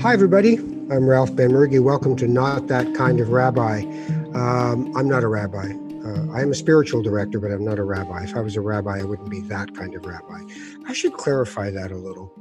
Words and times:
Hi, 0.00 0.12
everybody. 0.12 0.58
I'm 0.58 1.08
Ralph 1.08 1.32
Benmergui. 1.32 1.82
Welcome 1.82 2.14
to 2.18 2.28
Not 2.28 2.68
That 2.68 2.94
Kind 2.94 3.18
of 3.18 3.30
Rabbi. 3.30 3.80
Um, 4.32 4.96
I'm 4.96 5.08
not 5.08 5.24
a 5.24 5.28
rabbi. 5.28 5.72
Uh, 6.04 6.32
I 6.32 6.40
am 6.40 6.52
a 6.52 6.54
spiritual 6.54 7.02
director, 7.02 7.40
but 7.40 7.50
I'm 7.50 7.64
not 7.64 7.80
a 7.80 7.82
rabbi. 7.82 8.22
If 8.22 8.36
I 8.36 8.40
was 8.40 8.54
a 8.54 8.60
rabbi, 8.60 9.00
I 9.00 9.02
wouldn't 9.02 9.28
be 9.28 9.40
that 9.48 9.74
kind 9.74 9.96
of 9.96 10.06
rabbi. 10.06 10.42
I 10.86 10.92
should 10.92 11.14
clarify 11.14 11.70
that 11.70 11.90
a 11.90 11.96
little. 11.96 12.32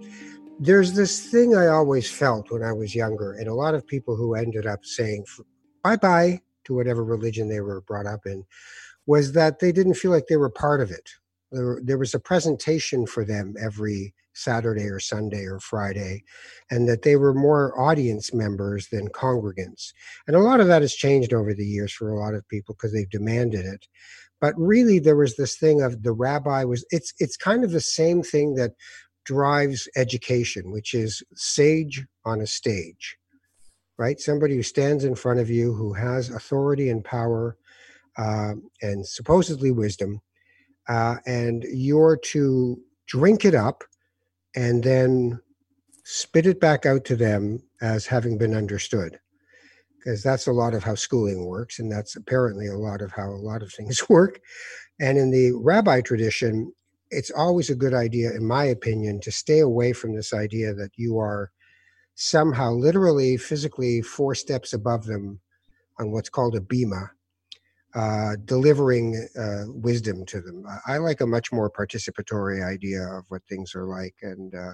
There's 0.60 0.94
this 0.94 1.32
thing 1.32 1.56
I 1.56 1.70
always 1.70 2.08
felt 2.12 2.52
when 2.52 2.62
I 2.62 2.74
was 2.74 2.94
younger, 2.94 3.34
and 3.34 3.48
a 3.48 3.56
lot 3.56 3.74
of 3.74 3.88
people 3.88 4.16
who 4.16 4.36
ended 4.36 4.68
up 4.68 4.86
saying 4.86 5.26
bye 5.84 5.98
bye 5.98 6.40
to 6.66 6.76
whatever 6.76 7.04
religion 7.04 7.50
they 7.50 7.62
were 7.62 7.82
brought 7.82 8.06
up 8.06 8.28
in 8.28 8.46
was 9.08 9.32
that 9.32 9.58
they 9.58 9.72
didn't 9.72 9.96
feel 9.96 10.12
like 10.12 10.28
they 10.28 10.38
were 10.38 10.52
part 10.52 10.80
of 10.80 10.92
it. 10.92 11.10
There, 11.52 11.80
there 11.84 11.98
was 11.98 12.14
a 12.14 12.20
presentation 12.20 13.06
for 13.06 13.24
them 13.24 13.56
every 13.60 14.14
Saturday 14.34 14.86
or 14.86 15.00
Sunday 15.00 15.46
or 15.46 15.60
Friday, 15.60 16.24
and 16.70 16.88
that 16.88 17.02
they 17.02 17.16
were 17.16 17.34
more 17.34 17.80
audience 17.80 18.34
members 18.34 18.88
than 18.90 19.10
congregants. 19.10 19.92
And 20.28 20.36
a 20.36 20.42
lot 20.42 20.60
of 20.60 20.68
that 20.68 20.82
has 20.82 20.94
changed 20.94 21.34
over 21.34 21.54
the 21.54 21.66
years 21.66 21.92
for 21.92 22.12
a 22.12 22.20
lot 22.20 22.36
of 22.36 22.48
people 22.48 22.76
because 22.76 22.94
they've 22.94 23.10
demanded 23.10 23.66
it. 23.66 23.88
But 24.40 24.54
really, 24.58 25.00
there 25.00 25.16
was 25.16 25.36
this 25.36 25.58
thing 25.58 25.82
of 25.82 26.04
the 26.04 26.12
rabbi 26.12 26.64
was 26.64 26.86
it's 26.92 27.14
it's 27.20 27.38
kind 27.38 27.64
of 27.64 27.72
the 27.72 27.82
same 27.82 28.22
thing 28.22 28.54
that 28.56 28.74
drives 29.26 29.90
education, 29.98 30.72
which 30.72 30.94
is 30.94 31.24
sage 31.36 32.06
on 32.24 32.42
a 32.42 32.48
stage, 32.48 33.18
right? 33.98 34.20
Somebody 34.20 34.56
who 34.56 34.64
stands 34.64 35.04
in 35.04 35.16
front 35.16 35.40
of 35.40 35.50
you 35.50 35.74
who 35.74 35.94
has 35.94 36.30
authority 36.30 36.90
and 36.90 37.04
power 37.04 37.58
uh, 38.18 38.54
and 38.82 39.06
supposedly 39.06 39.72
wisdom, 39.72 40.22
uh, 40.88 41.18
and 41.26 41.64
you're 41.72 42.18
to 42.18 42.80
drink 43.08 43.46
it 43.46 43.56
up 43.56 43.84
and 44.56 44.84
then 44.84 45.40
spit 46.04 46.46
it 46.46 46.60
back 46.60 46.86
out 46.86 47.06
to 47.06 47.16
them 47.16 47.62
as 47.82 48.06
having 48.06 48.38
been 48.38 48.56
understood. 48.56 49.20
Because 49.98 50.24
that's 50.24 50.48
a 50.48 50.54
lot 50.54 50.74
of 50.74 50.84
how 50.84 50.96
schooling 50.96 51.46
works 51.46 51.80
and 51.80 51.92
that's 51.92 52.16
apparently 52.16 52.68
a 52.68 52.78
lot 52.78 53.02
of 53.02 53.12
how 53.12 53.30
a 53.30 53.44
lot 53.44 53.62
of 53.62 53.74
things 53.74 54.08
work. 54.10 54.40
And 55.00 55.18
in 55.18 55.32
the 55.32 55.52
rabbi 55.52 56.02
tradition 56.02 56.72
it's 57.12 57.32
always 57.32 57.70
a 57.70 57.76
good 57.76 57.94
idea 57.94 58.32
in 58.32 58.46
my 58.46 58.66
opinion 58.66 59.20
to 59.22 59.32
stay 59.32 59.60
away 59.60 59.94
from 59.94 60.16
this 60.16 60.34
idea 60.34 60.74
that 60.74 60.92
you 60.96 61.18
are 61.18 61.52
somehow 62.16 62.72
literally 62.72 63.38
physically 63.38 64.02
four 64.02 64.36
steps 64.36 64.74
above 64.74 65.06
them 65.06 65.40
on 66.00 66.12
what's 66.12 66.30
called 66.30 66.56
a 66.56 66.60
bima 66.60 67.10
uh, 67.98 68.36
delivering 68.46 69.28
uh, 69.40 69.64
wisdom 69.68 70.26
to 70.28 70.40
them. 70.42 70.64
I 70.88 70.98
like 70.98 71.22
a 71.22 71.28
much 71.28 71.52
more 71.52 71.72
participatory 71.72 72.64
idea 72.64 73.02
of 73.02 73.26
what 73.30 73.42
things 73.50 73.74
are 73.76 73.86
like, 73.86 74.16
and 74.22 74.54
uh, 74.54 74.74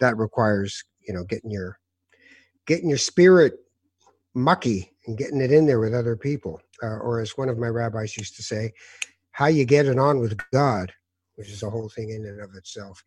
that 0.00 0.16
requires 0.16 0.82
you 1.06 1.14
know 1.14 1.24
getting 1.24 1.50
your 1.50 1.78
getting 2.66 2.88
your 2.88 2.98
spirit 2.98 3.54
mucky 4.34 4.92
and 5.06 5.18
getting 5.18 5.40
it 5.40 5.52
in 5.52 5.66
there 5.66 5.80
with 5.80 5.94
other 5.94 6.16
people, 6.16 6.60
uh, 6.82 6.98
or 6.98 7.20
as 7.20 7.36
one 7.36 7.50
of 7.50 7.58
my 7.58 7.68
rabbis 7.68 8.16
used 8.16 8.36
to 8.36 8.42
say, 8.42 8.72
how 9.32 9.46
you 9.46 9.64
get 9.64 9.86
it 9.86 9.98
on 9.98 10.20
with 10.20 10.38
God, 10.52 10.92
which 11.36 11.50
is 11.50 11.62
a 11.62 11.70
whole 11.70 11.90
thing 11.90 12.10
in 12.10 12.24
and 12.26 12.40
of 12.40 12.50
itself. 12.56 13.04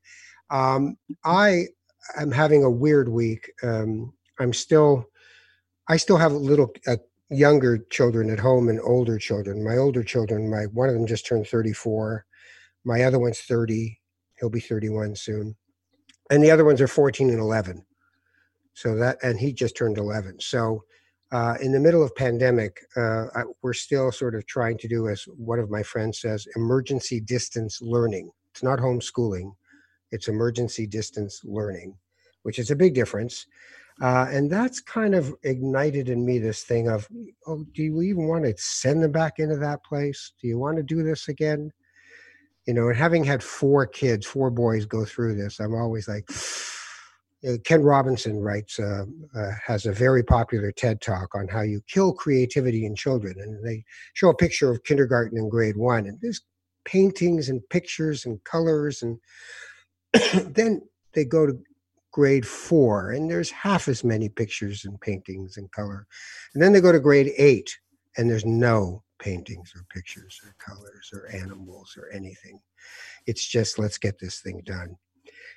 Um, 0.51 0.97
I 1.25 1.65
am 2.19 2.31
having 2.31 2.63
a 2.63 2.69
weird 2.69 3.09
week. 3.09 3.51
Um, 3.63 4.13
I'm 4.39 4.53
still, 4.53 5.05
I 5.87 5.97
still 5.97 6.17
have 6.17 6.33
a 6.33 6.37
little 6.37 6.71
a 6.87 6.99
younger 7.29 7.77
children 7.89 8.29
at 8.29 8.39
home 8.39 8.69
and 8.69 8.79
older 8.81 9.17
children. 9.17 9.63
My 9.63 9.77
older 9.77 10.03
children, 10.03 10.49
my 10.49 10.63
one 10.65 10.89
of 10.89 10.95
them 10.95 11.07
just 11.07 11.25
turned 11.25 11.47
34. 11.47 12.25
My 12.83 13.03
other 13.03 13.19
one's 13.19 13.41
30. 13.41 13.99
He'll 14.39 14.49
be 14.49 14.59
31 14.59 15.15
soon. 15.15 15.55
And 16.31 16.43
the 16.43 16.51
other 16.51 16.65
ones 16.65 16.81
are 16.81 16.87
14 16.87 17.29
and 17.29 17.39
11. 17.39 17.85
So 18.73 18.95
that 18.95 19.17
and 19.23 19.39
he 19.39 19.53
just 19.53 19.75
turned 19.75 19.97
11. 19.97 20.39
So 20.39 20.83
uh, 21.31 21.55
in 21.61 21.71
the 21.71 21.79
middle 21.79 22.03
of 22.03 22.15
pandemic, 22.15 22.79
uh, 22.95 23.25
I, 23.35 23.43
we're 23.61 23.73
still 23.73 24.11
sort 24.11 24.33
of 24.33 24.47
trying 24.47 24.77
to 24.79 24.87
do, 24.87 25.09
as 25.09 25.23
one 25.37 25.59
of 25.59 25.69
my 25.69 25.83
friends 25.83 26.21
says, 26.21 26.47
emergency 26.55 27.19
distance 27.19 27.79
learning. 27.81 28.31
It's 28.51 28.63
not 28.63 28.79
homeschooling; 28.79 29.51
it's 30.11 30.27
emergency 30.27 30.87
distance 30.87 31.41
learning, 31.43 31.95
which 32.43 32.57
is 32.57 32.71
a 32.71 32.75
big 32.75 32.95
difference. 32.95 33.45
Uh, 34.01 34.27
and 34.31 34.49
that's 34.49 34.79
kind 34.79 35.13
of 35.13 35.35
ignited 35.43 36.07
in 36.07 36.25
me 36.25 36.39
this 36.39 36.63
thing 36.63 36.87
of, 36.87 37.07
oh, 37.47 37.65
do 37.73 37.83
you 37.83 38.01
even 38.01 38.27
want 38.27 38.45
to 38.45 38.53
send 38.57 39.03
them 39.03 39.11
back 39.11 39.39
into 39.39 39.57
that 39.57 39.83
place? 39.83 40.31
Do 40.41 40.47
you 40.47 40.57
want 40.57 40.77
to 40.77 40.83
do 40.83 41.03
this 41.03 41.27
again? 41.27 41.71
You 42.65 42.73
know, 42.73 42.87
and 42.87 42.97
having 42.97 43.23
had 43.23 43.43
four 43.43 43.85
kids, 43.85 44.25
four 44.25 44.51
boys 44.51 44.85
go 44.85 45.03
through 45.03 45.35
this, 45.35 45.59
I'm 45.59 45.75
always 45.75 46.07
like, 46.07 46.29
Ken 47.63 47.81
Robinson 47.81 48.37
writes, 48.37 48.79
uh, 48.79 49.05
uh, 49.35 49.51
has 49.65 49.85
a 49.85 49.93
very 49.93 50.23
popular 50.23 50.71
TED 50.71 51.01
talk 51.01 51.35
on 51.35 51.47
how 51.47 51.61
you 51.61 51.81
kill 51.87 52.13
creativity 52.13 52.85
in 52.85 52.95
children. 52.95 53.35
And 53.39 53.65
they 53.65 53.83
show 54.13 54.29
a 54.29 54.35
picture 54.35 54.69
of 54.69 54.83
kindergarten 54.83 55.37
and 55.37 55.51
grade 55.51 55.77
one, 55.77 56.05
and 56.05 56.17
there's 56.21 56.41
paintings 56.85 57.49
and 57.49 57.61
pictures 57.69 58.25
and 58.25 58.43
colors. 58.43 59.03
And 59.03 59.19
then 60.53 60.81
they 61.13 61.25
go 61.25 61.45
to 61.45 61.57
grade 62.11 62.47
four, 62.47 63.11
and 63.11 63.29
there's 63.29 63.51
half 63.51 63.87
as 63.87 64.03
many 64.03 64.29
pictures 64.29 64.85
and 64.85 64.99
paintings 65.01 65.57
and 65.57 65.71
color. 65.71 66.07
And 66.53 66.63
then 66.63 66.73
they 66.73 66.81
go 66.81 66.91
to 66.91 66.99
grade 66.99 67.31
eight, 67.37 67.77
and 68.17 68.29
there's 68.29 68.45
no 68.45 69.03
paintings 69.19 69.73
or 69.75 69.83
pictures 69.89 70.39
or 70.43 70.55
colors 70.57 71.11
or 71.13 71.27
animals 71.33 71.95
or 71.97 72.09
anything. 72.11 72.59
It's 73.25 73.45
just 73.45 73.77
let's 73.77 73.97
get 73.97 74.19
this 74.19 74.39
thing 74.39 74.61
done. 74.65 74.95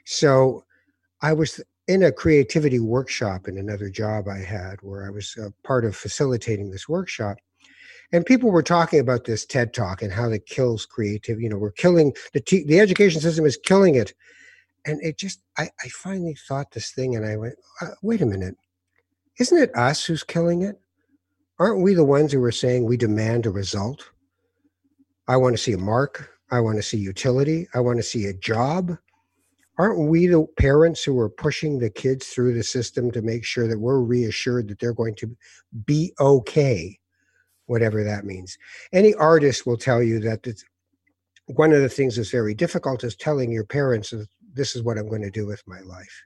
So 0.05 0.65
I 1.23 1.33
was 1.33 1.61
in 1.89 2.03
a 2.05 2.13
creativity 2.13 2.79
workshop 2.79 3.49
in 3.49 3.59
another 3.59 3.89
job 3.89 4.29
I 4.29 4.39
had 4.39 4.77
where 4.83 5.07
I 5.07 5.11
was 5.11 5.37
uh, 5.43 5.51
part 5.65 5.84
of 5.84 5.97
facilitating 5.97 6.71
this 6.71 6.89
workshop. 6.89 7.39
And 8.13 8.27
people 8.27 8.51
were 8.51 8.63
talking 8.63 9.01
about 9.01 9.25
this 9.25 9.47
TED 9.47 9.73
talk 9.73 10.03
and 10.03 10.13
how 10.13 10.31
it 10.31 10.47
kills 10.47 10.84
creativity. 10.84 11.45
You 11.45 11.51
know, 11.51 11.57
we're 11.57 11.71
killing 11.71 12.13
the 12.34 12.41
t- 12.41 12.65
the 12.65 12.79
education 12.79 13.21
system 13.21 13.47
is 13.47 13.57
killing 13.57 13.95
it 13.95 14.13
and 14.87 15.03
it 15.03 15.19
just 15.19 15.41
I, 15.59 15.70
I 15.82 15.88
finally 15.88 16.37
thought 16.48 16.72
this 16.72 16.91
thing 16.91 17.16
and 17.16 17.25
i 17.25 17.37
went 17.37 17.54
uh, 17.81 17.88
wait 18.03 18.22
a 18.22 18.26
minute. 18.26 18.56
Isn't 19.38 19.59
it 19.59 19.76
us 19.76 20.04
who's 20.04 20.22
killing 20.22 20.62
it? 20.62 20.78
Aren't 21.59 21.82
we 21.82 21.94
the 21.94 22.04
ones 22.04 22.32
who 22.32 22.43
are 22.44 22.53
saying 22.53 22.84
we 22.84 22.97
demand 22.97 23.47
a 23.47 23.50
result? 23.50 24.10
I 25.28 25.37
want 25.37 25.54
to 25.54 25.62
see 25.62 25.72
a 25.72 25.78
mark. 25.78 26.31
I 26.50 26.60
want 26.60 26.76
to 26.76 26.82
see 26.82 26.98
utility. 26.98 27.66
I 27.75 27.81
want 27.81 27.98
to 27.98 28.03
see 28.03 28.26
a 28.26 28.34
job. 28.34 28.97
Aren't 29.78 30.09
we 30.10 30.26
the 30.26 30.47
parents 30.59 31.03
who 31.03 31.19
are 31.19 31.31
pushing 31.31 31.78
the 31.78 31.88
kids 31.88 32.26
through 32.26 32.54
the 32.54 32.62
system 32.62 33.10
to 33.12 33.22
make 33.22 33.44
sure 33.44 33.66
that 33.69 33.78
we're 33.78 34.00
reassured 34.00 34.69
that 34.69 34.78
they're 34.78 34.92
going 34.92 35.15
to 35.16 35.34
be 35.87 36.12
okay 36.21 36.98
whatever 37.66 38.04
that 38.04 38.26
means? 38.26 38.59
Any 38.92 39.15
artist 39.15 39.66
will 39.66 39.78
tell 39.78 40.03
you 40.03 40.21
that 40.21 40.47
one 41.47 41.72
of 41.72 41.81
the 41.81 41.88
things 41.88 42.16
that's 42.16 42.31
very 42.31 42.54
difficult 42.54 43.03
is 43.03 43.16
telling 43.16 43.50
your 43.50 43.65
parents 43.65 44.12
this 44.55 44.77
is 44.77 44.83
what 44.83 44.99
I'm 44.99 45.09
going 45.09 45.23
to 45.23 45.31
do 45.31 45.47
with 45.47 45.63
my 45.67 45.81
life. 45.81 46.23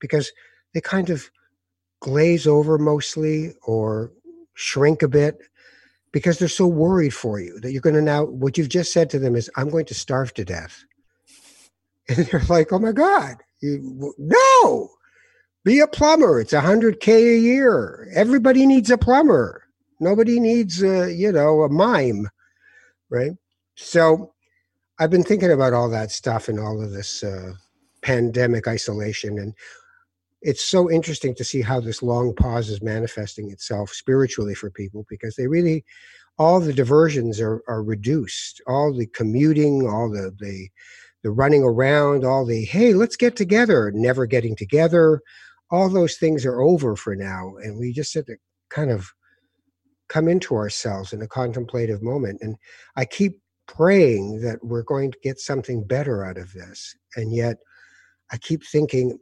Because 0.00 0.30
they 0.72 0.80
kind 0.80 1.10
of 1.10 1.30
glaze 2.00 2.46
over 2.46 2.78
mostly 2.78 3.54
or 3.66 4.12
shrink 4.54 5.02
a 5.02 5.08
bit 5.08 5.38
because 6.12 6.38
they're 6.38 6.48
so 6.48 6.66
worried 6.66 7.12
for 7.12 7.40
you 7.40 7.58
that 7.60 7.72
you're 7.72 7.80
going 7.80 7.96
to 7.96 8.02
now, 8.02 8.24
what 8.24 8.56
you've 8.56 8.68
just 8.68 8.92
said 8.92 9.10
to 9.10 9.18
them 9.18 9.34
is, 9.34 9.50
I'm 9.56 9.68
going 9.68 9.86
to 9.86 9.94
starve 9.94 10.32
to 10.34 10.44
death. 10.44 10.84
And 12.06 12.26
they're 12.26 12.42
like, 12.50 12.70
oh 12.70 12.78
my 12.78 12.92
God, 12.92 13.36
you, 13.62 14.12
no, 14.18 14.90
be 15.64 15.80
a 15.80 15.86
plumber. 15.86 16.38
It's 16.38 16.52
a 16.52 16.60
100K 16.60 17.08
a 17.08 17.38
year. 17.38 18.10
Everybody 18.14 18.66
needs 18.66 18.90
a 18.90 18.98
plumber. 18.98 19.64
Nobody 20.00 20.38
needs, 20.38 20.82
a, 20.82 21.10
you 21.10 21.32
know, 21.32 21.62
a 21.62 21.70
mime, 21.70 22.28
right? 23.08 23.32
So 23.74 24.34
I've 24.98 25.08
been 25.08 25.24
thinking 25.24 25.50
about 25.50 25.72
all 25.72 25.88
that 25.88 26.10
stuff 26.10 26.48
and 26.48 26.60
all 26.60 26.82
of 26.82 26.90
this 26.90 27.24
uh, 27.24 27.54
pandemic 28.04 28.68
isolation 28.68 29.38
and 29.38 29.54
it's 30.44 30.62
so 30.62 30.90
interesting 30.90 31.34
to 31.34 31.42
see 31.42 31.62
how 31.62 31.80
this 31.80 32.02
long 32.02 32.34
pause 32.34 32.68
is 32.68 32.82
manifesting 32.82 33.50
itself 33.50 33.90
spiritually 33.90 34.54
for 34.54 34.70
people 34.70 35.06
because 35.08 35.34
they 35.36 35.46
really 35.46 35.84
all 36.38 36.60
the 36.60 36.72
diversions 36.72 37.40
are, 37.40 37.62
are 37.66 37.82
reduced. 37.82 38.60
All 38.66 38.92
the 38.92 39.06
commuting 39.06 39.88
all 39.88 40.10
the, 40.10 40.34
the 40.38 40.68
the 41.22 41.30
running 41.30 41.62
around 41.62 42.24
all 42.24 42.44
the 42.44 42.66
hey 42.66 42.92
let's 42.92 43.16
get 43.16 43.36
together 43.36 43.90
never 43.94 44.26
getting 44.26 44.54
together. 44.54 45.22
All 45.70 45.88
those 45.88 46.16
things 46.16 46.44
are 46.44 46.60
over 46.60 46.94
for 46.94 47.16
now 47.16 47.54
and 47.62 47.78
we 47.78 47.92
just 47.92 48.12
have 48.14 48.26
to 48.26 48.36
kind 48.68 48.90
of 48.90 49.10
come 50.08 50.28
into 50.28 50.54
ourselves 50.54 51.14
in 51.14 51.22
a 51.22 51.26
contemplative 51.26 52.02
moment. 52.02 52.40
And 52.42 52.56
i 52.96 53.06
keep 53.06 53.40
praying 53.66 54.42
that 54.42 54.62
we're 54.62 54.82
going 54.82 55.10
to 55.10 55.18
get 55.22 55.38
something 55.38 55.86
better 55.86 56.22
out 56.22 56.36
of 56.36 56.52
this 56.52 56.94
and 57.16 57.34
yet 57.34 57.56
I 58.30 58.36
keep 58.38 58.64
thinking 58.64 59.18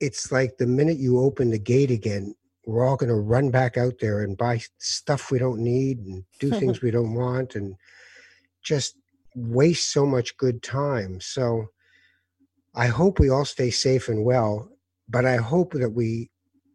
it's 0.00 0.30
like 0.32 0.56
the 0.56 0.66
minute 0.66 0.98
you 0.98 1.20
open 1.20 1.50
the 1.50 1.58
gate 1.58 1.90
again, 1.90 2.34
we're 2.66 2.86
all 2.86 2.96
going 2.96 3.08
to 3.08 3.16
run 3.16 3.50
back 3.50 3.76
out 3.76 3.94
there 4.00 4.22
and 4.22 4.36
buy 4.36 4.60
stuff 4.78 5.30
we 5.30 5.38
don't 5.38 5.60
need 5.60 5.98
and 6.00 6.24
do 6.38 6.50
things 6.58 6.82
we 6.82 6.90
don't 6.90 7.14
want 7.14 7.54
and 7.54 7.74
just 8.62 8.96
waste 9.34 9.92
so 9.92 10.04
much 10.04 10.36
good 10.36 10.62
time. 10.62 11.20
So 11.20 11.66
I 12.74 12.86
hope 12.86 13.18
we 13.18 13.30
all 13.30 13.44
stay 13.44 13.70
safe 13.70 14.08
and 14.08 14.24
well, 14.24 14.68
but 15.08 15.24
I 15.24 15.36
hope 15.36 15.72
that 15.72 15.90
we 15.90 16.30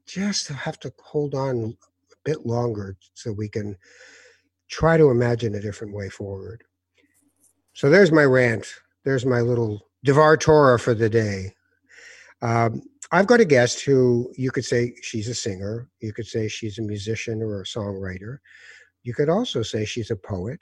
just 0.05 0.47
have 0.47 0.79
to 0.79 0.91
hold 1.01 1.35
on 1.35 1.77
a 2.11 2.15
bit 2.25 2.45
longer 2.45 2.97
so 3.13 3.31
we 3.31 3.47
can 3.47 3.77
try 4.69 4.97
to 4.97 5.11
imagine 5.11 5.55
a 5.55 5.61
different 5.61 5.93
way 5.93 6.09
forward. 6.09 6.63
So 7.73 7.89
there's 7.89 8.11
my 8.11 8.25
rant. 8.25 8.67
There's 9.03 9.25
my 9.25 9.41
little 9.41 9.87
Devar 10.03 10.37
Torah 10.37 10.79
for 10.79 10.93
the 10.93 11.09
day. 11.09 11.53
Um, 12.43 12.81
I've 13.11 13.27
got 13.27 13.39
a 13.39 13.45
guest 13.45 13.81
who 13.81 14.31
you 14.35 14.51
could 14.51 14.65
say 14.65 14.93
she's 15.01 15.29
a 15.29 15.35
singer. 15.35 15.87
You 16.01 16.13
could 16.13 16.27
say 16.27 16.47
she's 16.47 16.77
a 16.77 16.81
musician 16.81 17.41
or 17.41 17.61
a 17.61 17.65
songwriter. 17.65 18.39
You 19.03 19.13
could 19.13 19.29
also 19.29 19.63
say 19.63 19.85
she's 19.85 20.11
a 20.11 20.15
poet. 20.15 20.61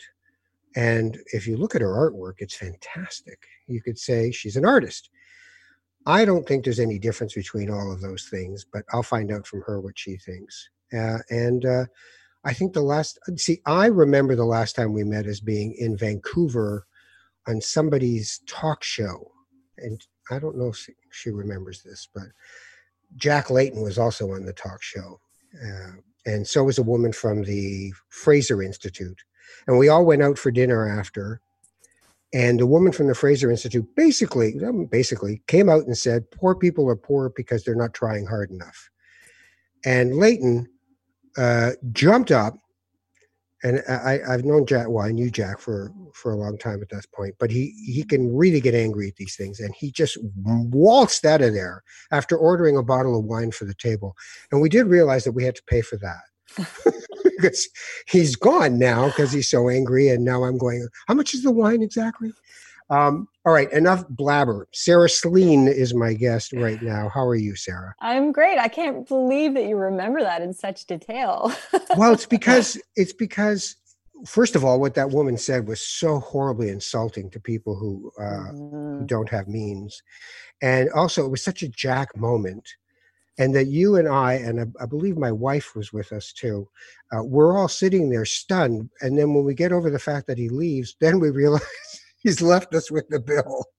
And 0.75 1.17
if 1.33 1.47
you 1.47 1.57
look 1.57 1.75
at 1.75 1.81
her 1.81 1.87
artwork, 1.87 2.35
it's 2.37 2.55
fantastic. 2.55 3.39
You 3.67 3.81
could 3.81 3.97
say 3.97 4.31
she's 4.31 4.57
an 4.57 4.65
artist. 4.65 5.09
I 6.05 6.23
don't 6.23 6.47
think 6.47 6.63
there's 6.63 6.79
any 6.79 6.99
difference 6.99 7.33
between 7.33 7.69
all 7.69 7.91
of 7.91 8.01
those 8.01 8.27
things, 8.29 8.65
but 8.71 8.85
I'll 8.93 9.03
find 9.03 9.31
out 9.31 9.47
from 9.47 9.61
her 9.63 9.81
what 9.81 9.97
she 9.97 10.17
thinks. 10.17 10.69
Uh, 10.93 11.19
and 11.29 11.65
uh, 11.65 11.85
I 12.43 12.53
think 12.53 12.73
the 12.73 12.81
last, 12.81 13.19
see, 13.37 13.61
I 13.65 13.87
remember 13.87 14.35
the 14.35 14.45
last 14.45 14.75
time 14.75 14.93
we 14.93 15.03
met 15.03 15.25
as 15.25 15.39
being 15.39 15.73
in 15.77 15.97
Vancouver 15.97 16.85
on 17.47 17.59
somebody's 17.59 18.41
talk 18.47 18.83
show. 18.83 19.31
And 19.77 20.05
I 20.29 20.39
don't 20.39 20.57
know 20.57 20.69
if 20.69 20.87
she 21.11 21.29
remembers 21.29 21.81
this, 21.81 22.07
but 22.13 22.27
Jack 23.15 23.49
Layton 23.49 23.81
was 23.81 23.97
also 23.97 24.31
on 24.31 24.45
the 24.45 24.53
talk 24.53 24.81
show. 24.81 25.19
Uh, 25.61 25.91
and 26.25 26.47
so 26.47 26.63
was 26.63 26.77
a 26.77 26.83
woman 26.83 27.11
from 27.11 27.43
the 27.43 27.93
Fraser 28.09 28.61
Institute. 28.61 29.19
And 29.67 29.77
we 29.77 29.89
all 29.89 30.05
went 30.05 30.21
out 30.21 30.37
for 30.37 30.51
dinner 30.51 30.87
after. 30.87 31.41
And 32.33 32.59
the 32.59 32.65
woman 32.65 32.93
from 32.93 33.07
the 33.07 33.15
Fraser 33.15 33.51
Institute 33.51 33.85
basically, 33.95 34.55
basically 34.89 35.41
came 35.47 35.67
out 35.69 35.85
and 35.85 35.97
said, 35.97 36.29
poor 36.31 36.55
people 36.55 36.89
are 36.89 36.95
poor 36.95 37.29
because 37.35 37.63
they're 37.63 37.75
not 37.75 37.93
trying 37.93 38.25
hard 38.25 38.51
enough. 38.51 38.89
And 39.83 40.15
Layton 40.15 40.69
uh, 41.37 41.71
jumped 41.91 42.31
up 42.31 42.55
and 43.63 43.83
I, 43.87 44.19
I've 44.27 44.45
known 44.45 44.65
Jack. 44.65 44.89
Well, 44.89 45.05
I 45.05 45.11
knew 45.11 45.29
Jack 45.29 45.59
for 45.59 45.91
for 46.13 46.31
a 46.31 46.37
long 46.37 46.57
time 46.57 46.81
at 46.81 46.89
that 46.89 47.05
point, 47.13 47.35
but 47.39 47.51
he 47.51 47.73
he 47.85 48.03
can 48.03 48.35
really 48.35 48.59
get 48.59 48.73
angry 48.73 49.07
at 49.07 49.15
these 49.15 49.35
things, 49.35 49.59
and 49.59 49.73
he 49.75 49.91
just 49.91 50.17
waltzed 50.43 51.25
out 51.25 51.41
of 51.41 51.53
there 51.53 51.83
after 52.11 52.37
ordering 52.37 52.77
a 52.77 52.83
bottle 52.83 53.17
of 53.17 53.25
wine 53.25 53.51
for 53.51 53.65
the 53.65 53.75
table. 53.75 54.15
And 54.51 54.61
we 54.61 54.69
did 54.69 54.87
realize 54.87 55.23
that 55.25 55.33
we 55.33 55.43
had 55.43 55.55
to 55.55 55.63
pay 55.63 55.81
for 55.81 55.97
that 55.97 56.21
because 57.23 57.69
he's 58.07 58.35
gone 58.35 58.79
now 58.79 59.07
because 59.07 59.31
he's 59.31 59.49
so 59.49 59.69
angry. 59.69 60.09
And 60.09 60.25
now 60.25 60.43
I'm 60.43 60.57
going. 60.57 60.87
How 61.07 61.13
much 61.13 61.33
is 61.33 61.43
the 61.43 61.51
wine 61.51 61.81
exactly? 61.81 62.33
Um, 62.91 63.29
all 63.45 63.53
right, 63.53 63.71
enough 63.71 64.03
blabber. 64.09 64.67
Sarah 64.73 65.09
Slean 65.09 65.67
is 65.67 65.93
my 65.95 66.13
guest 66.13 66.51
right 66.53 66.81
now. 66.83 67.09
How 67.09 67.25
are 67.25 67.35
you, 67.35 67.55
Sarah? 67.55 67.95
I'm 68.01 68.31
great. 68.31 68.59
I 68.59 68.67
can't 68.67 69.07
believe 69.07 69.55
that 69.55 69.65
you 69.65 69.77
remember 69.77 70.21
that 70.21 70.41
in 70.41 70.53
such 70.53 70.85
detail. 70.85 71.51
well, 71.97 72.13
it's 72.13 72.25
because 72.25 72.79
it's 72.95 73.13
because 73.13 73.77
first 74.25 74.55
of 74.55 74.63
all, 74.63 74.79
what 74.79 74.93
that 74.95 75.09
woman 75.09 75.37
said 75.37 75.67
was 75.67 75.81
so 75.81 76.19
horribly 76.19 76.69
insulting 76.69 77.29
to 77.31 77.39
people 77.39 77.75
who, 77.75 78.11
uh, 78.19 78.51
mm-hmm. 78.51 78.99
who 78.99 79.05
don't 79.05 79.29
have 79.29 79.47
means, 79.47 80.03
and 80.61 80.89
also 80.91 81.25
it 81.25 81.29
was 81.29 81.43
such 81.43 81.63
a 81.63 81.69
Jack 81.69 82.15
moment. 82.15 82.75
And 83.37 83.55
that 83.55 83.67
you 83.67 83.95
and 83.95 84.07
I, 84.07 84.33
and 84.33 84.59
I, 84.59 84.83
I 84.83 84.85
believe 84.85 85.17
my 85.17 85.31
wife 85.31 85.73
was 85.73 85.91
with 85.91 86.11
us 86.11 86.31
too, 86.31 86.67
uh, 87.11 87.23
we're 87.23 87.57
all 87.57 87.69
sitting 87.69 88.09
there 88.09 88.25
stunned. 88.25 88.89
And 88.99 89.17
then 89.17 89.33
when 89.33 89.45
we 89.45 89.55
get 89.55 89.71
over 89.71 89.89
the 89.89 89.97
fact 89.97 90.27
that 90.27 90.37
he 90.37 90.49
leaves, 90.49 90.95
then 91.01 91.19
we 91.19 91.31
realize 91.31 91.61
he's 92.21 92.41
left 92.41 92.73
us 92.73 92.91
with 92.91 93.07
the 93.09 93.19
bill. 93.19 93.65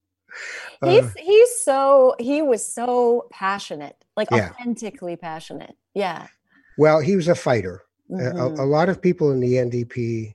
He's 0.82 1.04
uh, 1.04 1.10
he's 1.18 1.58
so 1.58 2.14
he 2.18 2.40
was 2.40 2.66
so 2.66 3.28
passionate, 3.30 4.02
like 4.16 4.30
yeah. 4.30 4.48
authentically 4.48 5.14
passionate. 5.14 5.76
Yeah. 5.94 6.26
Well, 6.78 7.00
he 7.00 7.16
was 7.16 7.28
a 7.28 7.34
fighter. 7.34 7.82
Mm-hmm. 8.10 8.38
A, 8.38 8.64
a, 8.64 8.64
lot 8.64 8.88
of 8.88 9.02
people 9.02 9.30
in 9.30 9.40
the 9.40 9.52
NDP, 9.52 10.32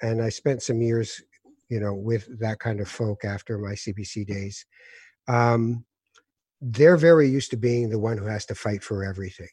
and 0.00 0.22
I 0.22 0.30
spent 0.30 0.62
some 0.62 0.80
years, 0.80 1.20
you 1.68 1.80
know, 1.80 1.92
with 1.92 2.26
that 2.40 2.60
kind 2.60 2.80
of 2.80 2.88
folk 2.88 3.26
after 3.26 3.58
my 3.58 3.72
CBC 3.72 4.26
days. 4.26 4.64
Um, 5.28 5.84
they're 6.60 6.96
very 6.96 7.28
used 7.28 7.50
to 7.50 7.56
being 7.56 7.90
the 7.90 7.98
one 7.98 8.18
who 8.18 8.26
has 8.26 8.46
to 8.46 8.54
fight 8.54 8.82
for 8.82 9.04
everything 9.04 9.48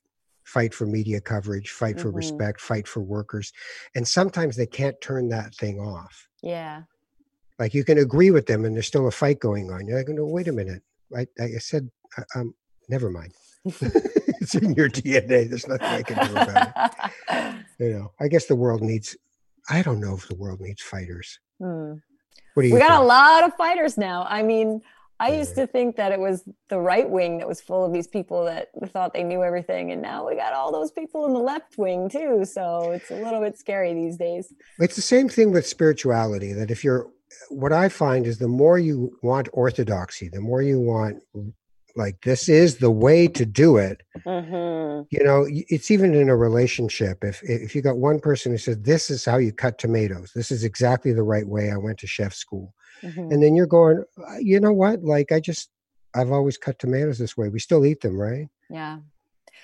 fight 0.45 0.73
for 0.73 0.85
media 0.85 1.21
coverage 1.21 1.71
fight 1.71 1.99
for 1.99 2.09
mm-hmm. 2.09 2.17
respect 2.17 2.59
fight 2.59 2.87
for 2.87 3.01
workers 3.01 3.51
and 3.95 4.07
sometimes 4.07 4.55
they 4.55 4.65
can't 4.65 4.99
turn 5.01 5.29
that 5.29 5.53
thing 5.55 5.79
off 5.79 6.27
yeah 6.41 6.81
like 7.59 7.73
you 7.73 7.83
can 7.83 7.97
agree 7.97 8.31
with 8.31 8.45
them 8.47 8.65
and 8.65 8.75
there's 8.75 8.87
still 8.87 9.07
a 9.07 9.11
fight 9.11 9.39
going 9.39 9.71
on. 9.71 9.85
You're 9.87 9.97
like, 9.97 10.07
no, 10.09 10.25
wait 10.25 10.47
a 10.47 10.51
minute. 10.51 10.81
I, 11.15 11.27
I 11.39 11.57
said, 11.59 11.89
um, 12.35 12.53
never 12.89 13.09
mind. 13.09 13.33
it's 13.65 14.55
in 14.55 14.73
your 14.73 14.89
DNA. 14.89 15.49
There's 15.49 15.67
nothing 15.67 15.87
I 15.87 16.01
can 16.03 16.27
do 16.27 16.31
about 16.33 16.73
it. 17.29 17.65
You 17.79 17.91
know, 17.91 18.11
I 18.19 18.27
guess 18.27 18.45
the 18.45 18.55
world 18.55 18.81
needs, 18.81 19.17
I 19.69 19.81
don't 19.81 19.99
know 19.99 20.13
if 20.15 20.27
the 20.27 20.35
world 20.35 20.61
needs 20.61 20.81
fighters. 20.81 21.39
Hmm. 21.59 21.93
What 22.53 22.63
do 22.63 22.67
you 22.67 22.73
We 22.75 22.79
think? 22.79 22.87
got 22.87 23.01
a 23.01 23.05
lot 23.05 23.43
of 23.43 23.55
fighters 23.55 23.97
now. 23.97 24.25
I 24.29 24.43
mean, 24.43 24.81
I 25.19 25.35
used 25.35 25.55
to 25.55 25.65
think 25.65 25.95
that 25.95 26.11
it 26.11 26.19
was 26.19 26.43
the 26.69 26.79
right 26.79 27.09
wing 27.09 27.39
that 27.39 27.47
was 27.47 27.61
full 27.61 27.83
of 27.83 27.91
these 27.91 28.07
people 28.07 28.45
that 28.45 28.69
thought 28.91 29.13
they 29.13 29.23
knew 29.23 29.43
everything. 29.43 29.91
And 29.91 30.01
now 30.01 30.27
we 30.27 30.35
got 30.35 30.53
all 30.53 30.71
those 30.71 30.91
people 30.91 31.25
in 31.25 31.33
the 31.33 31.39
left 31.39 31.77
wing 31.77 32.09
too. 32.09 32.45
So 32.45 32.91
it's 32.91 33.09
a 33.09 33.15
little 33.15 33.41
bit 33.41 33.57
scary 33.57 33.93
these 33.93 34.17
days. 34.17 34.53
It's 34.79 34.95
the 34.95 35.01
same 35.01 35.27
thing 35.29 35.51
with 35.51 35.65
spirituality 35.65 36.53
that 36.53 36.69
if 36.71 36.83
you're 36.83 37.07
what 37.49 37.73
I 37.73 37.89
find 37.89 38.25
is 38.25 38.37
the 38.37 38.47
more 38.47 38.79
you 38.79 39.17
want 39.21 39.49
orthodoxy, 39.53 40.29
the 40.29 40.41
more 40.41 40.61
you 40.61 40.79
want 40.79 41.23
like 41.95 42.21
this 42.21 42.49
is 42.49 42.77
the 42.77 42.91
way 42.91 43.27
to 43.27 43.45
do 43.45 43.77
it. 43.77 44.01
Mm-hmm. 44.25 45.03
You 45.11 45.23
know, 45.23 45.45
it's 45.47 45.91
even 45.91 46.13
in 46.13 46.29
a 46.29 46.35
relationship. 46.35 47.23
If 47.23 47.41
if 47.43 47.75
you 47.75 47.81
got 47.81 47.97
one 47.97 48.19
person 48.19 48.51
who 48.51 48.57
says 48.57 48.79
this 48.79 49.09
is 49.09 49.25
how 49.25 49.37
you 49.37 49.51
cut 49.51 49.77
tomatoes, 49.77 50.31
this 50.33 50.51
is 50.51 50.63
exactly 50.63 51.13
the 51.13 51.23
right 51.23 51.47
way. 51.47 51.71
I 51.71 51.77
went 51.77 51.99
to 51.99 52.07
chef 52.07 52.33
school, 52.33 52.73
mm-hmm. 53.01 53.31
and 53.31 53.43
then 53.43 53.55
you're 53.55 53.67
going, 53.67 54.03
uh, 54.17 54.37
you 54.39 54.59
know 54.59 54.73
what? 54.73 55.03
Like 55.03 55.31
I 55.31 55.39
just 55.39 55.69
I've 56.15 56.31
always 56.31 56.57
cut 56.57 56.79
tomatoes 56.79 57.19
this 57.19 57.37
way. 57.37 57.49
We 57.49 57.59
still 57.59 57.85
eat 57.85 58.01
them, 58.01 58.17
right? 58.17 58.47
Yeah. 58.69 58.99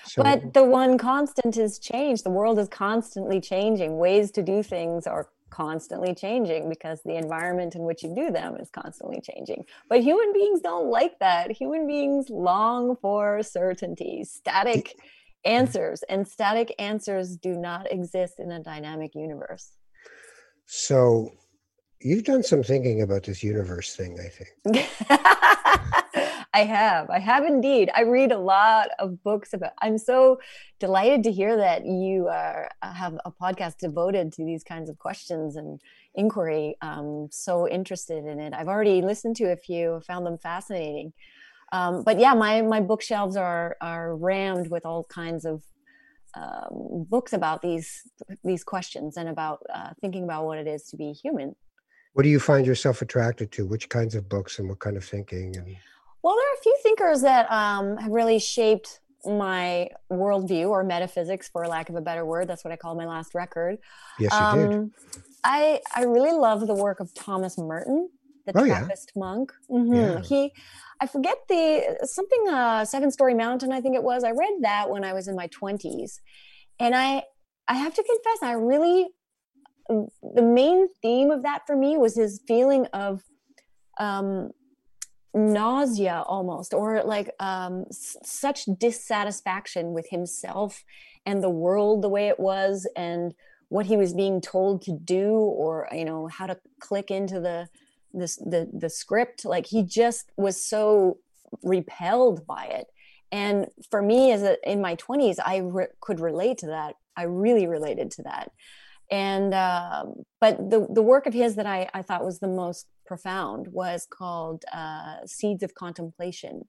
So, 0.06 0.24
but 0.24 0.54
the 0.54 0.63
one 0.63 0.98
constant 0.98 1.57
is 1.57 1.77
change. 1.77 2.24
The 2.24 2.30
world 2.30 2.57
is 2.60 2.68
constantly 2.69 3.41
changing. 3.41 3.98
Ways 3.98 4.32
to 4.32 4.43
do 4.43 4.63
things 4.63 5.05
are 5.08 5.27
constantly 5.50 6.13
changing 6.13 6.70
because 6.70 7.01
the 7.03 7.15
environment 7.15 7.75
in 7.75 7.84
which 7.84 8.03
you 8.03 8.13
do 8.15 8.32
them 8.32 8.56
is 8.56 8.70
constantly 8.70 9.22
changing. 9.22 9.65
But 9.89 10.01
human 10.01 10.34
beings 10.34 10.62
don't 10.62 10.89
like 10.89 11.18
that. 11.20 11.51
Human 11.51 11.88
beings 11.88 12.29
long 12.29 12.96
for 13.01 13.44
certainty, 13.44 14.24
static 14.24 14.96
answers, 15.46 16.03
and 16.10 16.27
static 16.27 16.74
answers 16.79 17.38
do 17.38 17.56
not 17.56 17.91
exist 17.91 18.39
in 18.39 18.51
a 18.51 18.62
dynamic 18.62 19.15
universe. 19.15 19.72
So, 20.65 21.32
you've 22.00 22.24
done 22.24 22.44
some 22.44 22.63
thinking 22.63 23.01
about 23.01 23.24
this 23.24 23.44
universe 23.44 23.96
thing, 23.96 24.20
I 24.20 24.29
think. 24.29 24.89
I 26.53 26.63
have. 26.63 27.10
I 27.12 27.20
have 27.20 27.46
indeed. 27.46 27.91
I 27.96 28.01
read 28.01 28.32
a 28.32 28.39
lot 28.39 28.89
of 28.98 29.24
books 29.24 29.53
about. 29.53 29.72
I'm 29.82 30.00
so 30.00 30.39
delighted 30.79 31.24
to 31.24 31.32
hear 31.32 31.56
that 31.58 31.86
you 31.86 32.27
are, 32.27 32.70
have 32.82 33.20
a 33.24 33.32
podcast 33.32 33.77
devoted 33.77 34.34
to 34.34 34.46
these 34.46 34.63
kinds 34.63 34.89
of 34.89 34.98
questions 34.98 35.56
and 35.56 35.79
inquiry. 36.15 36.75
Um, 36.82 37.27
so 37.32 37.68
interested 37.68 38.25
in 38.25 38.39
it. 38.39 38.53
I've 38.53 38.68
already 38.68 39.01
listened 39.03 39.36
to 39.38 39.51
a 39.51 39.58
few. 39.58 40.01
Found 40.08 40.25
them 40.25 40.39
fascinating. 40.39 41.13
Um, 41.72 42.03
but 42.03 42.20
yeah, 42.20 42.34
my 42.34 42.63
my 42.63 42.82
bookshelves 42.82 43.36
are 43.36 43.77
are 43.79 44.15
rammed 44.15 44.70
with 44.70 44.86
all 44.86 45.03
kinds 45.03 45.46
of 45.46 45.63
um, 46.36 47.06
books 47.08 47.34
about 47.34 47.62
these 47.62 48.10
these 48.44 48.63
questions 48.63 49.18
and 49.18 49.29
about 49.29 49.62
uh, 49.74 49.91
thinking 50.01 50.24
about 50.24 50.46
what 50.46 50.58
it 50.58 50.68
is 50.68 50.86
to 50.86 50.98
be 50.98 51.12
human. 51.12 51.56
What 52.13 52.24
do 52.24 52.29
you 52.29 52.39
find 52.39 52.65
yourself 52.65 53.03
attracted 53.03 53.51
to? 53.53 53.68
Which 53.68 53.88
kinds 53.88 54.15
of 54.15 54.27
books 54.27 54.58
and 54.58 54.68
what 54.68 54.79
kind 54.79 54.98
of 54.98 55.06
thinking? 55.06 55.56
And 55.56 55.77
well, 56.21 56.35
there 56.35 56.45
are 56.45 56.57
a 56.59 56.63
few 56.63 56.77
thinkers 56.83 57.21
that 57.21 57.51
um, 57.51 57.97
have 57.97 58.11
really 58.11 58.39
shaped 58.39 58.99
my 59.25 59.89
worldview 60.11 60.69
or 60.69 60.83
metaphysics, 60.83 61.49
for 61.49 61.67
lack 61.67 61.89
of 61.89 61.95
a 61.95 62.01
better 62.01 62.25
word. 62.25 62.47
That's 62.47 62.63
what 62.63 62.71
I 62.71 62.77
call 62.77 62.95
my 62.95 63.05
last 63.05 63.35
record. 63.35 63.77
Yes, 64.19 64.31
you 64.31 64.38
um, 64.38 64.69
did. 64.69 64.91
I 65.43 65.81
I 65.95 66.03
really 66.03 66.31
love 66.31 66.67
the 66.67 66.73
work 66.73 66.99
of 66.99 67.13
Thomas 67.13 67.57
Merton, 67.57 68.09
the 68.45 68.53
oh, 68.57 68.65
Trappist 68.65 69.11
yeah. 69.15 69.19
monk. 69.19 69.53
Mm-hmm. 69.69 69.93
Yeah. 69.93 70.21
He, 70.21 70.53
I 71.01 71.07
forget 71.07 71.38
the 71.47 71.97
something 72.03 72.47
uh, 72.49 72.85
Seven 72.85 73.11
Storey 73.11 73.33
Mountain. 73.33 73.71
I 73.71 73.81
think 73.81 73.95
it 73.95 74.03
was. 74.03 74.23
I 74.23 74.31
read 74.31 74.59
that 74.61 74.89
when 74.89 75.03
I 75.03 75.13
was 75.13 75.27
in 75.27 75.35
my 75.35 75.47
twenties, 75.47 76.21
and 76.79 76.95
I 76.95 77.23
I 77.67 77.75
have 77.75 77.93
to 77.93 78.03
confess, 78.03 78.43
I 78.43 78.53
really 78.53 79.07
the 79.88 80.41
main 80.41 80.88
theme 81.01 81.31
of 81.31 81.43
that 81.43 81.63
for 81.65 81.75
me 81.75 81.97
was 81.97 82.15
his 82.15 82.41
feeling 82.47 82.85
of 82.88 83.23
um, 83.99 84.51
nausea 85.33 86.24
almost 86.27 86.74
or 86.74 87.03
like 87.03 87.31
um, 87.39 87.86
s- 87.89 88.17
such 88.24 88.65
dissatisfaction 88.65 89.93
with 89.93 90.09
himself 90.09 90.83
and 91.25 91.43
the 91.43 91.50
world 91.50 92.01
the 92.01 92.09
way 92.09 92.27
it 92.27 92.39
was 92.39 92.88
and 92.95 93.33
what 93.69 93.86
he 93.86 93.95
was 93.95 94.13
being 94.13 94.41
told 94.41 94.81
to 94.81 94.91
do 94.91 95.29
or 95.29 95.88
you 95.91 96.03
know 96.03 96.27
how 96.27 96.48
to 96.48 96.57
click 96.79 97.12
into 97.12 97.39
the 97.39 97.69
this 98.13 98.38
the 98.38 98.69
the 98.74 98.89
script. 98.89 99.45
Like 99.45 99.67
he 99.67 99.83
just 99.83 100.31
was 100.38 100.62
so 100.62 101.17
repelled 101.63 102.45
by 102.45 102.65
it. 102.65 102.88
And 103.31 103.67
for 103.91 104.01
me 104.01 104.31
as 104.31 104.41
a, 104.41 104.57
in 104.69 104.81
my 104.81 104.95
20s 104.95 105.36
i 105.45 105.57
re- 105.57 105.88
could 106.01 106.19
relate 106.19 106.57
to 106.59 106.67
that. 106.67 106.95
I 107.15 107.24
really 107.24 107.67
related 107.67 108.12
to 108.12 108.24
that 108.24 108.51
and 109.12 109.54
um, 109.54 110.24
but 110.39 110.70
the 110.70 110.88
the 110.89 111.01
work 111.01 111.25
of 111.25 111.34
his 111.34 111.56
that 111.56 111.66
I, 111.66 111.89
I 111.94 112.01
thought 112.01 112.24
was 112.24 112.39
the 112.39 112.48
most 112.48 112.88
profound 113.06 113.68
was 113.70 114.08
called 114.10 114.63
uh, 114.72 115.25
seeds 115.25 115.63
of 115.63 115.74
contemplation. 115.74 116.68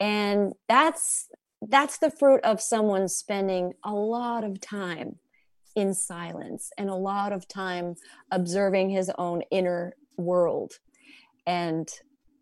And 0.00 0.52
that's 0.68 1.28
that's 1.62 1.98
the 1.98 2.10
fruit 2.10 2.40
of 2.44 2.60
someone 2.60 3.08
spending 3.08 3.74
a 3.84 3.92
lot 3.92 4.44
of 4.44 4.60
time 4.60 5.16
in 5.74 5.94
silence 5.94 6.70
and 6.78 6.88
a 6.88 6.94
lot 6.94 7.32
of 7.32 7.48
time 7.48 7.96
observing 8.30 8.90
his 8.90 9.10
own 9.18 9.42
inner 9.50 9.94
world. 10.16 10.74
And 11.46 11.88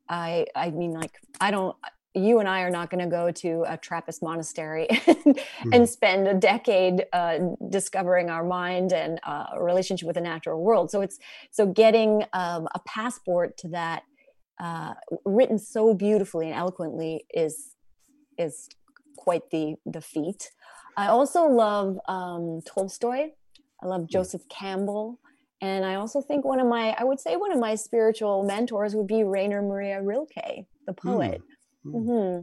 i 0.09 0.47
i 0.55 0.71
mean 0.71 0.93
like 0.93 1.19
i 1.41 1.51
don't 1.51 1.77
you 2.17 2.39
and 2.41 2.49
I 2.49 2.63
are 2.63 2.71
not 2.71 2.91
going 2.91 3.05
to 3.05 3.11
go 3.11 3.31
to 3.31 3.65
a 3.69 3.77
Trappist 3.77 4.23
monastery 4.23 4.87
and, 4.91 5.01
mm-hmm. 5.07 5.73
and 5.73 5.89
spend 5.89 6.27
a 6.27 6.35
decade 6.35 7.05
uh, 7.13 7.39
discovering 7.69 8.31
our 8.31 8.43
mind 8.43 8.93
and 8.93 9.21
uh, 9.25 9.45
a 9.53 9.63
relationship 9.63 10.07
with 10.07 10.15
the 10.15 10.23
natural 10.23 10.63
world. 10.63 10.91
So 10.91 11.03
it's 11.03 11.19
so 11.51 11.67
getting 11.67 12.25
um, 12.33 12.69
a 12.75 12.81
passport 12.87 13.59
to 13.59 13.69
that 13.69 14.05
uh, 14.59 14.95
written 15.27 15.59
so 15.59 15.93
beautifully 15.93 16.47
and 16.47 16.55
eloquently 16.55 17.27
is 17.33 17.75
is 18.39 18.69
quite 19.19 19.51
the 19.51 19.75
the 19.85 20.01
feat. 20.01 20.51
I 20.97 21.09
also 21.09 21.47
love 21.47 21.99
um, 22.09 22.63
Tolstoy. 22.65 23.33
I 23.83 23.87
love 23.87 24.03
hmm. 24.03 24.07
Joseph 24.11 24.49
Campbell. 24.49 25.21
And 25.63 25.87
I 25.87 25.95
also 25.95 26.21
think 26.21 26.45
one 26.45 26.61
of 26.61 26.67
my, 26.67 26.95
I 26.99 27.05
would 27.05 27.19
say 27.19 27.37
one 27.37 27.51
of 27.51 27.59
my 27.59 27.77
spiritual 27.77 28.45
mentors 28.45 28.95
would 28.95 29.07
be 29.07 29.25
Rainer 29.25 29.63
Maria 29.63 30.03
Rilke, 30.03 30.67
the 30.87 30.93
poet. 30.93 31.41
Mm 31.41 31.45
Hmm. 31.45 31.56
Mm-hmm. 31.95 32.43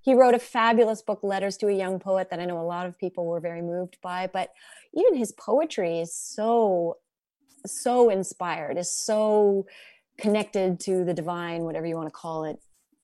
He 0.00 0.14
wrote 0.14 0.34
a 0.34 0.38
fabulous 0.38 1.02
book, 1.02 1.20
Letters 1.22 1.56
to 1.58 1.66
a 1.66 1.72
Young 1.72 1.98
Poet, 1.98 2.30
that 2.30 2.38
I 2.38 2.44
know 2.44 2.60
a 2.60 2.62
lot 2.62 2.86
of 2.86 2.96
people 2.96 3.26
were 3.26 3.40
very 3.40 3.60
moved 3.60 3.98
by. 4.02 4.28
But 4.32 4.50
even 4.94 5.16
his 5.16 5.32
poetry 5.32 5.98
is 5.98 6.14
so, 6.14 6.98
so 7.66 8.08
inspired, 8.10 8.78
is 8.78 8.92
so 8.92 9.66
connected 10.16 10.78
to 10.80 11.04
the 11.04 11.12
divine, 11.12 11.62
whatever 11.62 11.86
you 11.86 11.96
want 11.96 12.06
to 12.06 12.12
call 12.12 12.44
it. 12.44 12.56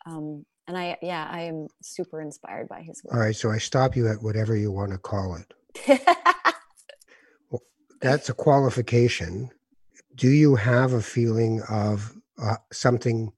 Um, 0.07 0.47
and 0.69 0.79
I, 0.79 0.97
yeah, 1.03 1.29
I 1.29 1.41
am 1.41 1.67
super 1.83 2.21
inspired 2.21 2.69
by 2.69 2.83
his 2.83 3.03
work. 3.03 3.15
All 3.15 3.21
right, 3.21 3.35
so 3.35 3.51
I 3.51 3.59
stop 3.59 3.97
you 3.97 4.07
at 4.07 4.23
whatever 4.23 4.57
you 4.57 4.71
want 4.71 4.93
to 4.93 4.99
call 4.99 5.37
it. 5.37 6.01
well, 7.51 7.63
that's 8.01 8.29
a 8.29 8.35
qualification. 8.35 9.51
Do 10.15 10.29
you 10.29 10.55
have 10.55 10.93
a 10.93 11.03
feeling 11.03 11.63
of 11.69 12.17
uh, 12.41 12.57
something 12.73 13.33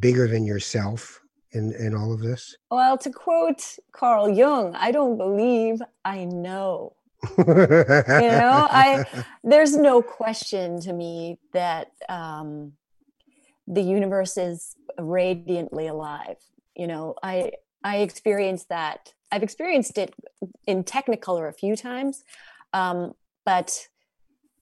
bigger 0.00 0.26
than 0.26 0.44
yourself 0.44 1.20
in 1.56 1.72
in 1.72 1.94
all 1.94 2.12
of 2.12 2.20
this? 2.20 2.56
Well, 2.70 2.98
to 2.98 3.10
quote 3.10 3.78
Carl 3.92 4.28
Jung, 4.28 4.74
I 4.76 4.90
don't 4.92 5.16
believe 5.16 5.80
I 6.04 6.24
know. 6.24 6.94
you 7.38 7.44
know, 7.46 8.68
I 8.70 9.04
there's 9.44 9.76
no 9.76 10.02
question 10.02 10.80
to 10.82 10.92
me 10.92 11.38
that 11.52 11.92
um, 12.08 12.72
the 13.66 13.82
universe 13.82 14.36
is 14.36 14.76
radiantly 14.98 15.86
alive. 15.86 16.36
You 16.76 16.86
know, 16.86 17.14
I 17.22 17.52
I 17.82 17.98
experienced 17.98 18.68
that. 18.68 19.14
I've 19.32 19.42
experienced 19.42 19.98
it 19.98 20.14
in 20.66 20.84
Technicolor 20.84 21.48
a 21.48 21.52
few 21.52 21.74
times, 21.74 22.22
um, 22.72 23.14
but 23.44 23.88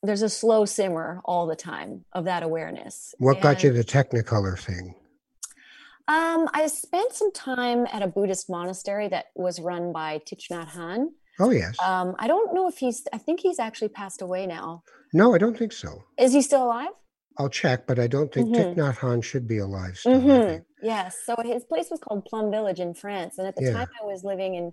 there's 0.02 0.22
a 0.22 0.28
slow 0.28 0.64
simmer 0.64 1.20
all 1.24 1.46
the 1.46 1.56
time 1.56 2.04
of 2.12 2.24
that 2.26 2.42
awareness. 2.42 3.14
What 3.18 3.36
and, 3.36 3.42
got 3.42 3.62
you 3.62 3.72
the 3.72 3.84
Technicolor 3.84 4.58
thing? 4.58 4.94
Um, 6.06 6.48
I 6.52 6.66
spent 6.66 7.12
some 7.12 7.32
time 7.32 7.86
at 7.92 8.02
a 8.02 8.06
Buddhist 8.06 8.50
monastery 8.50 9.08
that 9.08 9.26
was 9.34 9.60
run 9.60 9.92
by 9.92 10.20
Thich 10.26 10.50
Nhat 10.50 10.70
Hanh. 10.70 11.06
Oh 11.40 11.50
yes. 11.50 11.76
Um, 11.82 12.14
I 12.18 12.28
don't 12.28 12.54
know 12.54 12.68
if 12.68 12.78
he's. 12.78 13.04
I 13.12 13.18
think 13.18 13.40
he's 13.40 13.58
actually 13.58 13.88
passed 13.88 14.22
away 14.22 14.46
now. 14.46 14.82
No, 15.12 15.34
I 15.34 15.38
don't 15.38 15.56
think 15.56 15.72
so. 15.72 16.04
Is 16.18 16.32
he 16.32 16.42
still 16.42 16.64
alive? 16.64 16.90
I'll 17.38 17.48
check, 17.48 17.86
but 17.86 17.98
I 17.98 18.06
don't 18.06 18.32
think 18.32 18.50
mm-hmm. 18.50 18.60
Thich 18.60 18.76
Nhat 18.76 18.98
Hanh 18.98 19.24
should 19.24 19.48
be 19.48 19.58
alive 19.58 19.96
still. 19.96 20.20
Mm-hmm. 20.20 20.62
Yes. 20.82 21.16
So 21.24 21.34
his 21.42 21.64
place 21.64 21.88
was 21.90 22.00
called 22.00 22.24
Plum 22.26 22.50
Village 22.50 22.80
in 22.80 22.94
France, 22.94 23.38
and 23.38 23.48
at 23.48 23.56
the 23.56 23.64
yeah. 23.64 23.72
time 23.72 23.88
I 24.00 24.04
was 24.04 24.22
living 24.24 24.54
in 24.54 24.72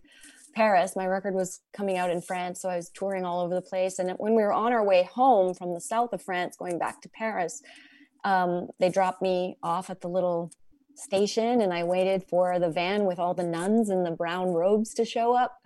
Paris. 0.53 0.95
My 0.95 1.07
record 1.07 1.33
was 1.33 1.61
coming 1.73 1.97
out 1.97 2.09
in 2.09 2.21
France, 2.21 2.61
so 2.61 2.69
I 2.69 2.75
was 2.75 2.89
touring 2.89 3.25
all 3.25 3.41
over 3.41 3.55
the 3.55 3.61
place. 3.61 3.99
And 3.99 4.11
when 4.17 4.35
we 4.35 4.43
were 4.43 4.53
on 4.53 4.73
our 4.73 4.83
way 4.83 5.03
home 5.03 5.53
from 5.53 5.73
the 5.73 5.81
south 5.81 6.13
of 6.13 6.21
France, 6.21 6.55
going 6.57 6.77
back 6.77 7.01
to 7.01 7.09
Paris, 7.09 7.61
um, 8.23 8.67
they 8.79 8.89
dropped 8.89 9.21
me 9.21 9.57
off 9.63 9.89
at 9.89 10.01
the 10.01 10.09
little 10.09 10.51
station 10.95 11.61
and 11.61 11.73
I 11.73 11.83
waited 11.83 12.23
for 12.23 12.59
the 12.59 12.69
van 12.69 13.05
with 13.05 13.19
all 13.19 13.33
the 13.33 13.43
nuns 13.43 13.89
in 13.89 14.03
the 14.03 14.11
brown 14.11 14.49
robes 14.49 14.93
to 14.95 15.05
show 15.05 15.35
up. 15.35 15.57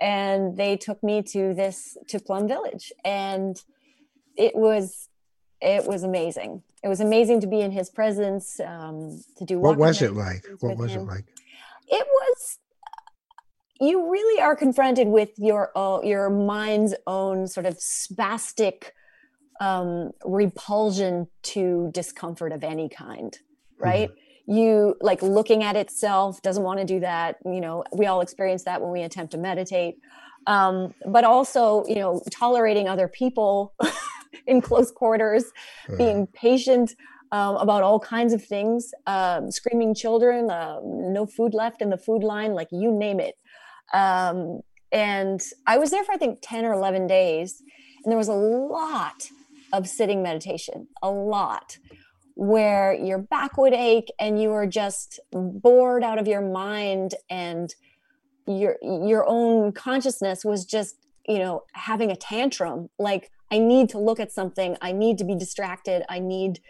And 0.00 0.56
they 0.56 0.76
took 0.76 1.02
me 1.02 1.22
to 1.22 1.54
this 1.54 1.96
to 2.08 2.18
Plum 2.18 2.48
Village. 2.48 2.92
And 3.04 3.56
it 4.36 4.54
was 4.54 5.08
it 5.60 5.86
was 5.86 6.02
amazing. 6.02 6.62
It 6.82 6.88
was 6.88 7.00
amazing 7.00 7.40
to 7.42 7.46
be 7.46 7.60
in 7.60 7.70
his 7.70 7.88
presence, 7.88 8.58
um, 8.58 9.22
to 9.36 9.44
do 9.44 9.58
what 9.60 9.78
was 9.78 10.02
it 10.02 10.14
like? 10.14 10.44
What 10.60 10.76
was 10.76 10.92
him. 10.92 11.02
it 11.02 11.04
like? 11.04 11.24
It 11.88 12.06
was 12.06 12.58
you 13.80 14.10
really 14.10 14.40
are 14.40 14.54
confronted 14.54 15.08
with 15.08 15.30
your 15.38 15.70
own, 15.76 16.06
your 16.06 16.30
mind's 16.30 16.94
own 17.06 17.48
sort 17.48 17.66
of 17.66 17.78
spastic 17.78 18.90
um, 19.60 20.12
repulsion 20.24 21.28
to 21.42 21.90
discomfort 21.92 22.52
of 22.52 22.64
any 22.64 22.88
kind, 22.88 23.38
right? 23.78 24.08
Mm-hmm 24.08 24.21
you 24.46 24.96
like 25.00 25.22
looking 25.22 25.62
at 25.62 25.76
itself 25.76 26.42
doesn't 26.42 26.62
want 26.62 26.78
to 26.80 26.84
do 26.84 27.00
that 27.00 27.36
you 27.44 27.60
know 27.60 27.84
we 27.92 28.06
all 28.06 28.20
experience 28.20 28.64
that 28.64 28.80
when 28.80 28.90
we 28.90 29.02
attempt 29.02 29.32
to 29.32 29.38
meditate. 29.38 29.96
Um, 30.46 30.94
but 31.06 31.22
also 31.24 31.84
you 31.86 31.96
know 31.96 32.20
tolerating 32.30 32.88
other 32.88 33.08
people 33.08 33.74
in 34.46 34.60
close 34.60 34.90
quarters 34.90 35.44
uh-huh. 35.88 35.96
being 35.96 36.26
patient 36.26 36.94
um, 37.30 37.56
about 37.56 37.82
all 37.82 38.00
kinds 38.00 38.32
of 38.32 38.44
things 38.44 38.92
um, 39.06 39.50
screaming 39.50 39.94
children 39.94 40.50
uh, 40.50 40.80
no 40.84 41.26
food 41.26 41.54
left 41.54 41.80
in 41.80 41.90
the 41.90 41.96
food 41.96 42.24
line 42.24 42.54
like 42.54 42.68
you 42.72 42.90
name 42.90 43.20
it. 43.20 43.36
Um, 43.94 44.62
and 44.92 45.42
i 45.66 45.78
was 45.78 45.90
there 45.90 46.04
for 46.04 46.12
i 46.12 46.16
think 46.16 46.38
10 46.42 46.64
or 46.64 46.72
11 46.72 47.06
days 47.06 47.62
and 48.04 48.12
there 48.12 48.18
was 48.18 48.28
a 48.28 48.34
lot 48.34 49.28
of 49.72 49.88
sitting 49.88 50.22
meditation 50.22 50.86
a 51.02 51.10
lot 51.10 51.78
where 52.34 52.94
your 52.94 53.18
back 53.18 53.56
would 53.56 53.72
ache 53.72 54.10
and 54.18 54.40
you 54.40 54.50
were 54.50 54.66
just 54.66 55.20
bored 55.32 56.02
out 56.02 56.18
of 56.18 56.26
your 56.26 56.40
mind 56.40 57.14
and 57.30 57.74
your 58.46 58.76
your 58.82 59.24
own 59.28 59.72
consciousness 59.72 60.44
was 60.44 60.64
just 60.64 60.96
you 61.26 61.38
know 61.38 61.62
having 61.72 62.10
a 62.10 62.16
tantrum. 62.16 62.88
Like 62.98 63.30
i 63.50 63.58
need 63.58 63.88
to 63.90 63.98
look 63.98 64.20
at 64.20 64.32
something. 64.32 64.76
I 64.80 64.92
need 64.92 65.18
to 65.18 65.24
be 65.24 65.34
distracted. 65.34 66.04
I 66.08 66.18
need 66.18 66.60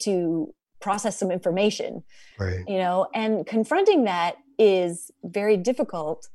to 0.00 0.54
process 0.80 1.18
some 1.18 1.30
information 1.30 2.02
right. 2.38 2.64
you 2.66 2.78
know? 2.78 3.06
And 3.14 3.46
confronting 3.46 4.04
that 4.04 4.36
is 4.58 5.10
very 5.22 5.56
difficult 5.56 6.28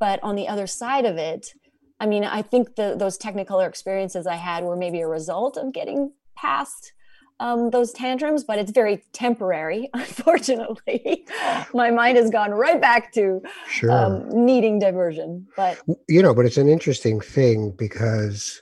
but 0.00 0.18
on 0.22 0.34
the 0.34 0.48
other 0.48 0.66
side 0.66 1.04
of 1.04 1.16
it 1.16 1.54
i 2.00 2.06
mean 2.06 2.24
i 2.24 2.42
think 2.42 2.74
the, 2.76 2.94
those 2.98 3.16
technicolor 3.16 3.68
experiences 3.68 4.26
i 4.26 4.34
had 4.34 4.64
were 4.64 4.76
maybe 4.76 5.00
a 5.00 5.08
result 5.08 5.56
of 5.56 5.72
getting 5.72 6.12
past 6.36 6.92
um, 7.40 7.70
those 7.70 7.90
tantrums, 7.92 8.44
but 8.44 8.58
it's 8.58 8.70
very 8.70 9.02
temporary. 9.12 9.88
Unfortunately, 9.94 11.26
my 11.74 11.90
mind 11.90 12.18
has 12.18 12.30
gone 12.30 12.52
right 12.52 12.80
back 12.80 13.12
to 13.14 13.42
sure. 13.68 13.90
um, 13.90 14.28
needing 14.28 14.78
diversion. 14.78 15.48
But 15.56 15.80
you 16.08 16.22
know, 16.22 16.34
but 16.34 16.46
it's 16.46 16.58
an 16.58 16.68
interesting 16.68 17.20
thing 17.20 17.72
because 17.76 18.60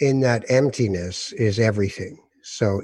in 0.00 0.20
that 0.20 0.44
emptiness 0.50 1.32
is 1.32 1.58
everything. 1.58 2.18
So, 2.42 2.82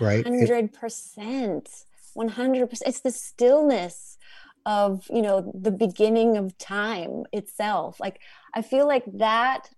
right, 0.00 0.24
hundred 0.24 0.72
percent, 0.72 1.68
one 2.12 2.28
hundred 2.28 2.68
percent. 2.70 2.88
It's 2.90 3.00
the 3.00 3.10
stillness 3.10 4.18
of 4.66 5.06
you 5.10 5.22
know 5.22 5.50
the 5.54 5.70
beginning 5.70 6.36
of 6.36 6.56
time 6.58 7.24
itself. 7.32 7.98
Like 7.98 8.20
I 8.54 8.60
feel 8.60 8.86
like 8.86 9.04
that 9.14 9.70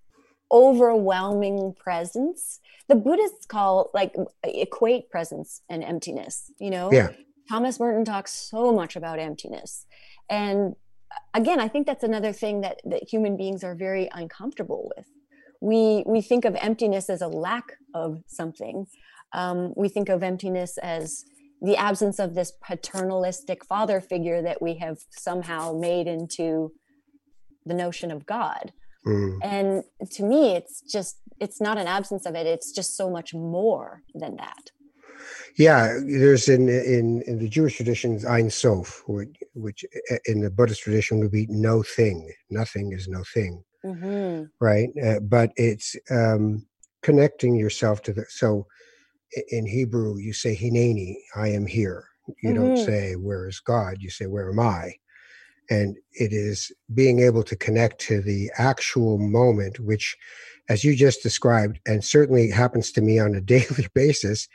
overwhelming 0.50 1.74
presence. 1.78 2.60
The 2.88 2.94
buddhists 2.94 3.46
call 3.46 3.90
like 3.92 4.14
equate 4.44 5.10
presence 5.10 5.62
and 5.68 5.84
emptiness 5.84 6.50
you 6.58 6.70
know? 6.70 6.90
Yeah. 6.92 7.10
Thomas 7.48 7.80
merton 7.80 8.04
talks 8.04 8.32
so 8.32 8.72
much 8.72 8.96
about 8.96 9.18
emptiness. 9.18 9.86
And 10.28 10.74
again 11.32 11.58
i 11.58 11.68
think 11.68 11.86
that's 11.86 12.04
another 12.04 12.32
thing 12.32 12.60
that 12.60 12.80
that 12.84 13.02
human 13.10 13.36
beings 13.36 13.64
are 13.64 13.74
very 13.74 14.08
uncomfortable 14.12 14.90
with. 14.96 15.06
We 15.60 16.04
we 16.06 16.20
think 16.20 16.44
of 16.44 16.56
emptiness 16.56 17.10
as 17.10 17.22
a 17.22 17.28
lack 17.28 17.64
of 17.94 18.22
something. 18.26 18.86
Um, 19.32 19.74
we 19.76 19.88
think 19.88 20.08
of 20.08 20.22
emptiness 20.22 20.78
as 20.78 21.24
the 21.60 21.76
absence 21.76 22.18
of 22.18 22.34
this 22.34 22.52
paternalistic 22.62 23.64
father 23.64 24.00
figure 24.00 24.40
that 24.42 24.62
we 24.62 24.74
have 24.78 24.98
somehow 25.10 25.72
made 25.72 26.06
into 26.06 26.72
the 27.66 27.74
notion 27.74 28.10
of 28.10 28.24
god 28.24 28.72
Mm. 29.06 29.38
And 29.42 29.84
to 30.12 30.22
me, 30.22 30.52
it's 30.52 30.80
just, 30.80 31.18
it's 31.40 31.60
not 31.60 31.78
an 31.78 31.86
absence 31.86 32.26
of 32.26 32.34
it. 32.34 32.46
It's 32.46 32.72
just 32.72 32.96
so 32.96 33.10
much 33.10 33.32
more 33.34 34.02
than 34.14 34.36
that. 34.36 34.70
Yeah, 35.56 35.98
there's 36.06 36.48
in 36.48 36.68
in 36.68 37.22
in 37.22 37.38
the 37.38 37.48
Jewish 37.48 37.76
traditions 37.76 38.24
Ein 38.24 38.50
Sof, 38.50 39.02
which, 39.08 39.36
which 39.54 39.84
in 40.26 40.40
the 40.40 40.50
Buddhist 40.50 40.82
tradition 40.82 41.18
would 41.18 41.32
be 41.32 41.46
no 41.48 41.82
thing. 41.82 42.32
Nothing 42.50 42.92
is 42.92 43.08
no 43.08 43.24
thing, 43.34 43.64
mm-hmm. 43.84 44.44
right? 44.60 44.90
Uh, 45.04 45.20
but 45.20 45.50
it's 45.56 45.96
um, 46.10 46.64
connecting 47.02 47.56
yourself 47.56 48.02
to 48.02 48.12
the. 48.12 48.24
So 48.28 48.66
in 49.48 49.66
Hebrew, 49.66 50.18
you 50.18 50.32
say 50.32 50.56
Hineni, 50.56 51.16
I 51.34 51.48
am 51.48 51.66
here. 51.66 52.04
You 52.42 52.50
mm-hmm. 52.50 52.62
don't 52.62 52.76
say 52.76 53.14
where 53.14 53.48
is 53.48 53.58
God. 53.60 53.96
You 53.98 54.10
say 54.10 54.26
where 54.26 54.50
am 54.50 54.60
I? 54.60 54.94
And 55.70 55.96
it 56.12 56.32
is 56.32 56.72
being 56.94 57.20
able 57.20 57.42
to 57.44 57.56
connect 57.56 58.00
to 58.02 58.22
the 58.22 58.50
actual 58.56 59.18
moment, 59.18 59.80
which, 59.80 60.16
as 60.68 60.82
you 60.82 60.96
just 60.96 61.22
described, 61.22 61.78
and 61.86 62.04
certainly 62.04 62.50
happens 62.50 62.90
to 62.92 63.02
me 63.02 63.18
on 63.18 63.34
a 63.34 63.40
daily 63.56 63.88
basis, 63.94 64.48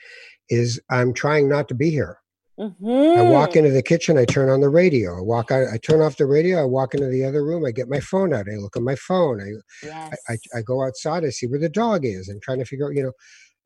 is 0.50 0.80
I'm 0.90 1.14
trying 1.14 1.48
not 1.48 1.68
to 1.70 1.76
be 1.76 1.90
here. 1.90 2.20
Mm-hmm. 2.60 3.20
I 3.20 3.22
walk 3.24 3.52
mm-hmm. 3.52 3.60
into 3.60 3.72
the 3.72 3.82
kitchen, 3.82 4.18
I 4.18 4.26
turn 4.26 4.50
on 4.50 4.62
the 4.62 4.70
radio. 4.70 5.18
I 5.18 5.22
walk 5.22 5.50
out, 5.50 5.68
I 5.74 5.78
turn 5.78 6.02
off 6.02 6.18
the 6.18 6.28
radio, 6.28 6.62
I 6.62 6.66
walk 6.66 6.94
into 6.94 7.08
the 7.08 7.26
other 7.26 7.44
room, 7.44 7.66
I 7.66 7.72
get 7.72 7.90
my 7.90 8.00
phone 8.00 8.32
out, 8.32 8.46
I 8.48 8.58
look 8.58 8.78
at 8.78 8.84
my 8.84 8.96
phone, 8.96 9.42
I, 9.42 9.86
yes. 9.86 10.18
I, 10.30 10.34
I, 10.34 10.60
I, 10.60 10.62
go 10.62 10.84
outside, 10.86 11.26
I 11.26 11.30
see 11.30 11.48
where 11.48 11.60
the 11.60 11.68
dog 11.68 12.06
is. 12.06 12.30
I'm 12.30 12.40
trying 12.42 12.60
to 12.60 12.66
figure 12.66 12.86
out, 12.86 12.96
you 12.96 13.04
know, 13.04 13.12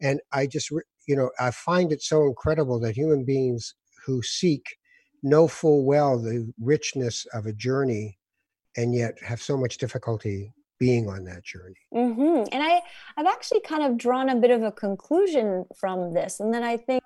and 0.02 0.22
I 0.32 0.48
just, 0.48 0.72
you 0.72 1.16
know, 1.18 1.32
I 1.38 1.52
find 1.52 1.92
it 1.92 2.02
so 2.02 2.24
incredible 2.28 2.80
that 2.80 2.96
human 2.96 3.26
beings 3.26 3.76
who 4.06 4.22
seek 4.22 4.78
know 5.24 5.48
full 5.48 5.86
well 5.86 6.20
the 6.20 6.52
richness 6.60 7.26
of 7.34 7.46
a 7.46 7.54
journey 7.54 8.18
and 8.76 8.94
yet 8.94 9.16
have 9.22 9.42
so 9.42 9.58
much 9.58 9.78
difficulty 9.78 10.54
being 10.80 11.10
on 11.10 11.24
that 11.26 11.44
journey. 11.44 11.76
Mm-hmm. 11.94 12.44
And 12.52 12.64
I, 12.64 12.82
I've 13.18 13.26
actually 13.26 13.62
kind 13.62 13.84
of 13.84 13.98
drawn 13.98 14.30
a 14.30 14.36
bit 14.36 14.52
of 14.52 14.62
a 14.62 14.72
conclusion 14.72 15.66
from 15.76 16.14
this. 16.14 16.40
And 16.40 16.54
then 16.54 16.64
I 16.64 16.78
think 16.78 17.04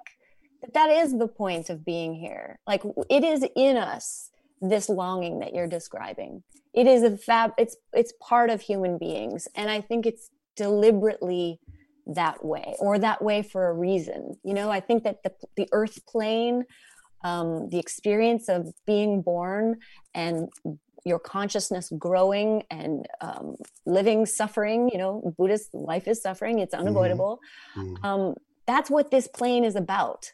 that 0.62 0.74
that 0.74 0.90
is 0.90 1.18
the 1.18 1.28
point 1.28 1.70
of 1.70 1.86
being 1.86 2.14
here. 2.14 2.60
Like 2.68 2.84
it 3.10 3.24
is 3.24 3.46
in 3.56 3.78
us, 3.78 4.30
this 4.62 4.90
longing 4.90 5.40
that 5.40 5.54
you're 5.54 5.68
describing. 5.68 6.44
It 6.74 6.88
is 6.88 7.04
a 7.04 7.18
fab, 7.18 7.52
it's, 7.58 7.78
it's 7.94 8.14
part 8.22 8.50
of 8.50 8.62
human 8.62 8.98
beings. 8.98 9.48
And 9.56 9.70
I 9.70 9.82
think 9.82 10.06
it's 10.06 10.30
deliberately 10.56 11.60
that 12.08 12.44
way 12.44 12.76
or 12.80 13.00
that 13.00 13.22
way 13.24 13.42
for 13.42 13.68
a 13.68 13.74
reason. 13.74 14.38
You 14.44 14.54
know, 14.54 14.70
I 14.70 14.80
think 14.80 15.04
that 15.04 15.24
the, 15.24 15.32
the 15.56 15.68
earth 15.72 16.06
plane, 16.06 16.66
um, 17.24 17.70
the 17.70 17.80
experience 17.80 18.50
of 18.50 18.74
being 18.86 19.22
born 19.22 19.78
and 20.14 20.50
your 21.06 21.20
consciousness 21.20 21.92
growing 21.98 22.64
and 22.70 23.08
um, 23.22 23.56
living 23.86 24.26
suffering 24.26 24.90
you 24.90 24.98
know 24.98 25.34
buddhist 25.38 25.74
life 25.74 26.08
is 26.08 26.22
suffering 26.22 26.60
it's 26.60 26.74
mm-hmm. 26.74 26.88
unavoidable 26.88 27.40
mm-hmm. 27.76 28.06
um, 28.06 28.36
that's 28.68 28.90
what 28.90 29.12
this 29.12 29.28
plane 29.28 29.64
is 29.64 29.76
about 29.76 30.32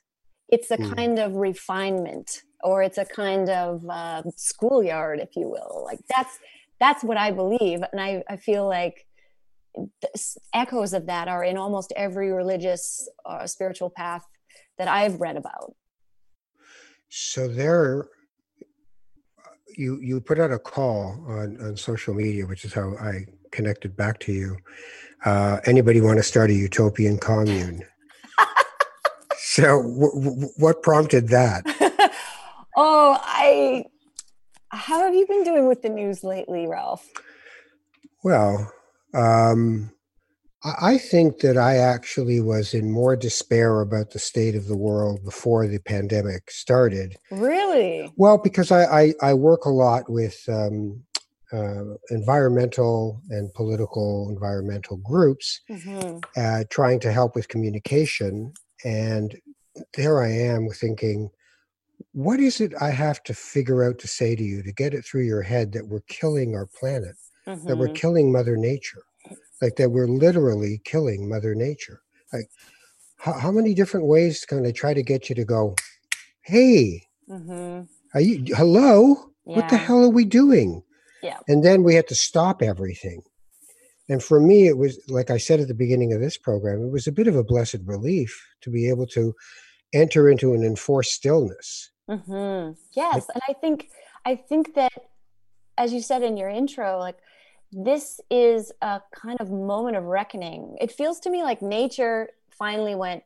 it's 0.49 0.71
a 0.71 0.77
mm-hmm. 0.77 0.93
kind 0.93 1.19
of 1.19 1.35
refinement 1.35 2.43
or 2.63 2.81
it's 2.81 2.97
a 2.97 3.05
kind 3.05 3.49
of 3.49 3.85
uh, 3.89 4.23
schoolyard 4.35 5.19
if 5.19 5.35
you 5.35 5.47
will 5.47 5.83
like 5.85 5.99
that's 6.09 6.37
that's 6.79 7.03
what 7.03 7.17
i 7.17 7.31
believe 7.31 7.81
and 7.91 8.01
i, 8.01 8.23
I 8.29 8.37
feel 8.37 8.67
like 8.67 9.05
echoes 10.55 10.93
of 10.93 11.05
that 11.05 11.27
are 11.27 11.43
in 11.43 11.55
almost 11.55 11.93
every 11.95 12.31
religious 12.31 13.07
uh, 13.25 13.45
spiritual 13.45 13.89
path 13.89 14.25
that 14.77 14.87
i've 14.87 15.21
read 15.21 15.37
about 15.37 15.73
so 17.09 17.47
there 17.47 18.07
you 19.77 19.99
you 20.01 20.19
put 20.19 20.39
out 20.39 20.51
a 20.51 20.59
call 20.59 21.23
on 21.27 21.57
on 21.61 21.77
social 21.77 22.13
media, 22.13 22.45
which 22.45 22.65
is 22.65 22.73
how 22.73 22.95
I 22.97 23.25
connected 23.51 23.95
back 23.95 24.19
to 24.21 24.33
you. 24.33 24.57
Uh, 25.25 25.59
anybody 25.65 26.01
want 26.01 26.17
to 26.17 26.23
start 26.23 26.49
a 26.49 26.53
utopian 26.53 27.17
commune? 27.17 27.83
so, 29.37 29.81
w- 29.81 30.23
w- 30.23 30.49
what 30.57 30.83
prompted 30.83 31.29
that? 31.29 31.63
oh, 32.77 33.17
I. 33.21 33.85
How 34.69 34.99
have 35.03 35.13
you 35.13 35.25
been 35.25 35.43
doing 35.43 35.67
with 35.67 35.81
the 35.81 35.89
news 35.89 36.23
lately, 36.23 36.67
Ralph? 36.67 37.07
Well, 38.23 38.71
um, 39.13 39.91
I 40.79 40.97
think 40.97 41.39
that 41.39 41.57
I 41.57 41.77
actually 41.77 42.41
was 42.41 42.73
in 42.73 42.91
more 42.91 43.15
despair 43.15 43.81
about 43.81 44.11
the 44.11 44.19
state 44.19 44.55
of 44.55 44.67
the 44.67 44.77
world 44.77 45.23
before 45.23 45.67
the 45.67 45.79
pandemic 45.79 46.49
started. 46.51 47.15
Really? 47.31 48.11
Well, 48.15 48.37
because 48.37 48.71
I, 48.71 48.83
I, 48.83 49.13
I 49.21 49.33
work 49.33 49.65
a 49.65 49.69
lot 49.69 50.09
with 50.09 50.37
um, 50.47 51.03
uh, 51.53 51.95
environmental 52.09 53.21
and 53.29 53.53
political 53.53 54.29
environmental 54.29 54.97
groups, 54.97 55.61
mm-hmm. 55.69 56.19
uh, 56.35 56.63
trying 56.69 56.99
to 57.01 57.11
help 57.11 57.35
with 57.35 57.47
communication. 57.47 58.53
And 58.83 59.35
there 59.95 60.21
I 60.21 60.29
am 60.29 60.69
thinking, 60.69 61.29
what 62.11 62.39
is 62.39 62.61
it 62.61 62.73
I 62.81 62.89
have 62.89 63.23
to 63.23 63.33
figure 63.33 63.83
out 63.83 63.99
to 63.99 64.07
say 64.07 64.35
to 64.35 64.43
you 64.43 64.63
to 64.63 64.71
get 64.71 64.93
it 64.93 65.05
through 65.05 65.23
your 65.23 65.41
head 65.41 65.71
that 65.73 65.87
we're 65.87 66.01
killing 66.07 66.55
our 66.55 66.65
planet, 66.65 67.15
mm-hmm. 67.45 67.67
that 67.67 67.77
we're 67.77 67.87
mm-hmm. 67.87 67.95
killing 67.95 68.31
Mother 68.31 68.57
Nature? 68.57 69.03
Like 69.61 69.75
that 69.75 69.91
we're 69.91 70.07
literally 70.07 70.81
killing 70.83 71.29
mother 71.29 71.55
nature 71.55 72.01
like 72.33 72.49
how, 73.19 73.33
how 73.33 73.51
many 73.51 73.73
different 73.73 74.05
ways 74.05 74.45
can 74.45 74.63
they 74.63 74.71
try 74.71 74.93
to 74.93 75.03
get 75.03 75.29
you 75.29 75.35
to 75.35 75.45
go 75.45 75.75
hey 76.41 77.03
mm-hmm. 77.29 77.83
are 78.13 78.21
you 78.21 78.43
hello 78.55 79.31
yeah. 79.45 79.55
what 79.55 79.69
the 79.69 79.77
hell 79.77 80.03
are 80.03 80.09
we 80.09 80.25
doing 80.25 80.83
yeah 81.23 81.37
and 81.47 81.63
then 81.63 81.83
we 81.83 81.95
had 81.95 82.07
to 82.07 82.15
stop 82.15 82.61
everything 82.61 83.21
and 84.09 84.23
for 84.23 84.39
me 84.39 84.67
it 84.67 84.77
was 84.77 84.99
like 85.09 85.29
i 85.29 85.37
said 85.37 85.59
at 85.59 85.67
the 85.67 85.73
beginning 85.73 86.13
of 86.13 86.21
this 86.21 86.37
program 86.37 86.81
it 86.81 86.91
was 86.91 87.07
a 87.07 87.11
bit 87.11 87.27
of 87.27 87.35
a 87.35 87.43
blessed 87.43 87.79
relief 87.85 88.45
to 88.61 88.69
be 88.69 88.89
able 88.89 89.07
to 89.07 89.33
enter 89.93 90.29
into 90.29 90.53
an 90.53 90.63
enforced 90.63 91.11
stillness 91.11 91.91
mm-hmm. 92.09 92.71
yes 92.93 93.27
and 93.33 93.41
i 93.49 93.53
think 93.53 93.89
i 94.25 94.35
think 94.35 94.75
that 94.75 94.91
as 95.77 95.93
you 95.93 96.01
said 96.01 96.21
in 96.23 96.37
your 96.37 96.49
intro 96.49 96.99
like 96.99 97.17
this 97.71 98.19
is 98.29 98.71
a 98.81 99.01
kind 99.13 99.37
of 99.39 99.51
moment 99.51 99.97
of 99.97 100.05
reckoning. 100.05 100.77
It 100.79 100.91
feels 100.91 101.19
to 101.21 101.29
me 101.29 101.43
like 101.43 101.61
nature 101.61 102.29
finally 102.57 102.95
went, 102.95 103.23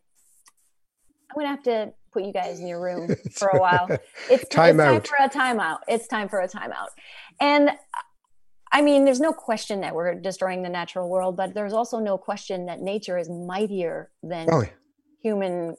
I'm 1.30 1.36
going 1.36 1.46
to 1.46 1.50
have 1.50 1.64
to 1.64 1.94
put 2.12 2.24
you 2.24 2.34
guys 2.34 2.60
in 2.60 2.68
your 2.68 2.82
room 2.82 3.16
for 3.32 3.50
a 3.50 3.60
while. 3.60 3.88
It's, 4.30 4.48
time, 4.50 4.80
it's 4.80 4.90
time 4.90 5.02
for 5.02 5.16
a 5.24 5.30
timeout. 5.30 5.80
It's 5.88 6.08
time 6.08 6.28
for 6.28 6.42
a 6.42 6.48
timeout. 6.48 6.90
And 7.40 7.72
I 8.72 8.82
mean, 8.82 9.06
there's 9.06 9.20
no 9.20 9.34
question 9.34 9.82
that 9.82 9.94
we're 9.94 10.16
destroying 10.16 10.64
the 10.64 10.70
natural 10.70 11.10
world, 11.10 11.36
but 11.36 11.54
there's 11.54 11.74
also 11.74 12.00
no 12.00 12.18
question 12.18 12.66
that 12.66 12.80
nature 12.80 13.18
is 13.18 13.30
mightier 13.30 14.10
than 14.24 14.48
oh. 14.52 14.64
human 15.22 15.76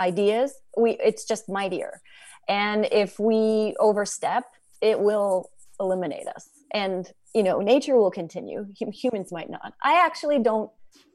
ideas. 0.00 0.54
We, 0.76 0.92
it's 0.92 1.24
just 1.24 1.48
mightier. 1.48 2.00
And 2.48 2.86
if 2.90 3.18
we 3.18 3.74
overstep, 3.78 4.44
it 4.80 4.98
will 4.98 5.50
eliminate 5.80 6.26
us. 6.26 6.48
And 6.72 7.10
you 7.34 7.42
know 7.42 7.60
nature 7.60 7.96
will 7.96 8.10
continue. 8.10 8.66
Humans 8.78 9.32
might 9.32 9.50
not. 9.50 9.74
I 9.82 10.04
actually 10.04 10.38
don't 10.38 10.70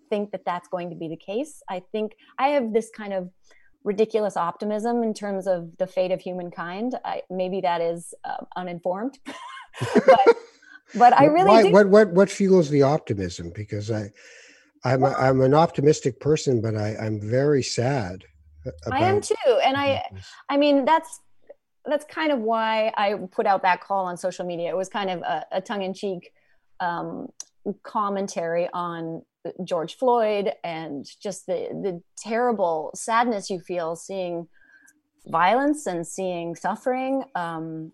think 0.09 0.31
that 0.31 0.43
that's 0.45 0.67
going 0.67 0.89
to 0.89 0.95
be 0.95 1.07
the 1.07 1.17
case. 1.17 1.61
I 1.69 1.81
think 1.91 2.15
i 2.37 2.49
have 2.49 2.73
this 2.73 2.89
kind 2.95 3.13
of 3.13 3.29
ridiculous 3.83 4.35
optimism 4.35 5.03
in 5.03 5.13
terms 5.13 5.47
of 5.47 5.77
the 5.77 5.87
fate 5.87 6.11
of 6.11 6.19
humankind. 6.19 6.95
I, 7.05 7.21
maybe 7.29 7.61
that 7.61 7.81
is 7.81 8.13
uh, 8.25 8.43
uninformed 8.57 9.17
but, 10.05 10.35
but 10.95 11.13
i 11.13 11.25
really 11.25 11.45
Why, 11.45 11.63
what 11.71 11.87
what 11.89 12.09
what 12.11 12.29
fuels 12.29 12.69
the 12.69 12.83
optimism? 12.83 13.51
Because 13.55 13.91
i 13.91 14.11
i'm 14.83 15.01
well, 15.01 15.15
a, 15.15 15.29
i'm 15.29 15.41
an 15.41 15.53
optimistic 15.53 16.19
person 16.19 16.61
but 16.61 16.75
i 16.75 16.95
i'm 16.97 17.19
very 17.19 17.63
sad 17.63 18.23
i 18.91 18.99
am 18.99 19.21
too 19.21 19.35
and 19.63 19.75
i 19.77 20.01
i 20.49 20.57
mean 20.57 20.85
that's 20.85 21.19
that's 21.85 22.05
kind 22.05 22.31
of 22.31 22.39
why 22.39 22.93
I 22.95 23.15
put 23.31 23.45
out 23.45 23.61
that 23.63 23.81
call 23.81 24.05
on 24.05 24.17
social 24.17 24.45
media. 24.45 24.69
It 24.69 24.77
was 24.77 24.89
kind 24.89 25.09
of 25.09 25.21
a, 25.21 25.45
a 25.53 25.61
tongue 25.61 25.83
in 25.83 25.93
cheek 25.93 26.31
um, 26.79 27.27
commentary 27.83 28.69
on 28.73 29.21
George 29.63 29.95
Floyd 29.95 30.51
and 30.63 31.05
just 31.21 31.45
the 31.45 31.69
the 31.81 32.01
terrible 32.17 32.91
sadness 32.93 33.49
you 33.49 33.59
feel 33.59 33.95
seeing 33.95 34.47
violence 35.27 35.85
and 35.85 36.05
seeing 36.05 36.55
suffering 36.55 37.23
um, 37.35 37.91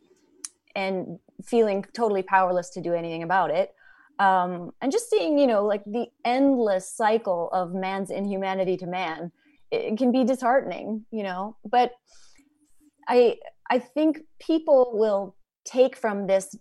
and 0.75 1.19
feeling 1.43 1.85
totally 1.93 2.23
powerless 2.23 2.69
to 2.71 2.81
do 2.81 2.93
anything 2.93 3.23
about 3.23 3.51
it. 3.51 3.73
Um, 4.17 4.71
and 4.81 4.91
just 4.91 5.09
seeing, 5.09 5.37
you 5.37 5.47
know, 5.47 5.65
like 5.65 5.83
the 5.85 6.07
endless 6.23 6.89
cycle 6.89 7.49
of 7.51 7.73
man's 7.73 8.09
inhumanity 8.09 8.77
to 8.77 8.87
man, 8.87 9.31
it 9.71 9.97
can 9.97 10.11
be 10.11 10.23
disheartening, 10.23 11.05
you 11.11 11.23
know. 11.23 11.57
But 11.69 11.91
I 13.07 13.37
I 13.69 13.79
think 13.79 14.21
people 14.39 14.91
will 14.93 15.35
take 15.65 15.95
from 15.95 16.27
this 16.27 16.55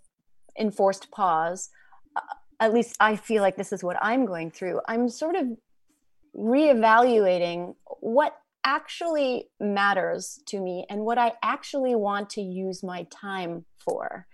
enforced 0.59 1.11
pause. 1.11 1.71
Uh, 2.17 2.21
at 2.61 2.73
least 2.73 2.97
I 3.01 3.17
feel 3.17 3.43
like 3.43 3.57
this 3.57 3.73
is 3.73 3.85
what 3.85 3.97
I'm 4.01 4.25
going 4.25 4.51
through. 4.51 4.81
I'm 4.88 5.09
sort 5.09 5.37
of 5.37 5.49
reevaluating 6.37 7.75
what 8.01 8.37
actually 8.64 9.49
matters 9.61 10.40
to 10.47 10.61
me 10.61 10.87
and 10.88 11.01
what 11.01 11.19
I 11.19 11.33
actually 11.43 11.95
want 11.95 12.31
to 12.31 12.40
use 12.40 12.83
my 12.83 13.07
time 13.11 13.64
for. 13.79 14.27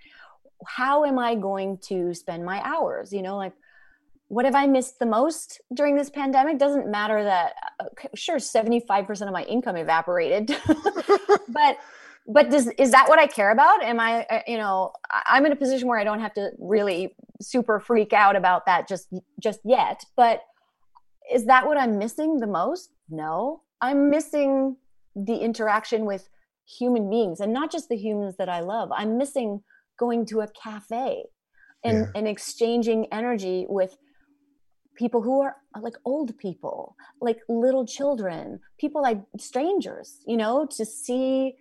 How 0.66 1.04
am 1.04 1.18
I 1.18 1.34
going 1.34 1.78
to 1.88 2.14
spend 2.14 2.44
my 2.44 2.60
hours? 2.64 3.12
You 3.12 3.22
know, 3.22 3.36
like 3.36 3.54
what 4.28 4.44
have 4.44 4.54
I 4.54 4.66
missed 4.66 5.00
the 5.00 5.06
most 5.06 5.60
during 5.74 5.96
this 5.96 6.08
pandemic? 6.08 6.58
Doesn't 6.58 6.88
matter 6.88 7.24
that, 7.24 7.54
uh, 7.80 7.86
sure, 8.14 8.36
75% 8.36 9.26
of 9.26 9.32
my 9.32 9.42
income 9.42 9.74
evaporated, 9.74 10.56
but 11.48 11.78
but 12.26 12.50
does 12.50 12.68
is 12.78 12.90
that 12.92 13.08
what 13.08 13.18
I 13.18 13.26
care 13.26 13.50
about? 13.50 13.82
Am 13.82 13.98
I, 13.98 14.24
uh, 14.30 14.40
you 14.46 14.56
know, 14.56 14.92
I'm 15.10 15.46
in 15.46 15.52
a 15.52 15.56
position 15.56 15.88
where 15.88 15.98
I 15.98 16.04
don't 16.04 16.20
have 16.20 16.34
to 16.34 16.50
really 16.58 17.14
super 17.40 17.80
freak 17.80 18.12
out 18.12 18.36
about 18.36 18.66
that 18.66 18.88
just 18.88 19.08
just 19.42 19.60
yet. 19.64 20.04
But 20.16 20.42
is 21.32 21.46
that 21.46 21.66
what 21.66 21.76
I'm 21.76 21.98
missing 21.98 22.38
the 22.38 22.46
most? 22.46 22.90
No, 23.08 23.62
I'm 23.80 24.10
missing 24.10 24.76
the 25.16 25.36
interaction 25.36 26.04
with 26.04 26.28
human 26.66 27.10
beings, 27.10 27.40
and 27.40 27.52
not 27.52 27.72
just 27.72 27.88
the 27.88 27.96
humans 27.96 28.36
that 28.38 28.48
I 28.48 28.60
love. 28.60 28.90
I'm 28.94 29.16
missing 29.16 29.62
going 29.98 30.24
to 30.26 30.40
a 30.40 30.48
cafe 30.48 31.24
and 31.84 31.98
yeah. 31.98 32.06
and 32.14 32.28
exchanging 32.28 33.06
energy 33.12 33.66
with 33.68 33.96
people 34.96 35.22
who 35.22 35.40
are 35.40 35.56
like 35.80 35.94
old 36.04 36.36
people, 36.38 36.94
like 37.20 37.38
little 37.48 37.86
children, 37.86 38.60
people 38.78 39.00
like 39.00 39.20
strangers, 39.38 40.18
you 40.26 40.36
know, 40.36 40.66
to 40.76 40.84
see 40.84 41.54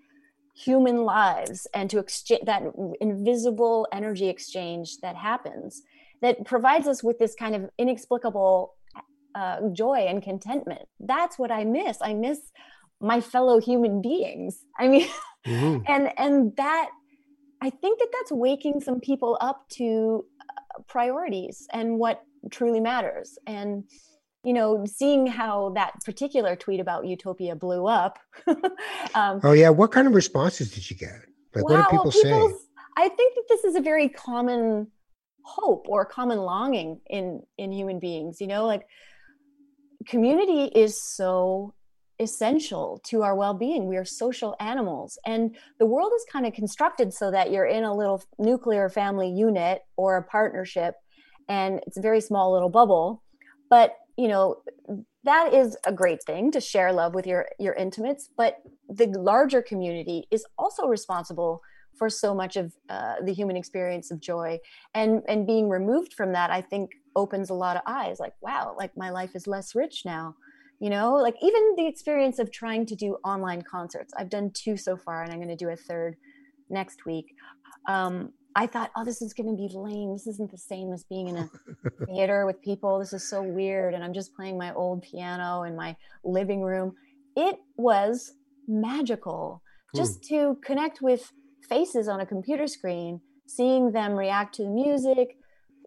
human 0.59 1.03
lives 1.03 1.67
and 1.73 1.89
to 1.89 1.99
exchange 1.99 2.41
that 2.45 2.63
invisible 2.99 3.87
energy 3.93 4.27
exchange 4.27 4.97
that 5.01 5.15
happens 5.15 5.83
that 6.21 6.45
provides 6.45 6.87
us 6.87 7.01
with 7.03 7.17
this 7.17 7.33
kind 7.35 7.55
of 7.55 7.69
inexplicable 7.77 8.75
uh, 9.35 9.69
joy 9.71 10.05
and 10.07 10.21
contentment. 10.21 10.81
That's 10.99 11.39
what 11.39 11.51
I 11.51 11.63
miss. 11.63 11.97
I 12.01 12.13
miss 12.13 12.39
my 12.99 13.21
fellow 13.21 13.59
human 13.59 14.01
beings. 14.01 14.65
I 14.77 14.87
mean, 14.87 15.07
mm-hmm. 15.45 15.83
and 15.87 16.11
and 16.17 16.55
that 16.57 16.89
I 17.61 17.69
think 17.69 17.99
that 17.99 18.09
that's 18.11 18.31
waking 18.31 18.81
some 18.81 18.99
people 18.99 19.37
up 19.39 19.67
to 19.71 20.25
uh, 20.41 20.81
priorities 20.87 21.67
and 21.71 21.97
what 21.97 22.23
truly 22.51 22.79
matters 22.79 23.37
and 23.47 23.83
you 24.43 24.53
know 24.53 24.85
seeing 24.85 25.27
how 25.27 25.71
that 25.75 25.93
particular 26.05 26.55
tweet 26.55 26.79
about 26.79 27.05
utopia 27.05 27.55
blew 27.55 27.87
up 27.87 28.19
um, 29.15 29.39
oh 29.43 29.51
yeah. 29.51 29.69
What 29.69 29.91
kind 29.91 30.07
of 30.07 30.15
responses 30.15 30.71
did 30.71 30.89
you 30.89 30.95
get? 30.95 31.25
Like 31.53 31.67
wow, 31.67 31.75
what 31.75 31.83
did 31.83 31.91
people 31.91 32.11
say? 32.11 32.55
i 32.97 33.07
think 33.07 33.35
that 33.35 33.43
this 33.47 33.63
is 33.63 33.75
a 33.75 33.81
very 33.81 34.09
common 34.09 34.87
hope 35.43 35.85
or 35.87 36.05
common 36.05 36.39
longing 36.39 36.99
in 37.07 37.41
in 37.57 37.71
human 37.71 37.99
beings 37.99 38.41
you 38.41 38.47
know 38.47 38.65
like 38.65 38.85
community 40.07 40.63
is 40.75 41.01
so 41.01 41.73
essential 42.19 42.99
to 43.05 43.23
our 43.23 43.35
well-being. 43.35 43.87
We 43.87 43.95
are 43.97 44.05
social 44.05 44.55
animals 44.59 45.17
and 45.25 45.55
the 45.79 45.85
world 45.85 46.11
is 46.15 46.25
kind 46.31 46.45
of 46.45 46.53
constructed 46.53 47.13
so 47.13 47.31
that 47.31 47.51
you're 47.51 47.65
in 47.65 47.83
a 47.83 47.95
little 47.95 48.21
nuclear 48.37 48.89
family 48.89 49.29
unit 49.29 49.81
or 49.95 50.17
a 50.17 50.23
partnership 50.23 50.95
and 51.47 51.79
it's 51.87 51.97
a 51.97 52.01
very 52.01 52.19
small 52.21 52.51
little 52.51 52.69
bubble 52.69 53.23
but 53.69 53.95
you 54.19 54.27
know 54.27 54.55
that 55.23 55.53
is 55.53 55.77
a 55.85 55.93
great 55.93 56.21
thing 56.25 56.51
to 56.51 56.59
share 56.59 56.91
love 56.91 57.13
with 57.15 57.25
your 57.25 57.47
your 57.59 57.73
intimates 57.73 58.29
but 58.35 58.57
the 58.89 59.07
larger 59.17 59.61
community 59.61 60.27
is 60.29 60.45
also 60.57 60.87
responsible 60.87 61.61
for 61.99 62.09
so 62.09 62.33
much 62.33 62.55
of 62.55 62.73
uh, 62.89 63.15
the 63.23 63.33
human 63.33 63.57
experience 63.57 64.09
of 64.09 64.19
joy. 64.19 64.57
And 64.95 65.21
and 65.27 65.45
being 65.45 65.69
removed 65.69 66.13
from 66.13 66.33
that 66.33 66.49
i 66.49 66.61
think 66.61 66.91
opens 67.15 67.49
a 67.49 67.53
lot 67.53 67.75
of 67.75 67.81
eyes 67.85 68.19
like 68.19 68.33
wow 68.41 68.75
like 68.77 68.95
my 68.95 69.09
life 69.09 69.31
is 69.35 69.47
less 69.47 69.75
rich 69.75 70.03
now. 70.05 70.35
You 70.79 70.89
know 70.89 71.15
like 71.15 71.35
even 71.41 71.75
the 71.75 71.87
experience 71.87 72.39
of 72.39 72.51
trying 72.51 72.85
to 72.87 72.95
do 72.95 73.17
online 73.25 73.61
concerts. 73.61 74.13
I've 74.17 74.29
done 74.29 74.51
two 74.53 74.77
so 74.77 74.97
far 74.97 75.23
and 75.23 75.31
i'm 75.31 75.39
going 75.43 75.57
to 75.57 75.65
do 75.65 75.69
a 75.69 75.75
third 75.75 76.15
next 76.69 77.05
week. 77.05 77.27
Um, 77.87 78.31
I 78.59 78.67
thought, 78.67 78.91
oh, 78.97 79.05
this 79.05 79.21
is 79.21 79.33
going 79.33 79.47
to 79.47 79.55
be 79.55 79.69
lame. 79.73 80.11
This 80.11 80.27
isn't 80.27 80.51
the 80.51 80.57
same 80.57 80.91
as 80.91 81.05
being 81.05 81.29
in 81.29 81.37
a 81.37 81.49
theater 82.07 82.45
with 82.45 82.61
people. 82.61 82.99
This 82.99 83.13
is 83.13 83.25
so 83.25 83.41
weird. 83.41 83.93
And 83.93 84.03
I'm 84.03 84.11
just 84.11 84.35
playing 84.35 84.57
my 84.57 84.73
old 84.73 85.01
piano 85.01 85.63
in 85.63 85.77
my 85.77 85.95
living 86.25 86.61
room. 86.61 86.93
It 87.37 87.55
was 87.77 88.33
magical 88.67 89.63
just 89.95 90.25
to 90.25 90.57
connect 90.61 91.01
with 91.01 91.31
faces 91.69 92.09
on 92.09 92.19
a 92.19 92.25
computer 92.25 92.67
screen, 92.67 93.21
seeing 93.47 93.93
them 93.93 94.11
react 94.11 94.55
to 94.55 94.63
the 94.63 94.69
music, 94.69 95.37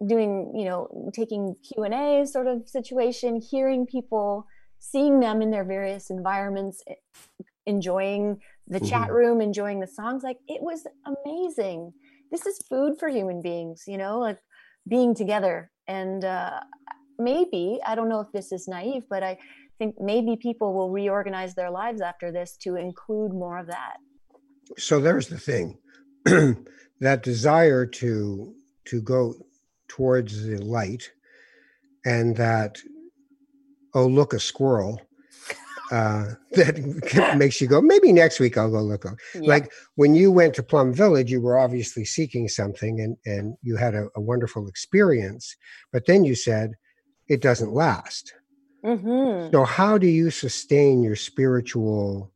doing, 0.07 0.51
you 0.55 0.65
know, 0.65 1.11
taking 1.13 1.55
Q&A 1.61 2.25
sort 2.25 2.47
of 2.47 2.67
situation, 2.67 3.39
hearing 3.39 3.85
people, 3.85 4.47
seeing 4.79 5.19
them 5.19 5.43
in 5.43 5.51
their 5.51 5.63
various 5.63 6.09
environments, 6.09 6.83
enjoying 7.67 8.39
the 8.67 8.79
mm-hmm. 8.79 8.87
chat 8.87 9.11
room, 9.11 9.41
enjoying 9.41 9.79
the 9.79 9.85
songs. 9.85 10.23
Like 10.23 10.39
it 10.47 10.63
was 10.63 10.87
amazing 11.05 11.93
this 12.33 12.45
is 12.45 12.57
food 12.67 12.93
for 12.99 13.07
human 13.07 13.41
beings 13.41 13.83
you 13.87 13.97
know 13.97 14.19
like 14.19 14.39
being 14.87 15.15
together. 15.15 15.71
And 15.87 16.23
uh, 16.25 16.59
maybe 17.19 17.79
i 17.85 17.93
don't 17.95 18.09
know 18.09 18.19
if 18.19 18.31
this 18.33 18.51
is 18.51 18.67
naive 18.67 19.03
but 19.09 19.21
i 19.21 19.37
think 19.77 19.95
maybe 19.99 20.35
people 20.35 20.73
will 20.73 20.89
reorganize 20.89 21.55
their 21.55 21.69
lives 21.69 22.01
after 22.01 22.31
this 22.31 22.57
to 22.57 22.75
include 22.75 23.31
more 23.33 23.59
of 23.59 23.67
that. 23.67 23.97
So 24.77 24.99
there's 24.99 25.27
the 25.27 25.39
thing. 25.39 25.77
That 26.99 27.21
desire 27.21 27.85
to 27.85 28.55
to 28.85 29.01
go 29.01 29.33
towards 29.89 30.45
the 30.45 30.55
light 30.55 31.11
and 32.05 32.37
that 32.37 32.77
oh 33.93 34.07
look 34.07 34.31
a 34.31 34.39
squirrel 34.39 35.01
uh, 35.93 36.33
that 36.53 37.35
makes 37.37 37.61
you 37.61 37.67
go, 37.67 37.79
maybe 37.79 38.11
next 38.11 38.39
week 38.39 38.57
I'll 38.57 38.71
go 38.71 38.81
look. 38.81 39.05
Yeah. 39.35 39.41
Like 39.41 39.71
when 39.95 40.15
you 40.15 40.31
went 40.31 40.55
to 40.55 40.63
Plum 40.63 40.91
Village, 40.91 41.31
you 41.31 41.39
were 41.39 41.57
obviously 41.57 42.03
seeking 42.03 42.47
something 42.47 42.99
and, 42.99 43.15
and 43.25 43.55
you 43.61 43.75
had 43.75 43.93
a, 43.93 44.07
a 44.15 44.21
wonderful 44.21 44.67
experience, 44.67 45.55
but 45.91 46.07
then 46.07 46.23
you 46.23 46.33
said 46.33 46.73
it 47.27 47.41
doesn't 47.41 47.73
last. 47.73 48.33
Mm-hmm. 48.83 49.51
So, 49.51 49.63
how 49.63 49.97
do 49.97 50.07
you 50.07 50.31
sustain 50.31 51.03
your 51.03 51.15
spiritual, 51.15 52.33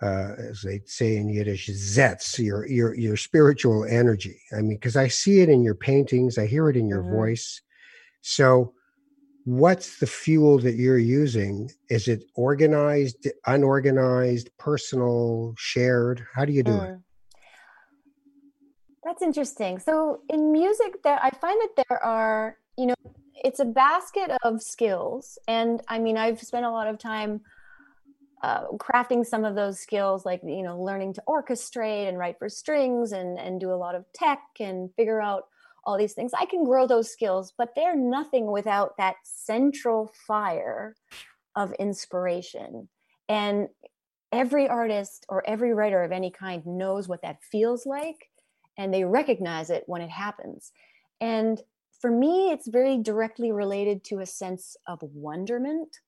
uh, 0.00 0.32
as 0.38 0.62
they 0.62 0.80
say 0.86 1.16
in 1.16 1.28
Yiddish, 1.28 1.68
zets, 1.68 2.38
your, 2.38 2.66
your, 2.66 2.94
your 2.94 3.18
spiritual 3.18 3.84
energy? 3.84 4.40
I 4.56 4.62
mean, 4.62 4.76
because 4.76 4.96
I 4.96 5.08
see 5.08 5.40
it 5.40 5.50
in 5.50 5.62
your 5.62 5.74
paintings, 5.74 6.38
I 6.38 6.46
hear 6.46 6.70
it 6.70 6.76
in 6.76 6.88
your 6.88 7.02
mm-hmm. 7.02 7.16
voice. 7.16 7.60
So, 8.22 8.72
what's 9.44 9.98
the 9.98 10.06
fuel 10.06 10.58
that 10.58 10.74
you're 10.74 10.98
using? 10.98 11.70
Is 11.88 12.08
it 12.08 12.24
organized 12.34 13.28
unorganized 13.46 14.50
personal 14.58 15.54
shared? 15.56 16.24
How 16.34 16.44
do 16.44 16.52
you 16.52 16.62
do 16.62 16.72
mm. 16.72 16.94
it 16.94 17.00
that's 19.04 19.22
interesting. 19.22 19.78
So 19.78 20.20
in 20.28 20.52
music 20.52 21.02
there 21.02 21.18
i 21.22 21.30
find 21.30 21.60
that 21.60 21.84
there 21.88 22.02
are 22.04 22.56
you 22.76 22.86
know 22.86 22.94
it's 23.34 23.60
a 23.60 23.64
basket 23.64 24.30
of 24.42 24.62
skills 24.62 25.38
and 25.48 25.80
i 25.88 25.98
mean 25.98 26.16
i've 26.16 26.40
spent 26.40 26.64
a 26.64 26.70
lot 26.70 26.86
of 26.86 26.98
time 26.98 27.40
uh, 28.42 28.66
crafting 28.72 29.24
some 29.24 29.44
of 29.44 29.54
those 29.54 29.78
skills 29.78 30.24
like 30.24 30.40
you 30.44 30.62
know 30.62 30.80
learning 30.80 31.12
to 31.12 31.22
orchestrate 31.28 32.08
and 32.08 32.18
write 32.18 32.38
for 32.38 32.48
strings 32.48 33.12
and 33.12 33.38
and 33.38 33.60
do 33.60 33.72
a 33.72 33.74
lot 33.74 33.94
of 33.94 34.04
tech 34.14 34.40
and 34.60 34.90
figure 34.94 35.20
out 35.20 35.44
all 35.84 35.98
these 35.98 36.14
things. 36.14 36.32
I 36.38 36.46
can 36.46 36.64
grow 36.64 36.86
those 36.86 37.10
skills, 37.10 37.52
but 37.56 37.70
they're 37.74 37.96
nothing 37.96 38.50
without 38.50 38.96
that 38.98 39.16
central 39.24 40.12
fire 40.26 40.96
of 41.56 41.72
inspiration. 41.74 42.88
And 43.28 43.68
every 44.32 44.68
artist 44.68 45.26
or 45.28 45.46
every 45.46 45.74
writer 45.74 46.02
of 46.02 46.12
any 46.12 46.30
kind 46.30 46.64
knows 46.66 47.08
what 47.08 47.22
that 47.22 47.42
feels 47.42 47.84
like 47.84 48.30
and 48.78 48.92
they 48.92 49.04
recognize 49.04 49.70
it 49.70 49.84
when 49.86 50.02
it 50.02 50.10
happens. 50.10 50.72
And 51.20 51.60
for 52.00 52.10
me, 52.10 52.50
it's 52.50 52.66
very 52.66 52.98
directly 52.98 53.52
related 53.52 54.02
to 54.04 54.20
a 54.20 54.26
sense 54.26 54.76
of 54.86 54.98
wonderment. 55.02 55.98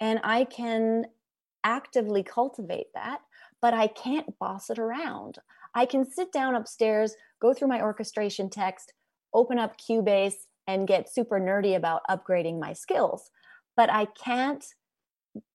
And 0.00 0.20
I 0.22 0.44
can 0.44 1.06
actively 1.64 2.22
cultivate 2.22 2.88
that, 2.94 3.20
but 3.62 3.72
I 3.72 3.86
can't 3.86 4.38
boss 4.38 4.68
it 4.68 4.78
around. 4.78 5.38
I 5.76 5.84
can 5.84 6.10
sit 6.10 6.32
down 6.32 6.56
upstairs, 6.56 7.14
go 7.40 7.52
through 7.52 7.68
my 7.68 7.82
orchestration 7.82 8.48
text, 8.48 8.94
open 9.34 9.58
up 9.58 9.76
Cubase, 9.78 10.46
and 10.66 10.88
get 10.88 11.12
super 11.12 11.38
nerdy 11.38 11.76
about 11.76 12.00
upgrading 12.10 12.58
my 12.58 12.72
skills. 12.72 13.30
But 13.76 13.90
I 13.90 14.06
can't 14.06 14.64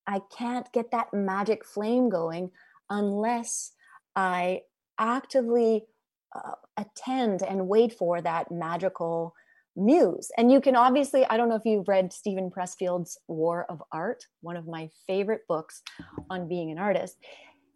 I 0.08 0.22
can't 0.38 0.72
get 0.74 0.92
that 0.92 1.14
magic 1.14 1.66
flame 1.66 2.10
going 2.10 2.52
unless 2.90 3.72
I 4.16 4.62
actively 5.00 5.86
uh, 6.36 6.54
attend 6.78 7.42
and 7.42 7.68
wait 7.68 7.94
for 7.94 8.22
that 8.22 8.52
magical 8.52 9.34
muse. 9.76 10.30
And 10.38 10.52
you 10.52 10.62
can 10.62 10.76
obviously, 10.76 11.26
I 11.26 11.38
don't 11.38 11.50
know 11.50 11.56
if 11.56 11.66
you've 11.66 11.88
read 11.88 12.14
Steven 12.14 12.52
Pressfield's 12.52 13.18
War 13.28 13.66
of 13.70 13.82
Art, 13.92 14.26
one 14.42 14.58
of 14.58 14.68
my 14.68 14.90
favorite 15.08 15.42
books 15.48 15.82
on 16.30 16.48
being 16.48 16.72
an 16.72 16.78
artist 16.78 17.18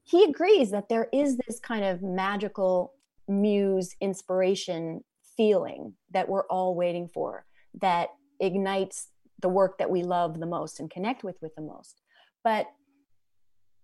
he 0.06 0.24
agrees 0.24 0.72
that 0.72 0.90
there 0.90 1.10
is 1.12 1.38
this 1.38 1.60
kind 1.60 1.84
of 1.84 2.02
magical 2.02 2.94
muse 3.28 3.96
inspiration 4.00 5.04
feeling 5.36 5.94
that 6.12 6.30
we're 6.30 6.46
all 6.48 6.76
waiting 6.76 7.08
for 7.08 7.46
that 7.82 8.10
ignites 8.40 9.10
the 9.42 9.50
work 9.50 9.78
that 9.78 9.90
we 9.90 10.04
love 10.04 10.40
the 10.40 10.46
most 10.46 10.80
and 10.80 10.90
connect 10.90 11.24
with 11.24 11.36
with 11.42 11.54
the 11.56 11.62
most. 11.62 12.02
But 12.44 12.68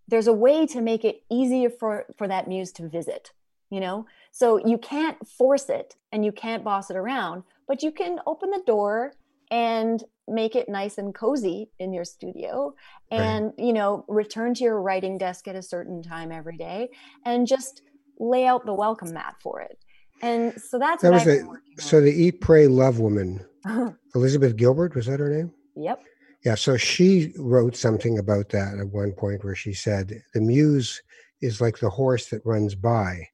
there's 0.07 0.27
a 0.27 0.33
way 0.33 0.65
to 0.67 0.81
make 0.81 1.03
it 1.03 1.23
easier 1.29 1.69
for 1.69 2.05
for 2.17 2.27
that 2.27 2.47
muse 2.47 2.71
to 2.73 2.87
visit 2.87 3.31
you 3.71 3.79
know? 3.79 4.05
So 4.33 4.63
you 4.67 4.77
can't 4.77 5.25
force 5.25 5.69
it 5.69 5.95
and 6.11 6.23
you 6.23 6.31
can't 6.31 6.63
boss 6.63 6.91
it 6.91 6.97
around 6.97 7.43
but 7.67 7.81
you 7.81 7.91
can 7.91 8.19
open 8.27 8.49
the 8.51 8.61
door 8.67 9.13
and 9.49 10.03
make 10.27 10.55
it 10.55 10.69
nice 10.69 10.97
and 10.97 11.13
cozy 11.13 11.69
in 11.79 11.93
your 11.93 12.05
studio 12.05 12.73
and 13.09 13.45
right. 13.45 13.53
you 13.57 13.73
know 13.73 14.05
return 14.07 14.53
to 14.53 14.63
your 14.63 14.81
writing 14.81 15.17
desk 15.17 15.47
at 15.47 15.55
a 15.55 15.61
certain 15.61 16.01
time 16.01 16.31
every 16.31 16.57
day 16.57 16.89
and 17.25 17.47
just 17.47 17.81
lay 18.19 18.45
out 18.45 18.65
the 18.65 18.73
welcome 18.73 19.13
mat 19.13 19.35
for 19.41 19.61
it. 19.61 19.77
And 20.21 20.53
so 20.61 20.77
that's 20.77 21.01
that 21.01 21.11
was 21.11 21.25
the 21.25 21.57
so 21.77 21.99
the 21.99 22.11
eat 22.11 22.41
pray 22.41 22.67
love 22.67 22.99
woman 22.99 23.43
elizabeth 24.15 24.55
gilbert 24.55 24.95
was 24.95 25.07
that 25.07 25.19
her 25.19 25.29
name? 25.29 25.51
Yep. 25.75 26.01
Yeah 26.45 26.55
so 26.55 26.77
she 26.77 27.33
wrote 27.37 27.75
something 27.75 28.19
about 28.19 28.49
that 28.49 28.77
at 28.79 28.87
one 28.87 29.13
point 29.13 29.43
where 29.43 29.55
she 29.55 29.73
said 29.73 30.21
the 30.33 30.41
muse 30.41 31.01
is 31.41 31.59
like 31.59 31.79
the 31.79 31.89
horse 31.89 32.27
that 32.27 32.45
runs 32.45 32.75
by. 32.75 33.27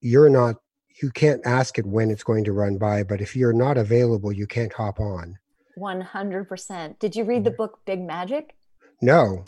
You're 0.00 0.30
not 0.30 0.56
you 1.00 1.10
can't 1.10 1.40
ask 1.46 1.78
it 1.78 1.86
when 1.86 2.10
it's 2.10 2.24
going 2.24 2.42
to 2.44 2.52
run 2.52 2.78
by 2.78 3.04
but 3.04 3.20
if 3.20 3.36
you're 3.36 3.52
not 3.52 3.78
available 3.78 4.32
you 4.32 4.48
can't 4.48 4.72
hop 4.72 4.98
on 4.98 5.38
100% 5.78 6.98
did 6.98 7.16
you 7.16 7.24
read 7.24 7.44
the 7.44 7.50
mm-hmm. 7.50 7.56
book 7.56 7.80
big 7.86 8.00
magic? 8.00 8.54
No. 9.00 9.44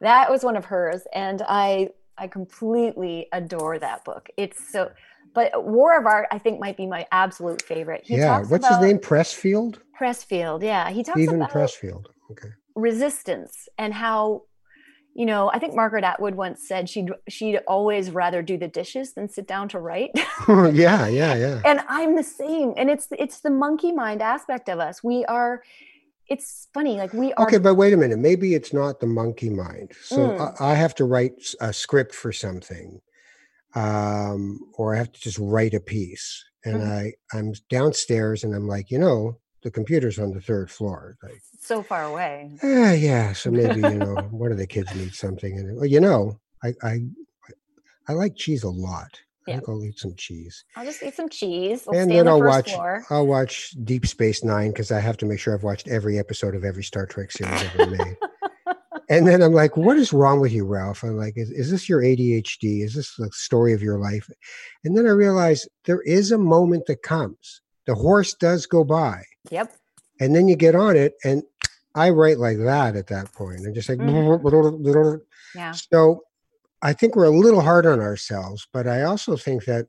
That 0.00 0.30
was 0.30 0.44
one 0.44 0.56
of 0.56 0.64
hers 0.64 1.02
and 1.14 1.42
i 1.48 1.90
i 2.18 2.26
completely 2.26 3.26
adore 3.32 3.78
that 3.78 4.04
book. 4.04 4.28
It's 4.36 4.72
so 4.72 4.90
but 5.32 5.64
war 5.64 5.98
of 5.98 6.06
art 6.06 6.26
i 6.32 6.38
think 6.38 6.60
might 6.60 6.76
be 6.76 6.86
my 6.86 7.06
absolute 7.12 7.62
favorite. 7.62 8.02
He 8.04 8.16
yeah 8.16 8.40
what's 8.42 8.66
his 8.66 8.78
name? 8.78 8.98
Pressfield? 8.98 9.78
Pressfield 9.98 10.62
yeah. 10.62 10.90
He 10.90 11.02
talks 11.02 11.18
Steven 11.18 11.36
about 11.36 11.50
pressfield 11.50 12.06
okay. 12.30 12.48
resistance 12.74 13.68
and 13.78 13.94
how 13.94 14.42
you 15.14 15.26
know, 15.26 15.50
I 15.52 15.58
think 15.58 15.74
Margaret 15.74 16.04
Atwood 16.04 16.34
once 16.34 16.66
said 16.66 16.88
she'd 16.88 17.10
she'd 17.28 17.58
always 17.66 18.10
rather 18.10 18.42
do 18.42 18.56
the 18.56 18.68
dishes 18.68 19.14
than 19.14 19.28
sit 19.28 19.46
down 19.46 19.68
to 19.70 19.78
write. 19.78 20.10
yeah, 20.48 21.08
yeah, 21.08 21.34
yeah. 21.34 21.60
And 21.64 21.80
I'm 21.88 22.16
the 22.16 22.22
same. 22.22 22.74
And 22.76 22.88
it's 22.88 23.08
it's 23.18 23.40
the 23.40 23.50
monkey 23.50 23.92
mind 23.92 24.22
aspect 24.22 24.68
of 24.68 24.78
us. 24.78 25.02
We 25.02 25.24
are 25.24 25.62
it's 26.28 26.68
funny, 26.72 26.96
like 26.96 27.12
we 27.12 27.32
are 27.32 27.46
Okay, 27.46 27.58
but 27.58 27.74
wait 27.74 27.92
a 27.92 27.96
minute. 27.96 28.18
Maybe 28.18 28.54
it's 28.54 28.72
not 28.72 29.00
the 29.00 29.06
monkey 29.06 29.50
mind. 29.50 29.92
So 30.04 30.16
mm. 30.16 30.60
I, 30.60 30.70
I, 30.70 30.74
have 30.74 30.94
to 30.96 31.04
write 31.04 31.54
a 31.60 31.72
script 31.72 32.14
for 32.14 32.30
something. 32.30 33.00
Um, 33.74 34.60
or 34.74 34.94
I 34.94 34.98
have 34.98 35.10
to 35.10 35.20
just 35.20 35.38
write 35.40 35.74
a 35.74 35.80
piece. 35.80 36.44
And 36.64 36.76
mm-hmm. 36.76 36.92
I 36.92 37.12
I'm 37.36 37.52
downstairs 37.68 38.44
and 38.44 38.54
I'm 38.54 38.68
like, 38.68 38.92
you 38.92 38.98
know, 38.98 39.38
the 39.62 39.70
computer's 39.70 40.18
on 40.18 40.32
the 40.32 40.40
third 40.40 40.70
floor. 40.70 41.16
Like, 41.22 41.40
so 41.60 41.82
far 41.82 42.04
away. 42.04 42.50
Yeah, 42.62 42.92
yeah. 42.92 43.32
So 43.32 43.50
maybe 43.50 43.80
you 43.80 43.98
know 43.98 44.16
one 44.30 44.52
of 44.52 44.58
the 44.58 44.66
kids 44.66 44.94
needs 44.94 45.18
something, 45.18 45.58
and 45.58 45.76
well, 45.76 45.86
you 45.86 46.00
know, 46.00 46.38
I 46.62 46.74
I 46.82 47.00
I 48.08 48.12
like 48.12 48.36
cheese 48.36 48.64
a 48.64 48.70
lot. 48.70 49.20
Yeah. 49.46 49.54
I 49.54 49.56
think 49.58 49.68
I'll 49.68 49.84
eat 49.84 49.98
some 49.98 50.14
cheese. 50.16 50.64
I'll 50.76 50.84
just 50.84 51.02
eat 51.02 51.14
some 51.14 51.28
cheese. 51.28 51.86
And 51.86 52.10
then 52.10 52.26
the 52.26 52.32
I'll 52.32 52.42
watch. 52.42 52.72
Floor. 52.72 53.04
I'll 53.10 53.26
watch 53.26 53.74
Deep 53.84 54.06
Space 54.06 54.44
Nine 54.44 54.70
because 54.70 54.92
I 54.92 55.00
have 55.00 55.16
to 55.18 55.26
make 55.26 55.40
sure 55.40 55.54
I've 55.54 55.62
watched 55.62 55.88
every 55.88 56.18
episode 56.18 56.54
of 56.54 56.64
every 56.64 56.84
Star 56.84 57.06
Trek 57.06 57.32
series 57.32 57.62
ever 57.78 57.90
made. 57.90 58.16
and 59.08 59.26
then 59.26 59.42
I'm 59.42 59.52
like, 59.52 59.76
"What 59.76 59.96
is 59.96 60.12
wrong 60.12 60.40
with 60.40 60.52
you, 60.52 60.64
Ralph?" 60.66 61.02
I'm 61.02 61.16
like, 61.16 61.34
"Is, 61.36 61.50
is 61.50 61.70
this 61.70 61.88
your 61.88 62.00
ADHD? 62.00 62.82
Is 62.84 62.94
this 62.94 63.14
the 63.16 63.30
story 63.32 63.72
of 63.72 63.82
your 63.82 63.98
life?" 63.98 64.28
And 64.84 64.96
then 64.96 65.06
I 65.06 65.10
realize 65.10 65.66
there 65.84 66.02
is 66.02 66.32
a 66.32 66.38
moment 66.38 66.86
that 66.86 67.02
comes. 67.02 67.62
The 67.86 67.94
horse 67.94 68.34
does 68.34 68.66
go 68.66 68.84
by. 68.84 69.24
Yep. 69.50 69.74
And 70.20 70.36
then 70.36 70.48
you 70.48 70.56
get 70.56 70.74
on 70.74 70.96
it, 70.96 71.14
and 71.24 71.42
I 71.94 72.10
write 72.10 72.38
like 72.38 72.58
that 72.58 72.94
at 72.96 73.06
that 73.08 73.32
point. 73.32 73.66
I'm 73.66 73.74
just 73.74 73.88
like, 73.88 73.98
mm-hmm. 73.98 75.16
yeah. 75.58 75.72
So 75.72 76.24
I 76.82 76.92
think 76.92 77.16
we're 77.16 77.24
a 77.24 77.30
little 77.30 77.60
hard 77.60 77.86
on 77.86 78.00
ourselves, 78.00 78.66
but 78.72 78.86
I 78.86 79.02
also 79.02 79.36
think 79.36 79.64
that 79.64 79.86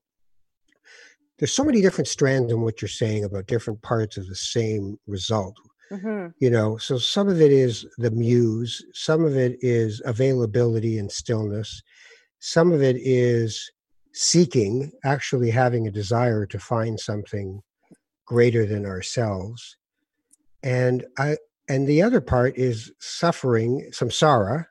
there's 1.37 1.53
so 1.53 1.63
many 1.63 1.81
different 1.81 2.07
strands 2.07 2.51
in 2.51 2.61
what 2.61 2.81
you're 2.81 2.89
saying 2.89 3.23
about 3.23 3.47
different 3.47 3.81
parts 3.81 4.17
of 4.17 4.27
the 4.27 4.35
same 4.35 4.97
result. 5.07 5.55
Mm-hmm. 5.91 6.27
You 6.39 6.49
know, 6.49 6.77
so 6.77 6.97
some 6.97 7.27
of 7.27 7.41
it 7.41 7.51
is 7.51 7.85
the 7.97 8.11
muse, 8.11 8.85
some 8.93 9.25
of 9.25 9.35
it 9.35 9.57
is 9.61 10.01
availability 10.05 10.97
and 10.97 11.11
stillness, 11.11 11.81
some 12.39 12.71
of 12.71 12.81
it 12.81 12.95
is 12.97 13.71
seeking, 14.13 14.91
actually 15.03 15.49
having 15.49 15.87
a 15.87 15.91
desire 15.91 16.45
to 16.45 16.59
find 16.59 16.99
something 16.99 17.61
greater 18.25 18.65
than 18.65 18.85
ourselves. 18.85 19.77
And 20.63 21.05
I 21.17 21.37
and 21.67 21.87
the 21.87 22.01
other 22.01 22.21
part 22.21 22.57
is 22.57 22.91
suffering, 22.99 23.89
samsara, 23.91 24.65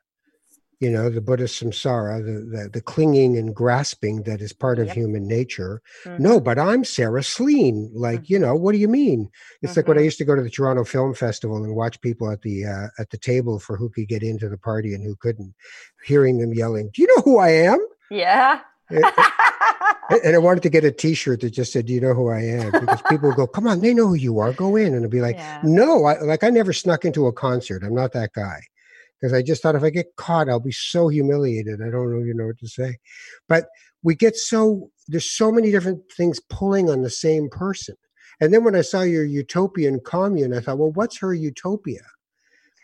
you 0.81 0.89
know, 0.89 1.09
the 1.11 1.21
Buddhist 1.21 1.61
samsara, 1.61 2.25
the, 2.25 2.57
the, 2.57 2.69
the 2.69 2.81
clinging 2.81 3.37
and 3.37 3.55
grasping 3.55 4.23
that 4.23 4.41
is 4.41 4.51
part 4.51 4.79
of 4.79 4.87
yep. 4.87 4.95
human 4.95 5.27
nature. 5.27 5.79
Mm-hmm. 6.03 6.23
No, 6.23 6.39
but 6.39 6.57
I'm 6.57 6.83
Sarah 6.83 7.21
Slean. 7.23 7.91
Like, 7.93 8.21
mm-hmm. 8.21 8.33
you 8.33 8.39
know, 8.39 8.55
what 8.55 8.71
do 8.71 8.79
you 8.79 8.87
mean? 8.87 9.29
It's 9.61 9.71
mm-hmm. 9.71 9.79
like 9.79 9.87
when 9.87 9.97
I 9.97 9.99
mm-hmm. 9.99 10.05
used 10.05 10.17
to 10.17 10.25
go 10.25 10.35
to 10.35 10.41
the 10.41 10.49
Toronto 10.49 10.83
Film 10.83 11.13
Festival 11.13 11.63
and 11.63 11.75
watch 11.75 12.01
people 12.01 12.31
at 12.31 12.41
the 12.41 12.65
uh, 12.65 12.87
at 12.97 13.11
the 13.11 13.17
table 13.17 13.59
for 13.59 13.77
who 13.77 13.89
could 13.89 14.07
get 14.07 14.23
into 14.23 14.49
the 14.49 14.57
party 14.57 14.95
and 14.95 15.03
who 15.03 15.15
couldn't, 15.15 15.53
hearing 16.03 16.39
them 16.39 16.51
yelling, 16.51 16.89
"Do 16.93 17.03
you 17.03 17.07
know 17.15 17.21
who 17.21 17.37
I 17.37 17.49
am?" 17.49 17.87
Yeah. 18.09 18.61
And 20.09 20.35
I 20.35 20.39
wanted 20.39 20.63
to 20.63 20.69
get 20.69 20.83
a 20.83 20.91
T-shirt 20.91 21.41
that 21.41 21.51
just 21.51 21.71
said, 21.71 21.85
"Do 21.85 21.93
you 21.93 22.01
know 22.01 22.13
who 22.13 22.29
I 22.29 22.41
am?" 22.41 22.71
Because 22.71 23.01
people 23.09 23.29
would 23.29 23.37
go, 23.37 23.47
"Come 23.47 23.67
on, 23.67 23.79
they 23.81 23.93
know 23.93 24.07
who 24.07 24.15
you 24.15 24.39
are. 24.39 24.53
Go 24.53 24.75
in." 24.75 24.93
And 24.93 25.05
I'd 25.05 25.11
be 25.11 25.21
like, 25.21 25.37
yeah. 25.37 25.61
"No, 25.63 26.05
I, 26.05 26.19
like 26.19 26.43
I 26.43 26.49
never 26.49 26.73
snuck 26.73 27.05
into 27.05 27.27
a 27.27 27.33
concert. 27.33 27.83
I'm 27.83 27.95
not 27.95 28.13
that 28.13 28.33
guy." 28.33 28.61
Because 29.19 29.33
I 29.33 29.41
just 29.43 29.61
thought 29.61 29.75
if 29.75 29.83
I 29.83 29.91
get 29.91 30.15
caught, 30.15 30.49
I'll 30.49 30.59
be 30.59 30.71
so 30.71 31.07
humiliated. 31.07 31.81
I 31.81 31.91
don't 31.91 32.19
even 32.19 32.37
know 32.37 32.47
what 32.47 32.57
to 32.59 32.67
say. 32.67 32.97
But 33.47 33.67
we 34.03 34.15
get 34.15 34.35
so 34.35 34.89
there's 35.07 35.29
so 35.29 35.51
many 35.51 35.71
different 35.71 36.01
things 36.11 36.39
pulling 36.39 36.89
on 36.89 37.03
the 37.03 37.09
same 37.09 37.49
person. 37.49 37.95
And 38.39 38.53
then 38.53 38.63
when 38.63 38.75
I 38.75 38.81
saw 38.81 39.01
your 39.01 39.23
utopian 39.23 39.99
commune, 39.99 40.53
I 40.53 40.61
thought, 40.61 40.79
well, 40.79 40.91
what's 40.91 41.19
her 41.19 41.33
utopia? 41.33 42.01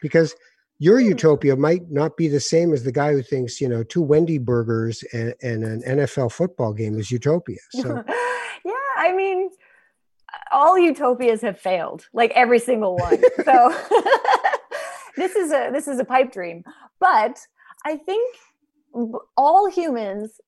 Because 0.02 0.36
your 0.80 1.00
hmm. 1.00 1.08
utopia 1.08 1.56
might 1.56 1.90
not 1.90 2.18
be 2.18 2.28
the 2.28 2.40
same 2.40 2.74
as 2.74 2.84
the 2.84 2.92
guy 2.92 3.12
who 3.12 3.22
thinks 3.22 3.60
you 3.62 3.68
know 3.68 3.84
two 3.84 4.02
wendy 4.02 4.38
burgers 4.38 5.04
and, 5.14 5.34
and 5.42 5.64
an 5.64 5.82
nfl 5.82 6.32
football 6.32 6.74
game 6.74 6.98
is 6.98 7.12
utopia. 7.12 7.58
So 7.72 8.04
yeah 8.66 8.74
i 8.98 9.14
mean 9.14 9.50
all 10.52 10.78
utopias 10.78 11.42
have 11.42 11.60
failed 11.60 12.08
like 12.14 12.32
every 12.32 12.60
single 12.60 12.96
one. 12.96 13.22
So 13.44 13.76
this 15.18 15.36
is 15.36 15.52
a 15.52 15.70
this 15.72 15.88
is 15.88 16.00
a 16.00 16.06
pipe 16.06 16.32
dream. 16.32 16.64
But 17.00 17.40
i 17.86 17.96
think 17.96 18.38
all 19.36 19.70
humans 19.70 20.40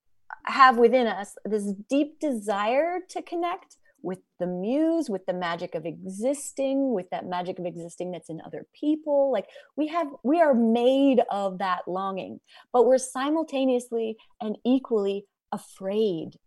have 0.46 0.78
within 0.78 1.08
us 1.08 1.36
this 1.46 1.74
deep 1.90 2.20
desire 2.20 3.00
to 3.10 3.22
connect 3.22 3.78
with 4.02 4.20
the 4.40 4.48
muse 4.48 5.10
with 5.10 5.26
the 5.26 5.34
magic 5.34 5.76
of 5.76 5.86
existing 5.86 6.94
with 6.94 7.10
that 7.12 7.26
magic 7.26 7.60
of 7.60 7.66
existing 7.66 8.12
that's 8.12 8.30
in 8.30 8.42
other 8.46 8.66
people. 8.74 9.32
Like 9.32 9.46
we 9.76 9.88
have 9.88 10.08
we 10.24 10.40
are 10.40 10.54
made 10.54 11.22
of 11.30 11.60
that 11.60 11.82
longing 11.88 12.40
but 12.72 12.86
we're 12.86 12.98
simultaneously 12.98 14.18
and 14.42 14.58
equally 14.66 15.26
afraid 15.52 16.38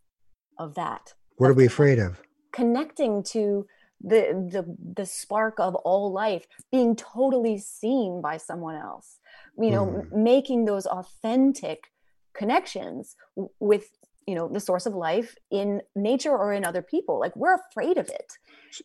of 0.58 0.74
that. 0.74 1.14
What 1.36 1.50
are 1.50 1.54
we 1.54 1.66
afraid 1.66 1.98
of? 1.98 2.20
Connecting 2.52 3.22
to 3.30 3.66
the 4.02 4.48
the 4.50 4.76
the 4.96 5.06
spark 5.06 5.58
of 5.58 5.74
all 5.76 6.12
life 6.12 6.46
being 6.70 6.96
totally 6.96 7.58
seen 7.58 8.20
by 8.20 8.36
someone 8.36 8.74
else 8.74 9.20
you 9.56 9.70
know 9.70 9.86
mm. 9.86 10.12
making 10.12 10.64
those 10.64 10.86
authentic 10.86 11.84
connections 12.34 13.14
with 13.60 13.90
you 14.26 14.34
know 14.34 14.48
the 14.48 14.60
source 14.60 14.86
of 14.86 14.94
life 14.94 15.36
in 15.50 15.82
nature 15.94 16.36
or 16.36 16.52
in 16.52 16.64
other 16.64 16.82
people. 16.82 17.18
Like 17.18 17.34
we're 17.36 17.56
afraid 17.70 17.98
of 17.98 18.08
it. 18.08 18.38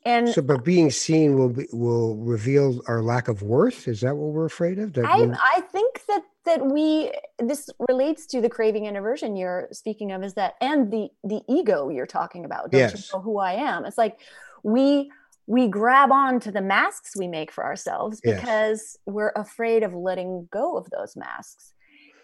And 0.06 0.30
so 0.30 0.42
but 0.42 0.64
being 0.64 0.92
seen 0.92 1.38
will 1.38 1.50
be, 1.50 1.68
will 1.72 2.18
reveal 2.18 2.82
our 2.88 3.02
lack 3.02 3.28
of 3.28 3.42
worth? 3.42 3.88
Is 3.88 4.02
that 4.02 4.16
what 4.16 4.34
we're 4.34 4.46
afraid 4.46 4.80
of? 4.80 4.98
I, 4.98 5.32
I 5.56 5.62
think 5.62 6.06
that 6.08 6.24
that 6.46 6.66
we 6.66 7.12
this 7.40 7.70
relates 7.88 8.26
to 8.28 8.42
the 8.42 8.50
craving 8.50 8.88
and 8.88 8.98
aversion 8.98 9.36
you're 9.36 9.68
speaking 9.72 10.12
of 10.12 10.24
is 10.24 10.34
that 10.36 10.56
and 10.62 10.92
the 10.92 11.10
the 11.24 11.42
ego 11.48 11.90
you're 11.90 12.06
talking 12.06 12.46
about. 12.46 12.72
Don't 12.72 12.80
yes. 12.80 13.12
you 13.12 13.18
know 13.18 13.22
who 13.22 13.40
i 13.40 13.54
am? 13.54 13.86
It's 13.86 13.98
like 13.98 14.20
we 14.64 15.12
we 15.46 15.68
grab 15.68 16.12
on 16.12 16.40
to 16.42 16.52
the 16.52 16.62
masks 16.62 17.16
we 17.18 17.28
make 17.28 17.52
for 17.52 17.64
ourselves 17.64 18.20
because 18.22 18.80
yes. 18.80 18.98
we're 19.06 19.32
afraid 19.36 19.84
of 19.84 19.94
letting 19.94 20.48
go 20.52 20.78
of 20.78 20.90
those 20.90 21.16
masks 21.16 21.74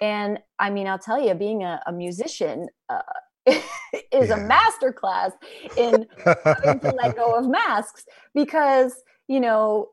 and 0.02 0.40
I 0.60 0.70
mean, 0.70 0.88
I'll 0.88 1.00
tell 1.00 1.22
you, 1.22 1.34
being 1.34 1.64
a, 1.64 1.82
a 1.88 1.92
musician 1.92 2.68
uh, 2.90 3.02
is 3.48 4.30
yeah. 4.30 4.36
a 4.36 4.50
masterclass 4.50 5.32
in 5.78 6.08
having 6.46 6.80
to 6.80 6.92
let 6.92 7.16
go 7.16 7.36
of 7.36 7.50
masks 7.50 8.06
because, 8.34 8.94
you 9.28 9.40
know, 9.40 9.90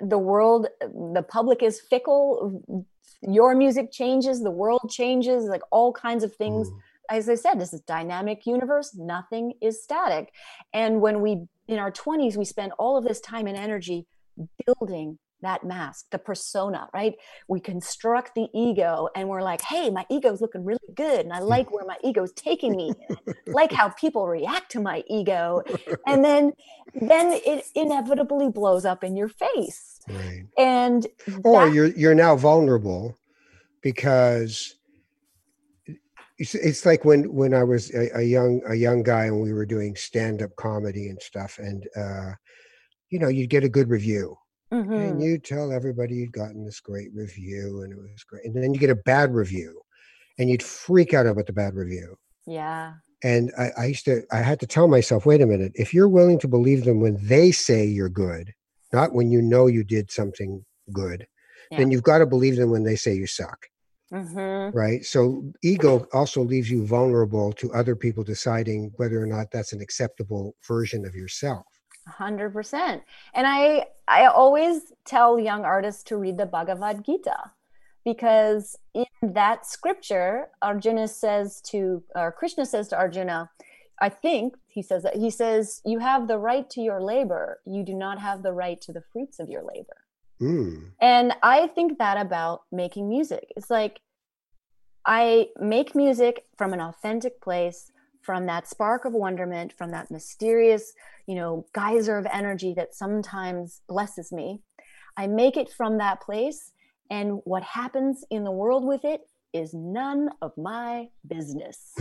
the 0.00 0.18
world, 0.18 0.66
the 0.80 1.24
public 1.28 1.62
is 1.62 1.80
fickle. 1.80 2.86
Your 3.22 3.54
music 3.54 3.90
changes, 3.92 4.42
the 4.42 4.50
world 4.50 4.90
changes, 4.90 5.44
like 5.44 5.62
all 5.70 5.92
kinds 5.92 6.24
of 6.24 6.34
things. 6.34 6.68
Mm. 6.68 6.78
As 7.10 7.28
I 7.28 7.34
said, 7.34 7.60
this 7.60 7.72
is 7.72 7.80
dynamic 7.82 8.46
universe. 8.46 8.94
Nothing 8.94 9.54
is 9.62 9.82
static. 9.82 10.32
And 10.72 11.00
when 11.00 11.20
we, 11.20 11.46
in 11.68 11.78
our 11.78 11.92
20s, 11.92 12.36
we 12.36 12.44
spend 12.44 12.72
all 12.78 12.96
of 12.96 13.04
this 13.04 13.20
time 13.20 13.46
and 13.46 13.56
energy 13.56 14.06
building 14.66 15.18
that 15.44 15.64
mask, 15.64 16.06
the 16.10 16.18
persona, 16.18 16.88
right? 16.92 17.14
We 17.48 17.60
construct 17.60 18.34
the 18.34 18.48
ego 18.54 19.08
and 19.14 19.28
we're 19.28 19.42
like, 19.42 19.60
hey, 19.62 19.90
my 19.90 20.04
ego's 20.10 20.40
looking 20.40 20.64
really 20.64 20.78
good. 20.94 21.20
And 21.20 21.32
I 21.32 21.38
hmm. 21.38 21.46
like 21.46 21.70
where 21.70 21.84
my 21.86 21.96
ego's 22.02 22.32
taking 22.32 22.76
me. 22.76 22.92
like 23.46 23.72
how 23.72 23.90
people 23.90 24.26
react 24.26 24.70
to 24.72 24.80
my 24.80 25.02
ego. 25.08 25.62
And 26.06 26.24
then 26.24 26.52
then 26.94 27.40
it 27.44 27.66
inevitably 27.74 28.50
blows 28.50 28.84
up 28.84 29.02
in 29.02 29.16
your 29.16 29.28
face. 29.28 30.00
Right. 30.08 30.44
And 30.58 31.06
or 31.44 31.66
that, 31.66 31.74
you're 31.74 31.86
you're 31.86 32.14
now 32.14 32.36
vulnerable 32.36 33.16
because 33.82 34.76
it's, 36.38 36.54
it's 36.54 36.86
like 36.86 37.04
when 37.04 37.32
when 37.32 37.54
I 37.54 37.62
was 37.62 37.94
a, 37.94 38.18
a, 38.18 38.22
young 38.22 38.60
a 38.66 38.74
young 38.74 39.02
guy 39.02 39.26
and 39.26 39.40
we 39.40 39.52
were 39.52 39.66
doing 39.66 39.94
stand 39.94 40.42
up 40.42 40.56
comedy 40.56 41.08
and 41.08 41.20
stuff, 41.22 41.58
and 41.58 41.86
uh, 41.96 42.32
you 43.10 43.18
know 43.18 43.28
you'd 43.28 43.50
get 43.50 43.64
a 43.64 43.68
good 43.68 43.88
review, 43.88 44.36
mm-hmm. 44.72 44.92
and 44.92 45.22
you 45.22 45.38
tell 45.38 45.72
everybody 45.72 46.14
you'd 46.16 46.32
gotten 46.32 46.64
this 46.64 46.80
great 46.80 47.08
review 47.14 47.82
and 47.82 47.92
it 47.92 47.98
was 47.98 48.24
great, 48.24 48.44
and 48.44 48.54
then 48.54 48.74
you 48.74 48.80
get 48.80 48.90
a 48.90 48.96
bad 48.96 49.34
review, 49.34 49.80
and 50.38 50.48
you'd 50.48 50.62
freak 50.62 51.14
out 51.14 51.26
about 51.26 51.46
the 51.46 51.52
bad 51.52 51.74
review. 51.74 52.16
Yeah. 52.46 52.94
And 53.22 53.52
I, 53.58 53.70
I 53.78 53.86
used 53.86 54.04
to 54.04 54.22
I 54.30 54.38
had 54.38 54.60
to 54.60 54.66
tell 54.66 54.88
myself, 54.88 55.24
wait 55.24 55.40
a 55.40 55.46
minute, 55.46 55.72
if 55.74 55.94
you're 55.94 56.08
willing 56.08 56.38
to 56.40 56.48
believe 56.48 56.84
them 56.84 57.00
when 57.00 57.18
they 57.26 57.52
say 57.52 57.84
you're 57.86 58.08
good, 58.08 58.52
not 58.92 59.14
when 59.14 59.30
you 59.30 59.40
know 59.40 59.66
you 59.66 59.82
did 59.82 60.10
something 60.10 60.64
good, 60.92 61.26
yeah. 61.70 61.78
then 61.78 61.90
you've 61.90 62.02
got 62.02 62.18
to 62.18 62.26
believe 62.26 62.56
them 62.56 62.70
when 62.70 62.84
they 62.84 62.96
say 62.96 63.14
you 63.14 63.26
suck. 63.26 63.66
Mm-hmm. 64.12 64.76
Right. 64.76 65.04
So 65.04 65.52
ego 65.62 66.06
also 66.12 66.42
leaves 66.42 66.70
you 66.70 66.86
vulnerable 66.86 67.52
to 67.54 67.72
other 67.72 67.96
people 67.96 68.22
deciding 68.22 68.92
whether 68.96 69.20
or 69.20 69.26
not 69.26 69.50
that's 69.50 69.72
an 69.72 69.80
acceptable 69.80 70.54
version 70.68 71.04
of 71.06 71.14
yourself. 71.14 71.66
100%. 72.08 73.00
And 73.34 73.46
I 73.46 73.86
I 74.06 74.26
always 74.26 74.92
tell 75.04 75.38
young 75.38 75.64
artists 75.64 76.02
to 76.04 76.16
read 76.16 76.36
the 76.36 76.46
Bhagavad 76.46 77.04
Gita 77.04 77.52
because 78.04 78.76
in 78.92 79.06
that 79.22 79.66
scripture 79.66 80.48
Arjuna 80.60 81.08
says 81.08 81.60
to 81.62 82.02
or 82.14 82.32
Krishna 82.32 82.66
says 82.66 82.88
to 82.88 82.96
Arjuna, 82.96 83.50
I 84.00 84.08
think 84.08 84.56
he 84.66 84.82
says 84.82 85.04
that 85.04 85.16
he 85.16 85.30
says 85.30 85.80
you 85.84 86.00
have 86.00 86.28
the 86.28 86.38
right 86.38 86.68
to 86.70 86.80
your 86.80 87.02
labor, 87.02 87.60
you 87.64 87.82
do 87.82 87.94
not 87.94 88.20
have 88.20 88.42
the 88.42 88.52
right 88.52 88.80
to 88.82 88.92
the 88.92 89.02
fruits 89.12 89.38
of 89.38 89.48
your 89.48 89.62
labor. 89.62 89.96
Mm. 90.40 90.90
And 91.00 91.32
I 91.42 91.68
think 91.68 91.98
that 91.98 92.18
about 92.18 92.62
making 92.72 93.08
music. 93.08 93.52
It's 93.56 93.70
like 93.70 94.00
I 95.06 95.48
make 95.60 95.94
music 95.94 96.44
from 96.56 96.72
an 96.72 96.80
authentic 96.80 97.40
place, 97.40 97.92
from 98.24 98.46
that 98.46 98.66
spark 98.68 99.04
of 99.04 99.12
wonderment, 99.12 99.72
from 99.72 99.90
that 99.90 100.10
mysterious, 100.10 100.94
you 101.26 101.34
know, 101.34 101.66
geyser 101.74 102.16
of 102.16 102.26
energy 102.32 102.72
that 102.74 102.94
sometimes 102.94 103.82
blesses 103.88 104.32
me. 104.32 104.62
I 105.16 105.26
make 105.26 105.56
it 105.56 105.70
from 105.70 105.98
that 105.98 106.20
place. 106.20 106.72
And 107.10 107.40
what 107.44 107.62
happens 107.62 108.24
in 108.30 108.44
the 108.44 108.50
world 108.50 108.84
with 108.84 109.04
it 109.04 109.20
is 109.52 109.74
none 109.74 110.30
of 110.42 110.52
my 110.56 111.08
business. 111.26 111.92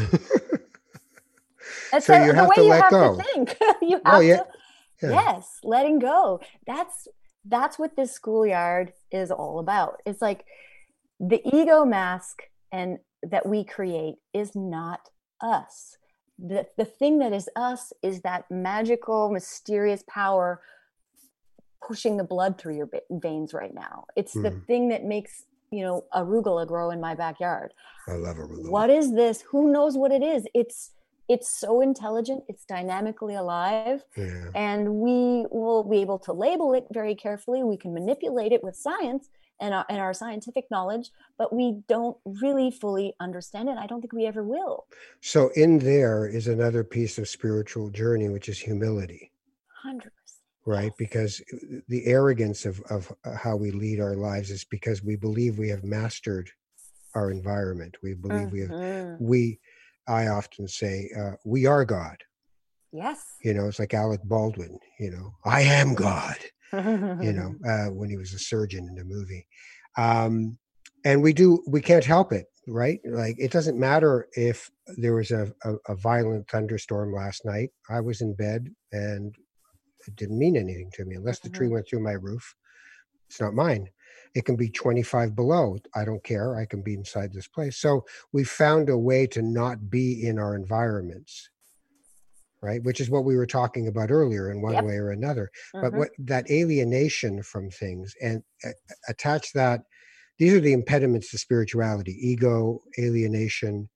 That's 1.91 2.07
so 2.07 2.13
a, 2.13 2.17
have 2.17 2.35
the 2.35 2.53
way 2.55 2.65
you 2.65 2.71
have 2.71 2.89
go. 2.89 3.17
to 3.17 3.23
think. 3.23 3.57
you 3.81 4.01
have 4.05 4.15
oh, 4.15 4.19
yeah. 4.19 4.37
to, 4.37 4.45
yeah. 5.01 5.09
yes, 5.09 5.59
letting 5.63 5.99
go. 5.99 6.39
That's 6.65 7.07
that's 7.45 7.77
what 7.77 7.95
this 7.97 8.13
schoolyard 8.13 8.93
is 9.11 9.29
all 9.29 9.59
about. 9.59 10.01
It's 10.05 10.21
like 10.21 10.45
the 11.19 11.41
ego 11.45 11.83
mask 11.83 12.43
and 12.71 12.99
that 13.21 13.45
we 13.45 13.63
create 13.63 14.15
is 14.33 14.55
not 14.55 15.09
us. 15.41 15.97
The, 16.43 16.67
the 16.77 16.85
thing 16.85 17.19
that 17.19 17.31
is 17.31 17.49
us 17.55 17.93
is 18.03 18.21
that 18.21 18.43
magical, 18.51 19.31
mysterious 19.31 20.03
power 20.07 20.61
pushing 21.81 22.17
the 22.17 22.23
blood 22.23 22.57
through 22.57 22.75
your 22.75 22.89
veins 23.09 23.53
right 23.53 23.73
now. 23.73 24.05
It's 24.15 24.35
mm. 24.35 24.43
the 24.43 24.51
thing 24.51 24.89
that 24.89 25.05
makes, 25.05 25.45
you 25.71 25.83
know, 25.83 26.03
arugula 26.13 26.67
grow 26.67 26.91
in 26.91 26.99
my 26.99 27.15
backyard. 27.15 27.73
I 28.07 28.13
love 28.13 28.35
arugula. 28.37 28.69
What 28.69 28.89
is 28.89 29.13
this? 29.13 29.41
Who 29.41 29.71
knows 29.71 29.97
what 29.97 30.11
it 30.11 30.21
is? 30.21 30.45
It's 30.53 30.91
it's 31.29 31.49
so 31.49 31.79
intelligent 31.81 32.43
it's 32.49 32.65
dynamically 32.65 33.35
alive 33.35 34.03
yeah. 34.17 34.47
and 34.55 34.95
we 34.95 35.45
will 35.51 35.83
be 35.83 36.01
able 36.01 36.19
to 36.19 36.33
label 36.33 36.73
it 36.73 36.85
very 36.91 37.15
carefully 37.15 37.63
we 37.63 37.77
can 37.77 37.93
manipulate 37.93 38.51
it 38.51 38.61
with 38.61 38.75
science 38.75 39.29
and 39.63 39.73
our, 39.73 39.85
and 39.89 39.99
our 39.99 40.13
scientific 40.13 40.65
knowledge 40.69 41.09
but 41.37 41.53
we 41.53 41.81
don't 41.87 42.17
really 42.25 42.69
fully 42.69 43.13
understand 43.19 43.69
it 43.69 43.77
i 43.77 43.87
don't 43.87 44.01
think 44.01 44.13
we 44.13 44.25
ever 44.25 44.43
will 44.43 44.85
so 45.21 45.49
in 45.55 45.79
there 45.79 46.27
is 46.27 46.47
another 46.47 46.83
piece 46.83 47.17
of 47.17 47.27
spiritual 47.27 47.89
journey 47.89 48.29
which 48.29 48.49
is 48.49 48.59
humility 48.59 49.31
100% 49.85 50.01
right 50.65 50.93
because 50.97 51.41
the 51.89 52.05
arrogance 52.05 52.65
of, 52.65 52.79
of 52.89 53.11
how 53.37 53.55
we 53.55 53.71
lead 53.71 53.99
our 53.99 54.15
lives 54.15 54.49
is 54.49 54.63
because 54.63 55.03
we 55.03 55.15
believe 55.15 55.57
we 55.57 55.69
have 55.69 55.83
mastered 55.83 56.49
our 57.15 57.31
environment 57.31 57.95
we 58.03 58.13
believe 58.13 58.47
mm-hmm. 58.47 58.55
we 58.55 58.59
have 58.61 58.69
mm-hmm. 58.69 59.25
we 59.25 59.59
I 60.07 60.27
often 60.27 60.67
say, 60.67 61.09
uh, 61.17 61.33
we 61.45 61.65
are 61.65 61.85
God. 61.85 62.17
Yes. 62.91 63.23
You 63.41 63.53
know, 63.53 63.67
it's 63.67 63.79
like 63.79 63.93
Alec 63.93 64.21
Baldwin, 64.23 64.79
you 64.99 65.11
know, 65.11 65.33
I 65.43 65.61
am 65.61 65.95
God, 65.95 66.37
you 66.73 67.33
know, 67.33 67.55
uh, 67.69 67.91
when 67.91 68.09
he 68.09 68.17
was 68.17 68.33
a 68.33 68.39
surgeon 68.39 68.87
in 68.87 68.95
the 68.95 69.05
movie. 69.05 69.45
Um, 69.97 70.57
and 71.05 71.21
we 71.21 71.33
do, 71.33 71.63
we 71.67 71.81
can't 71.81 72.05
help 72.05 72.31
it, 72.31 72.47
right? 72.67 72.99
Like, 73.05 73.35
it 73.37 73.51
doesn't 73.51 73.79
matter 73.79 74.27
if 74.33 74.71
there 74.97 75.15
was 75.15 75.31
a, 75.31 75.53
a, 75.63 75.73
a 75.89 75.95
violent 75.95 76.49
thunderstorm 76.49 77.13
last 77.13 77.45
night. 77.45 77.69
I 77.89 77.99
was 77.99 78.21
in 78.21 78.33
bed 78.35 78.69
and 78.91 79.35
it 80.07 80.15
didn't 80.15 80.39
mean 80.39 80.57
anything 80.57 80.91
to 80.93 81.05
me 81.05 81.15
unless 81.15 81.39
the 81.39 81.49
tree 81.49 81.67
mm-hmm. 81.67 81.75
went 81.75 81.87
through 81.87 82.03
my 82.03 82.13
roof. 82.13 82.55
It's 83.29 83.41
not 83.41 83.53
mine. 83.53 83.89
It 84.35 84.45
can 84.45 84.55
be 84.55 84.69
25 84.69 85.35
below. 85.35 85.77
I 85.95 86.05
don't 86.05 86.23
care. 86.23 86.55
I 86.55 86.65
can 86.65 86.81
be 86.81 86.93
inside 86.93 87.33
this 87.33 87.47
place. 87.47 87.77
So 87.77 88.05
we 88.31 88.43
found 88.43 88.89
a 88.89 88.97
way 88.97 89.27
to 89.27 89.41
not 89.41 89.89
be 89.89 90.25
in 90.25 90.39
our 90.39 90.55
environments, 90.55 91.49
right? 92.63 92.81
Which 92.83 93.01
is 93.01 93.09
what 93.09 93.25
we 93.25 93.35
were 93.35 93.45
talking 93.45 93.87
about 93.87 94.09
earlier 94.09 94.49
in 94.49 94.61
one 94.61 94.73
yep. 94.73 94.85
way 94.85 94.93
or 94.93 95.11
another. 95.11 95.51
Mm-hmm. 95.75 95.85
But 95.85 95.93
what 95.93 96.09
that 96.19 96.49
alienation 96.49 97.43
from 97.43 97.69
things 97.69 98.15
and 98.21 98.41
uh, 98.65 98.69
attach 99.09 99.51
that, 99.53 99.81
these 100.39 100.53
are 100.53 100.61
the 100.61 100.73
impediments 100.73 101.29
to 101.31 101.37
spirituality 101.37 102.17
ego, 102.19 102.79
alienation, 102.97 103.89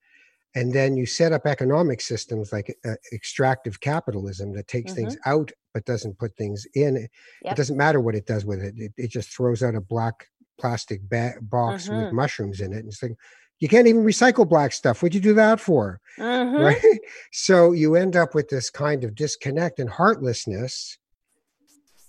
and 0.58 0.74
then 0.74 0.98
you 0.98 1.06
set 1.06 1.34
up 1.34 1.46
economic 1.46 2.02
systems 2.02 2.52
like 2.52 2.76
uh, 2.86 2.96
extractive 3.14 3.80
capitalism 3.80 4.54
that 4.54 4.68
takes 4.68 4.92
mm-hmm. 4.92 5.02
things 5.02 5.18
out 5.26 5.52
but 5.74 5.86
doesn't 5.86 6.18
put 6.18 6.36
things 6.36 6.66
in 6.74 6.96
yep. 7.44 7.54
it 7.54 7.56
doesn't 7.56 7.78
matter 7.78 8.00
what 8.00 8.16
it 8.16 8.26
does 8.26 8.44
with 8.46 8.60
it 8.60 8.74
it, 8.78 8.92
it 8.98 9.12
just 9.12 9.30
throws 9.30 9.62
out 9.62 9.76
a 9.76 9.82
black 9.82 10.28
plastic 10.60 11.02
ba- 11.08 11.36
box 11.42 11.88
mm-hmm. 11.88 12.06
with 12.06 12.14
mushrooms 12.14 12.62
in 12.62 12.74
it 12.74 12.80
and 12.80 12.88
it's 12.88 13.04
like 13.04 13.12
you 13.60 13.68
can't 13.68 13.88
even 13.88 14.04
recycle 14.04 14.48
black 14.48 14.72
stuff. 14.72 15.02
What'd 15.02 15.16
you 15.16 15.22
do 15.22 15.34
that 15.34 15.60
for? 15.60 16.00
Mm-hmm. 16.18 16.62
right? 16.62 16.82
So 17.32 17.72
you 17.72 17.96
end 17.96 18.16
up 18.16 18.36
with 18.36 18.50
this 18.50 18.70
kind 18.70 19.04
of 19.04 19.16
disconnect 19.16 19.80
and 19.80 19.90
heartlessness. 19.90 20.98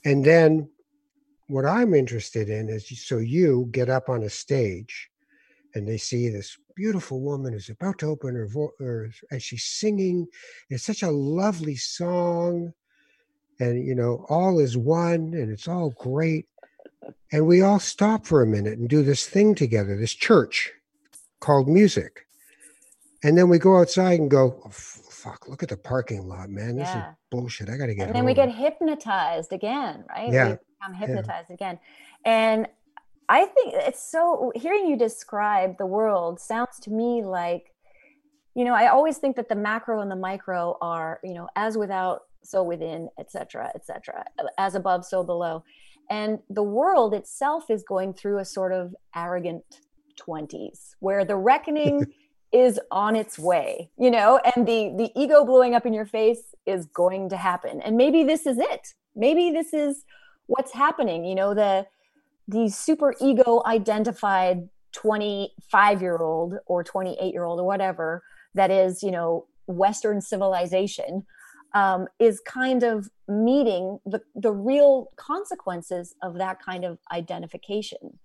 And 0.04 0.24
then 0.24 0.70
what 1.48 1.64
i'm 1.64 1.94
interested 1.94 2.50
in 2.50 2.68
is 2.68 2.86
so 3.06 3.18
you 3.18 3.68
get 3.70 3.88
up 3.88 4.08
on 4.08 4.22
a 4.22 4.30
stage 4.30 5.08
and 5.74 5.88
they 5.88 5.96
see 5.96 6.28
this 6.28 6.58
beautiful 6.76 7.20
woman 7.20 7.52
who's 7.52 7.70
about 7.70 7.98
to 7.98 8.06
open 8.06 8.34
her 8.34 8.46
voice 8.46 9.20
and 9.30 9.42
she's 9.42 9.64
singing. 9.64 10.26
It's 10.70 10.84
such 10.84 11.02
a 11.02 11.10
lovely 11.10 11.76
song. 11.76 12.72
And 13.60 13.84
you 13.84 13.94
know 13.94 14.24
all 14.28 14.60
is 14.60 14.76
one 14.76 15.34
and 15.34 15.50
it's 15.50 15.68
all 15.68 15.90
great. 15.90 16.46
And 17.32 17.46
we 17.46 17.62
all 17.62 17.80
stop 17.80 18.26
for 18.26 18.42
a 18.42 18.46
minute 18.46 18.78
and 18.78 18.88
do 18.88 19.02
this 19.02 19.26
thing 19.26 19.54
together 19.54 19.96
this 19.96 20.14
church 20.14 20.72
called 21.40 21.68
music 21.68 22.26
and 23.24 23.36
then 23.36 23.48
we 23.48 23.58
go 23.58 23.78
outside 23.78 24.20
and 24.20 24.30
go 24.30 24.60
oh, 24.64 24.70
fuck 24.70 25.48
look 25.48 25.62
at 25.62 25.68
the 25.68 25.76
parking 25.76 26.26
lot 26.26 26.48
man 26.48 26.76
this 26.76 26.88
yeah. 26.88 27.10
is 27.10 27.16
bullshit 27.30 27.68
i 27.68 27.76
gotta 27.76 27.94
get 27.94 28.06
and 28.06 28.14
then 28.14 28.22
home. 28.22 28.26
we 28.26 28.34
get 28.34 28.50
hypnotized 28.50 29.52
again 29.52 30.04
right 30.08 30.32
yeah 30.32 30.50
we 30.50 30.56
become 30.80 30.94
hypnotized 30.94 31.50
yeah. 31.50 31.54
again 31.54 31.78
and 32.24 32.68
i 33.28 33.44
think 33.44 33.74
it's 33.74 34.10
so 34.10 34.52
hearing 34.54 34.86
you 34.86 34.96
describe 34.96 35.76
the 35.78 35.86
world 35.86 36.40
sounds 36.40 36.78
to 36.80 36.90
me 36.90 37.22
like 37.24 37.72
you 38.54 38.64
know 38.64 38.74
i 38.74 38.88
always 38.88 39.18
think 39.18 39.36
that 39.36 39.48
the 39.48 39.54
macro 39.54 40.00
and 40.00 40.10
the 40.10 40.16
micro 40.16 40.76
are 40.80 41.20
you 41.22 41.34
know 41.34 41.48
as 41.56 41.76
without 41.76 42.22
so 42.48 42.62
within, 42.62 43.08
etc., 43.18 43.70
etc., 43.74 44.24
as 44.56 44.74
above, 44.74 45.04
so 45.04 45.22
below. 45.22 45.62
And 46.10 46.38
the 46.48 46.62
world 46.62 47.12
itself 47.12 47.70
is 47.70 47.82
going 47.82 48.14
through 48.14 48.38
a 48.38 48.44
sort 48.44 48.72
of 48.72 48.94
arrogant 49.14 49.62
20s 50.18 50.94
where 51.00 51.24
the 51.24 51.36
reckoning 51.36 52.06
is 52.52 52.80
on 52.90 53.14
its 53.14 53.38
way, 53.38 53.90
you 53.98 54.10
know, 54.10 54.40
and 54.56 54.66
the 54.66 54.94
the 54.96 55.10
ego 55.14 55.44
blowing 55.44 55.74
up 55.74 55.84
in 55.84 55.92
your 55.92 56.06
face 56.06 56.54
is 56.66 56.86
going 56.86 57.28
to 57.28 57.36
happen. 57.36 57.80
And 57.82 57.96
maybe 57.96 58.24
this 58.24 58.46
is 58.46 58.58
it. 58.58 58.94
Maybe 59.14 59.50
this 59.50 59.74
is 59.74 60.04
what's 60.46 60.72
happening, 60.72 61.24
you 61.24 61.34
know, 61.34 61.54
the 61.54 61.86
the 62.46 62.70
super 62.70 63.14
ego 63.20 63.62
identified 63.66 64.68
25 64.92 66.00
year 66.00 66.16
old 66.16 66.54
or 66.66 66.82
28 66.82 67.32
year 67.32 67.44
old 67.44 67.60
or 67.60 67.64
whatever 67.64 68.22
that 68.54 68.70
is, 68.70 69.02
you 69.02 69.10
know, 69.10 69.46
Western 69.66 70.22
civilization 70.22 71.26
um, 71.74 72.06
is 72.18 72.40
kind 72.40 72.82
of 72.82 73.10
meeting 73.28 73.98
the, 74.06 74.22
the 74.34 74.52
real 74.52 75.08
consequences 75.16 76.14
of 76.22 76.38
that 76.38 76.62
kind 76.62 76.84
of 76.84 76.98
identification 77.12 78.18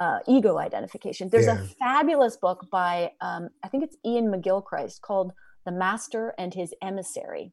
uh, 0.00 0.18
ego 0.26 0.58
identification. 0.58 1.28
There's 1.28 1.46
yeah. 1.46 1.60
a 1.60 1.64
fabulous 1.78 2.36
book 2.36 2.66
by 2.70 3.12
um, 3.20 3.50
i 3.62 3.68
think 3.68 3.84
it's 3.84 3.96
Iain 4.04 4.32
McGilchrist 4.32 5.02
called 5.02 5.32
the 5.64 5.72
master 5.72 6.34
and 6.38 6.54
his 6.54 6.74
emissary. 6.82 7.52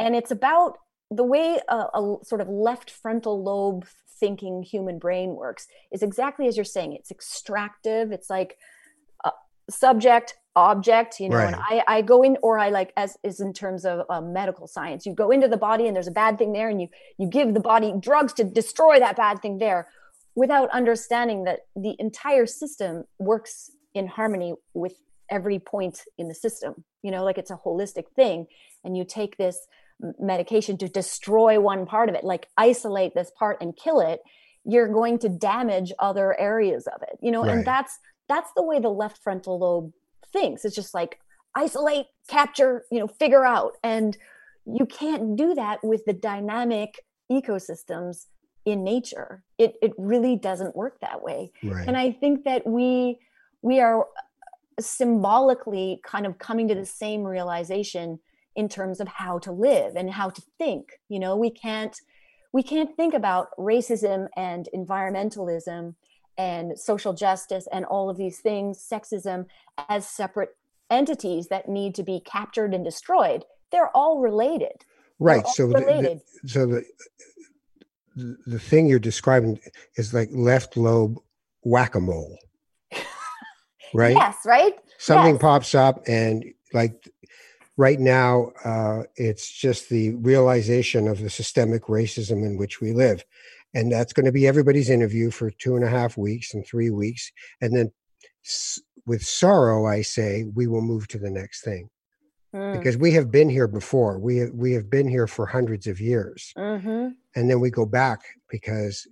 And 0.00 0.16
it's 0.16 0.30
about 0.30 0.78
the 1.10 1.24
way 1.24 1.60
a, 1.68 1.76
a, 1.76 2.16
sort 2.22 2.40
of 2.40 2.48
left 2.48 2.90
frontal 2.90 3.42
lobe 3.42 3.86
thinking 4.18 4.62
human 4.62 4.98
brain 4.98 5.36
works 5.36 5.68
is 5.92 6.02
exactly 6.02 6.48
as 6.48 6.56
you're 6.56 6.64
saying. 6.64 6.94
It's 6.94 7.10
extractive. 7.10 8.10
It's 8.10 8.30
like 8.30 8.56
uh, 9.24 9.30
subject 9.70 10.34
object 10.56 11.20
you 11.20 11.28
know 11.28 11.36
right. 11.36 11.52
and 11.52 11.56
I, 11.56 11.84
I 11.86 12.00
go 12.00 12.22
in 12.22 12.38
or 12.42 12.58
i 12.58 12.70
like 12.70 12.90
as 12.96 13.18
is 13.22 13.40
in 13.40 13.52
terms 13.52 13.84
of 13.84 14.06
uh, 14.08 14.22
medical 14.22 14.66
science 14.66 15.04
you 15.04 15.12
go 15.12 15.30
into 15.30 15.48
the 15.48 15.58
body 15.58 15.86
and 15.86 15.94
there's 15.94 16.06
a 16.06 16.12
bad 16.12 16.38
thing 16.38 16.54
there 16.54 16.70
and 16.70 16.80
you 16.80 16.88
you 17.18 17.28
give 17.28 17.52
the 17.52 17.60
body 17.60 17.92
drugs 18.00 18.32
to 18.34 18.44
destroy 18.44 18.98
that 18.98 19.16
bad 19.16 19.42
thing 19.42 19.58
there 19.58 19.86
without 20.36 20.70
understanding 20.70 21.44
that 21.44 21.60
the 21.74 21.96
entire 21.98 22.46
system 22.46 23.02
works 23.18 23.70
in 23.94 24.06
harmony 24.06 24.54
with 24.74 24.94
every 25.28 25.58
point 25.58 26.02
in 26.18 26.28
the 26.28 26.34
system. 26.34 26.84
You 27.02 27.10
know 27.10 27.24
like 27.24 27.38
it's 27.38 27.50
a 27.50 27.56
holistic 27.56 28.04
thing 28.14 28.46
and 28.84 28.96
you 28.96 29.04
take 29.04 29.36
this 29.36 29.66
medication 30.20 30.76
to 30.78 30.88
destroy 30.88 31.58
one 31.58 31.86
part 31.86 32.08
of 32.08 32.14
it 32.14 32.22
like 32.22 32.48
isolate 32.58 33.14
this 33.14 33.32
part 33.38 33.56
and 33.62 33.74
kill 33.74 34.00
it 34.00 34.20
you're 34.66 34.92
going 34.92 35.18
to 35.18 35.30
damage 35.30 35.90
other 35.98 36.38
areas 36.38 36.86
of 36.86 37.00
it 37.02 37.18
you 37.22 37.30
know? 37.30 37.42
Right. 37.42 37.52
and 37.52 37.66
that's 37.66 37.98
that's 38.28 38.50
the 38.56 38.62
way 38.62 38.78
the 38.80 38.90
left 38.90 39.22
frontal 39.22 39.58
lobe 39.58 39.92
thinks. 40.32 40.64
It's 40.64 40.74
just 40.74 40.94
like 40.94 41.18
isolate 41.54 42.06
capture 42.28 42.84
you 42.90 42.98
know 42.98 43.06
figure 43.06 43.44
out. 43.44 43.72
And 43.82 44.16
you 44.66 44.86
can't 44.86 45.36
do 45.36 45.54
that 45.54 45.82
with 45.82 46.04
the 46.06 46.12
dynamic 46.12 47.00
ecosystems 47.30 48.26
in 48.66 48.84
nature. 48.84 49.42
It 49.56 49.76
it 49.80 49.92
really 49.96 50.36
doesn't 50.36 50.76
work 50.76 51.00
that 51.00 51.22
way. 51.22 51.52
Right. 51.62 51.86
and 51.88 51.96
i 51.96 52.12
think 52.12 52.44
that 52.44 52.66
we 52.66 53.18
we 53.62 53.80
are 53.80 54.06
symbolically 54.78 56.00
kind 56.04 56.26
of 56.26 56.38
coming 56.38 56.68
to 56.68 56.74
the 56.74 56.84
same 56.84 57.24
realization 57.24 58.18
in 58.54 58.68
terms 58.68 59.00
of 59.00 59.08
how 59.08 59.38
to 59.38 59.52
live 59.52 59.96
and 59.96 60.10
how 60.10 60.28
to 60.28 60.42
think 60.58 61.00
you 61.08 61.18
know? 61.18 61.36
We 61.36 61.50
can't 61.50 61.98
we 62.52 62.62
can't 62.62 62.94
think 62.96 63.14
about 63.14 63.48
racism 63.58 64.28
and 64.36 64.68
environmentalism 64.74 65.94
and 66.38 66.78
social 66.78 67.12
justice 67.12 67.66
and 67.72 67.84
all 67.84 68.10
of 68.10 68.16
these 68.16 68.40
things 68.40 68.78
sexism 68.78 69.46
as 69.88 70.06
separate 70.06 70.56
entities 70.90 71.48
that 71.48 71.68
need 71.68 71.94
to 71.94 72.02
be 72.02 72.20
captured 72.20 72.74
and 72.74 72.84
destroyed. 72.84 73.44
They're 73.72 73.94
all 73.94 74.20
related. 74.20 74.84
Right. 75.18 75.44
all 75.44 75.52
so 75.52 75.66
related. 75.66 76.20
The, 76.42 76.48
so 76.48 76.66
the 76.66 76.84
the 78.16 78.58
thing 78.58 78.86
you're 78.86 78.98
describing 78.98 79.60
is 79.96 80.14
like 80.14 80.28
left 80.32 80.76
lobe 80.76 81.18
whack-a-mole 81.62 82.38
right 83.94 84.16
yes 84.16 84.36
right 84.44 84.74
something 84.98 85.34
yes. 85.34 85.42
pops 85.42 85.74
up 85.74 86.02
and 86.08 86.44
like 86.72 87.08
right 87.76 88.00
now, 88.00 88.52
uh, 88.64 89.02
it's 89.16 89.50
just 89.50 89.88
the 89.88 90.14
realization 90.16 91.08
of 91.08 91.20
the 91.20 91.30
systemic 91.30 91.84
racism 91.84 92.44
in 92.44 92.56
which 92.56 92.80
we 92.80 92.92
live. 92.92 93.24
And 93.74 93.92
that's 93.92 94.12
going 94.12 94.26
to 94.26 94.32
be 94.32 94.46
everybody's 94.46 94.88
interview 94.88 95.30
for 95.30 95.50
two 95.50 95.76
and 95.76 95.84
a 95.84 95.88
half 95.88 96.16
weeks 96.16 96.54
and 96.54 96.66
three 96.66 96.90
weeks. 96.90 97.30
And 97.60 97.76
then 97.76 97.92
s- 98.44 98.80
with 99.04 99.22
sorrow, 99.22 99.86
I 99.86 100.02
say, 100.02 100.44
we 100.54 100.66
will 100.66 100.80
move 100.80 101.08
to 101.08 101.18
the 101.18 101.30
next 101.30 101.62
thing. 101.62 101.90
Mm. 102.56 102.78
Because 102.78 102.96
we 102.96 103.12
have 103.12 103.30
been 103.30 103.50
here 103.50 103.68
before. 103.68 104.18
We 104.18 104.38
have, 104.38 104.50
we 104.50 104.72
have 104.72 104.88
been 104.88 105.06
here 105.06 105.26
for 105.26 105.44
hundreds 105.44 105.86
of 105.86 106.00
years. 106.00 106.54
Mm-hmm. 106.56 107.08
And 107.34 107.50
then 107.50 107.60
we 107.60 107.70
go 107.70 107.84
back 107.84 108.20
because 108.48 109.06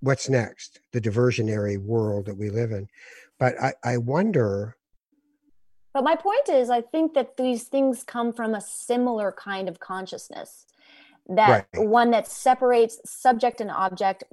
what's 0.00 0.28
next? 0.28 0.80
The 0.92 1.00
diversionary 1.00 1.78
world 1.78 2.26
that 2.26 2.36
we 2.36 2.48
live 2.48 2.70
in. 2.70 2.86
But 3.38 3.60
I, 3.60 3.72
I 3.82 3.96
wonder 3.96 4.76
but 5.92 6.04
my 6.04 6.14
point 6.14 6.48
is, 6.48 6.70
I 6.70 6.82
think 6.82 7.14
that 7.14 7.36
these 7.36 7.64
things 7.64 8.04
come 8.04 8.32
from 8.32 8.54
a 8.54 8.60
similar 8.60 9.32
kind 9.32 9.68
of 9.68 9.80
consciousness, 9.80 10.66
that 11.28 11.66
right. 11.74 11.86
one 11.88 12.12
that 12.12 12.28
separates 12.28 13.00
subject 13.04 13.60
and 13.60 13.70
object. 13.70 14.24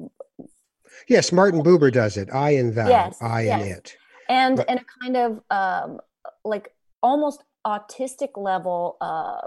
Yes, 1.07 1.31
Martin 1.31 1.63
Buber 1.63 1.91
does 1.91 2.15
it. 2.17 2.29
I 2.31 2.51
and 2.51 2.75
thou, 2.75 2.87
yes, 2.87 3.17
I 3.21 3.41
yes. 3.43 3.61
and 3.61 3.71
it. 3.71 3.97
And 4.29 4.57
but, 4.57 4.69
and 4.69 4.79
a 4.79 4.85
kind 5.01 5.17
of 5.17 5.41
um, 5.49 5.99
like 6.45 6.73
almost 7.01 7.43
autistic 7.67 8.29
level 8.37 8.97
uh, 9.01 9.41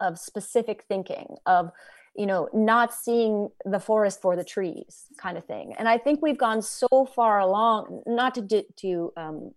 of 0.00 0.18
specific 0.18 0.84
thinking 0.88 1.36
of 1.46 1.70
you 2.16 2.26
know 2.26 2.48
not 2.52 2.92
seeing 2.94 3.48
the 3.64 3.78
forest 3.78 4.22
for 4.22 4.34
the 4.36 4.44
trees 4.44 5.06
kind 5.18 5.36
of 5.36 5.44
thing 5.44 5.74
and 5.78 5.88
i 5.88 5.98
think 5.98 6.20
we've 6.22 6.38
gone 6.38 6.62
so 6.62 7.04
far 7.14 7.40
along 7.40 8.02
not 8.06 8.34
to 8.34 8.64
to 8.76 9.12
um, 9.16 9.50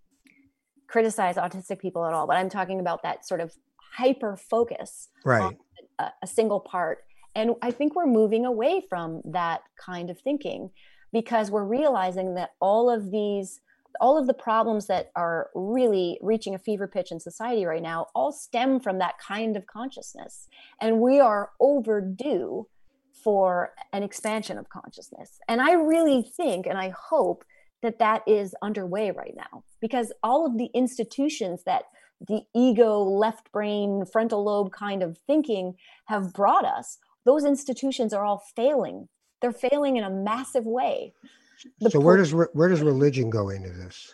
criticize 0.88 1.36
autistic 1.36 1.80
people 1.80 2.06
at 2.06 2.14
all, 2.14 2.28
but 2.28 2.38
I'm 2.38 2.50
talking 2.50 2.80
about 2.80 3.04
that 3.04 3.28
sort 3.28 3.42
of 3.42 3.54
hyper 3.78 4.36
focus 4.36 5.10
right. 5.26 5.42
on 5.42 5.58
a, 6.00 6.12
a 6.24 6.28
single 6.28 6.60
part. 6.60 7.00
And 7.36 7.52
I 7.62 7.72
think 7.72 7.96
we're 7.96 8.08
moving 8.08 8.46
away 8.46 8.84
from 8.90 9.22
that 9.26 9.62
kind 9.78 10.10
of 10.10 10.20
thinking 10.20 10.72
because 11.14 11.52
we're 11.52 11.64
realizing 11.64 12.36
that 12.36 12.52
all 12.60 12.90
of 12.90 13.12
these 13.12 13.60
all 14.00 14.18
of 14.18 14.28
the 14.28 14.34
problems 14.34 14.88
that 14.88 15.12
are 15.16 15.50
really 15.56 16.20
reaching 16.22 16.56
a 16.56 16.60
fever 16.60 16.88
pitch 16.88 17.12
in 17.12 17.20
society 17.20 17.66
right 17.66 17.82
now 17.82 18.08
all 18.16 18.32
stem 18.32 18.80
from 18.80 19.00
that 19.00 19.16
kind 19.20 19.56
of 19.56 19.66
consciousness. 19.68 20.48
And 20.82 21.00
we 21.00 21.20
are 21.20 21.52
overdue 21.60 22.68
for 23.24 23.74
an 23.94 24.04
expansion 24.04 24.58
of 24.58 24.70
consciousness. 24.70 25.40
And 25.48 25.62
i 25.62 25.74
really 25.74 26.22
think 26.22 26.66
and 26.66 26.78
i 26.78 26.90
hope 26.90 27.44
that 27.82 28.00
that 28.00 28.24
is 28.28 28.56
underway 28.62 29.12
right 29.12 29.36
now 29.36 29.64
because 29.82 30.12
all 30.24 30.46
of 30.46 30.58
the 30.58 30.70
institutions 30.74 31.64
that 31.66 31.84
the 32.28 32.42
ego 32.56 33.00
left 33.00 33.52
brain 33.52 34.04
frontal 34.12 34.44
lobe 34.44 34.72
kind 34.72 35.04
of 35.04 35.20
thinking 35.28 35.76
have 36.06 36.34
brought 36.34 36.66
us 36.66 36.98
those 37.28 37.44
institutions 37.44 38.14
are 38.14 38.24
all 38.24 38.42
failing. 38.56 39.10
They're 39.42 39.52
failing 39.52 39.98
in 39.98 40.06
a 40.06 40.10
massive 40.10 40.66
way 40.66 41.14
so 41.90 42.00
where 42.00 42.18
does 42.18 42.34
where 42.34 42.70
does 42.70 42.82
religion 42.82 43.30
go 43.30 43.50
into 43.50 43.70
this? 43.70 44.14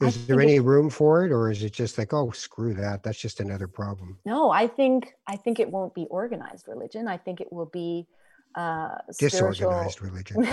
Is 0.00 0.26
there 0.26 0.40
any 0.40 0.60
room 0.60 0.90
for 0.90 1.24
it 1.24 1.32
or 1.32 1.50
is 1.50 1.62
it 1.62 1.72
just 1.72 1.96
like 1.96 2.12
oh 2.12 2.30
screw 2.32 2.74
that 2.74 3.02
that's 3.02 3.18
just 3.18 3.40
another 3.40 3.66
problem 3.66 4.18
no 4.26 4.50
i 4.50 4.66
think 4.66 5.14
i 5.26 5.36
think 5.36 5.60
it 5.60 5.70
won't 5.70 5.94
be 5.94 6.06
organized 6.10 6.68
religion. 6.68 7.08
I 7.08 7.16
think 7.16 7.40
it 7.40 7.50
will 7.50 7.70
be 7.72 8.06
uh, 8.54 8.96
disorganized 9.18 10.00
religion. 10.00 10.42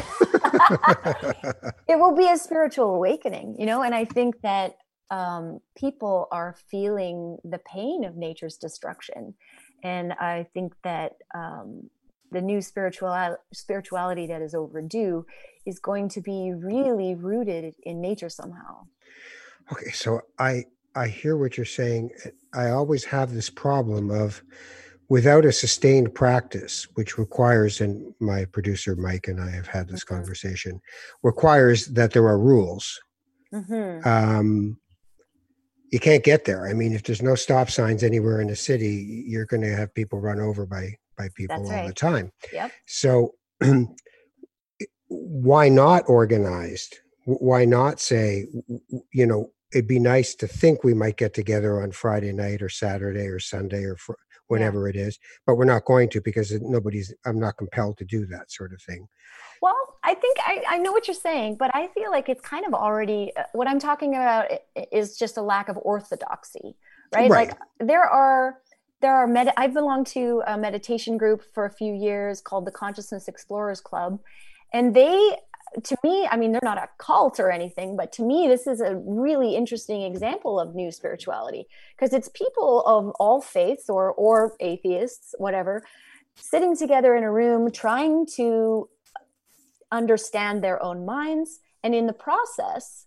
it 1.87 1.99
will 1.99 2.15
be 2.15 2.27
a 2.27 2.37
spiritual 2.37 2.95
awakening, 2.95 3.55
you 3.59 3.65
know, 3.65 3.83
and 3.83 3.93
I 3.93 4.05
think 4.05 4.41
that 4.41 4.77
um, 5.11 5.59
people 5.75 6.27
are 6.31 6.55
feeling 6.69 7.37
the 7.43 7.59
pain 7.59 8.03
of 8.03 8.15
nature's 8.15 8.57
destruction, 8.57 9.35
and 9.83 10.13
I 10.13 10.47
think 10.53 10.73
that 10.83 11.17
um, 11.35 11.89
the 12.31 12.41
new 12.41 12.61
spiritual 12.61 13.37
spirituality 13.53 14.27
that 14.27 14.41
is 14.41 14.55
overdue 14.55 15.25
is 15.65 15.79
going 15.79 16.09
to 16.09 16.21
be 16.21 16.53
really 16.53 17.15
rooted 17.15 17.75
in 17.83 18.01
nature 18.01 18.29
somehow. 18.29 18.83
Okay, 19.71 19.91
so 19.91 20.21
I 20.39 20.65
I 20.95 21.07
hear 21.07 21.37
what 21.37 21.57
you're 21.57 21.65
saying. 21.65 22.11
I 22.53 22.69
always 22.69 23.05
have 23.05 23.33
this 23.33 23.49
problem 23.49 24.11
of 24.11 24.43
without 25.09 25.45
a 25.45 25.51
sustained 25.51 26.13
practice, 26.15 26.87
which 26.93 27.17
requires, 27.17 27.81
and 27.81 28.13
my 28.19 28.45
producer 28.45 28.95
Mike 28.95 29.27
and 29.27 29.41
I 29.41 29.49
have 29.49 29.67
had 29.67 29.87
this 29.87 30.03
mm-hmm. 30.03 30.15
conversation, 30.15 30.81
requires 31.23 31.87
that 31.87 32.11
there 32.11 32.25
are 32.27 32.39
rules. 32.39 32.99
Mm-hmm. 33.53 34.07
Um, 34.07 34.77
you 35.91 35.99
can't 35.99 36.23
get 36.23 36.45
there. 36.45 36.67
I 36.67 36.73
mean, 36.73 36.93
if 36.93 37.03
there's 37.03 37.21
no 37.21 37.35
stop 37.35 37.69
signs 37.69 38.03
anywhere 38.03 38.39
in 38.39 38.47
the 38.47 38.55
city, 38.55 39.25
you're 39.27 39.45
going 39.45 39.63
to 39.63 39.75
have 39.75 39.93
people 39.93 40.19
run 40.19 40.39
over 40.39 40.65
by 40.65 40.95
by 41.17 41.27
people 41.35 41.57
That's 41.57 41.69
all 41.69 41.75
right. 41.75 41.87
the 41.87 41.93
time. 41.93 42.31
Yep. 42.53 42.71
So, 42.87 43.35
why 45.11 45.67
not 45.67 46.03
organized? 46.07 46.99
Why 47.25 47.65
not 47.65 47.99
say, 47.99 48.47
you 49.11 49.25
know, 49.25 49.51
it'd 49.73 49.87
be 49.87 49.99
nice 49.99 50.35
to 50.35 50.47
think 50.47 50.83
we 50.83 50.93
might 50.93 51.17
get 51.17 51.33
together 51.33 51.81
on 51.81 51.91
Friday 51.91 52.31
night 52.31 52.61
or 52.61 52.69
Saturday 52.69 53.27
or 53.27 53.39
Sunday 53.39 53.83
or 53.83 53.97
fr- 53.97 54.13
whenever 54.51 54.85
yeah. 54.85 54.89
it 54.89 55.07
is 55.07 55.17
but 55.47 55.55
we're 55.55 55.63
not 55.63 55.85
going 55.85 56.09
to 56.09 56.19
because 56.19 56.51
nobody's 56.59 57.13
i'm 57.25 57.39
not 57.39 57.55
compelled 57.55 57.97
to 57.97 58.03
do 58.03 58.25
that 58.25 58.51
sort 58.51 58.73
of 58.73 58.81
thing 58.81 59.07
well 59.61 59.73
i 60.03 60.13
think 60.13 60.37
i, 60.45 60.61
I 60.71 60.77
know 60.77 60.91
what 60.91 61.07
you're 61.07 61.15
saying 61.15 61.55
but 61.55 61.73
i 61.73 61.87
feel 61.87 62.11
like 62.11 62.27
it's 62.27 62.41
kind 62.41 62.65
of 62.65 62.73
already 62.73 63.31
uh, 63.37 63.43
what 63.53 63.69
i'm 63.69 63.79
talking 63.79 64.13
about 64.13 64.47
is 64.91 65.17
just 65.17 65.37
a 65.37 65.41
lack 65.41 65.69
of 65.69 65.77
orthodoxy 65.77 66.75
right, 67.15 67.29
right. 67.29 67.47
like 67.47 67.57
there 67.79 68.03
are 68.03 68.57
there 68.99 69.15
are 69.15 69.25
med- 69.25 69.53
i've 69.55 69.73
belonged 69.73 70.07
to 70.07 70.43
a 70.45 70.57
meditation 70.57 71.17
group 71.17 71.41
for 71.53 71.63
a 71.63 71.71
few 71.71 71.93
years 71.93 72.41
called 72.41 72.65
the 72.65 72.71
consciousness 72.71 73.29
explorers 73.29 73.79
club 73.79 74.19
and 74.73 74.93
they 74.93 75.37
to 75.83 75.95
me, 76.03 76.27
I 76.29 76.35
mean, 76.35 76.51
they're 76.51 76.59
not 76.63 76.77
a 76.77 76.89
cult 76.97 77.39
or 77.39 77.49
anything, 77.49 77.95
but 77.95 78.11
to 78.13 78.23
me, 78.23 78.47
this 78.47 78.67
is 78.67 78.81
a 78.81 78.95
really 79.05 79.55
interesting 79.55 80.01
example 80.01 80.59
of 80.59 80.75
new 80.75 80.91
spirituality. 80.91 81.65
Because 81.95 82.13
it's 82.13 82.29
people 82.29 82.83
of 82.85 83.11
all 83.19 83.41
faiths 83.41 83.89
or 83.89 84.11
or 84.11 84.55
atheists, 84.59 85.33
whatever, 85.37 85.83
sitting 86.35 86.75
together 86.75 87.15
in 87.15 87.23
a 87.23 87.31
room 87.31 87.71
trying 87.71 88.25
to 88.35 88.89
understand 89.91 90.63
their 90.63 90.81
own 90.83 91.05
minds, 91.05 91.59
and 91.83 91.95
in 91.95 92.05
the 92.05 92.13
process, 92.13 93.05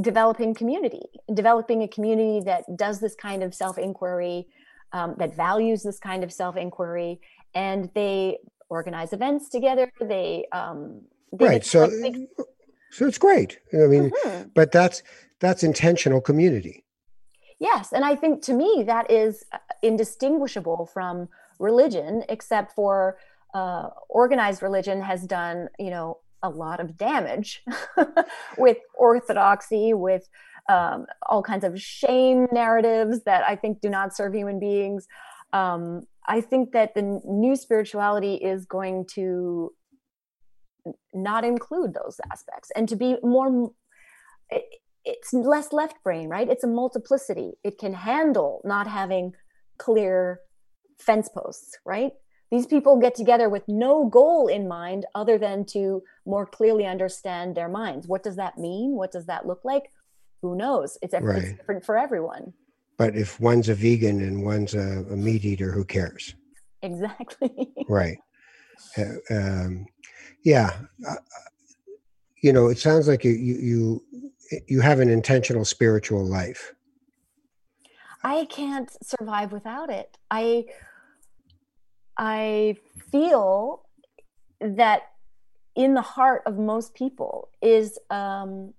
developing 0.00 0.54
community, 0.54 1.02
developing 1.32 1.82
a 1.82 1.88
community 1.88 2.44
that 2.44 2.64
does 2.76 3.00
this 3.00 3.14
kind 3.14 3.42
of 3.42 3.54
self 3.54 3.78
inquiry, 3.78 4.46
um, 4.92 5.14
that 5.18 5.34
values 5.34 5.82
this 5.82 5.98
kind 5.98 6.22
of 6.22 6.30
self 6.32 6.56
inquiry, 6.56 7.18
and 7.54 7.90
they 7.94 8.38
organize 8.74 9.12
events 9.12 9.48
together. 9.48 9.90
They 10.00 10.46
um, 10.52 11.02
right. 11.32 11.64
So, 11.64 11.86
like, 11.86 12.16
so 12.90 13.06
it's 13.06 13.18
great. 13.18 13.58
I 13.72 13.86
mean, 13.86 14.10
mm-hmm. 14.10 14.48
but 14.54 14.72
that's 14.72 15.02
that's 15.40 15.62
intentional 15.62 16.20
community. 16.20 16.84
Yes, 17.60 17.92
and 17.92 18.04
I 18.04 18.14
think 18.16 18.42
to 18.42 18.52
me 18.52 18.84
that 18.86 19.10
is 19.10 19.44
uh, 19.52 19.58
indistinguishable 19.82 20.86
from 20.92 21.28
religion, 21.58 22.24
except 22.28 22.74
for 22.74 23.16
uh, 23.54 23.88
organized 24.08 24.62
religion 24.62 25.00
has 25.00 25.22
done, 25.24 25.68
you 25.78 25.90
know, 25.90 26.18
a 26.42 26.50
lot 26.50 26.80
of 26.80 26.96
damage 26.96 27.62
with 28.58 28.78
orthodoxy, 28.98 29.94
with 29.94 30.28
um, 30.68 31.06
all 31.28 31.42
kinds 31.42 31.64
of 31.64 31.80
shame 31.80 32.46
narratives 32.52 33.22
that 33.24 33.44
I 33.48 33.56
think 33.56 33.80
do 33.80 33.88
not 33.88 34.14
serve 34.14 34.34
human 34.34 34.58
beings. 34.58 35.06
Um, 35.52 36.06
I 36.26 36.40
think 36.40 36.72
that 36.72 36.94
the 36.94 37.20
new 37.24 37.56
spirituality 37.56 38.34
is 38.34 38.64
going 38.64 39.06
to 39.14 39.72
not 41.12 41.44
include 41.44 41.94
those 41.94 42.20
aspects 42.30 42.70
and 42.76 42.88
to 42.88 42.96
be 42.96 43.16
more 43.22 43.70
it's 45.06 45.32
less 45.32 45.72
left 45.72 46.02
brain 46.02 46.28
right? 46.28 46.48
It's 46.48 46.64
a 46.64 46.68
multiplicity. 46.68 47.52
It 47.62 47.78
can 47.78 47.94
handle 47.94 48.60
not 48.64 48.86
having 48.86 49.32
clear 49.78 50.40
fence 50.98 51.28
posts 51.28 51.78
right? 51.84 52.12
These 52.50 52.66
people 52.66 53.00
get 53.00 53.14
together 53.14 53.48
with 53.48 53.62
no 53.66 54.08
goal 54.08 54.46
in 54.46 54.68
mind 54.68 55.06
other 55.14 55.38
than 55.38 55.64
to 55.66 56.02
more 56.26 56.46
clearly 56.46 56.86
understand 56.86 57.54
their 57.54 57.68
minds. 57.68 58.06
What 58.06 58.22
does 58.22 58.36
that 58.36 58.58
mean? 58.58 58.92
What 58.94 59.10
does 59.10 59.26
that 59.26 59.46
look 59.46 59.64
like? 59.64 59.90
Who 60.42 60.54
knows? 60.54 60.98
It's, 61.02 61.14
right. 61.14 61.42
it's 61.42 61.56
different 61.56 61.84
for 61.84 61.96
everyone 61.98 62.52
but 62.96 63.16
if 63.16 63.40
one's 63.40 63.68
a 63.68 63.74
vegan 63.74 64.20
and 64.20 64.44
one's 64.44 64.74
a, 64.74 65.04
a 65.10 65.16
meat 65.16 65.44
eater 65.44 65.72
who 65.72 65.84
cares? 65.84 66.34
Exactly. 66.82 67.68
Right. 67.88 68.16
Uh, 68.96 69.34
um, 69.34 69.86
yeah 70.44 70.70
uh, 71.06 71.16
you 72.42 72.52
know 72.52 72.68
it 72.68 72.78
sounds 72.78 73.08
like 73.08 73.24
you 73.24 73.32
you 73.32 74.04
you 74.66 74.80
have 74.80 75.00
an 75.00 75.08
intentional 75.08 75.64
spiritual 75.64 76.24
life. 76.24 76.74
I 78.22 78.46
can't 78.46 78.90
survive 79.02 79.52
without 79.52 79.90
it. 79.90 80.16
I 80.30 80.66
i 82.16 82.76
feel 83.10 83.82
that 84.60 85.02
in 85.74 85.94
the 85.94 86.02
heart 86.02 86.42
of 86.46 86.56
most 86.56 86.94
people 86.94 87.48
is 87.60 87.98
um, 88.10 88.72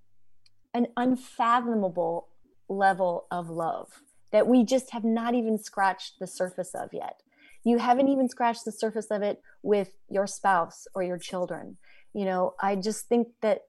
an 0.74 0.88
unfathomable 0.96 2.30
level 2.70 3.28
of 3.32 3.50
love 3.50 4.02
that 4.32 4.48
we 4.48 4.64
just 4.64 4.92
have 4.92 5.04
not 5.04 5.34
even 5.34 5.58
scratched 5.58 6.20
the 6.20 6.28
surface 6.28 6.74
of 6.76 6.90
yet. 6.92 7.22
You 7.64 7.78
haven't 7.78 8.10
even 8.10 8.28
scratched 8.30 8.66
the 8.66 8.72
surface 8.72 9.08
of 9.10 9.22
it 9.22 9.42
with 9.64 9.92
your 10.10 10.28
spouse 10.28 10.88
or 10.94 11.04
your 11.04 11.18
children. 11.18 11.78
You 12.14 12.26
know 12.26 12.54
i 12.62 12.76
just 12.76 13.08
think 13.08 13.28
that 13.42 13.62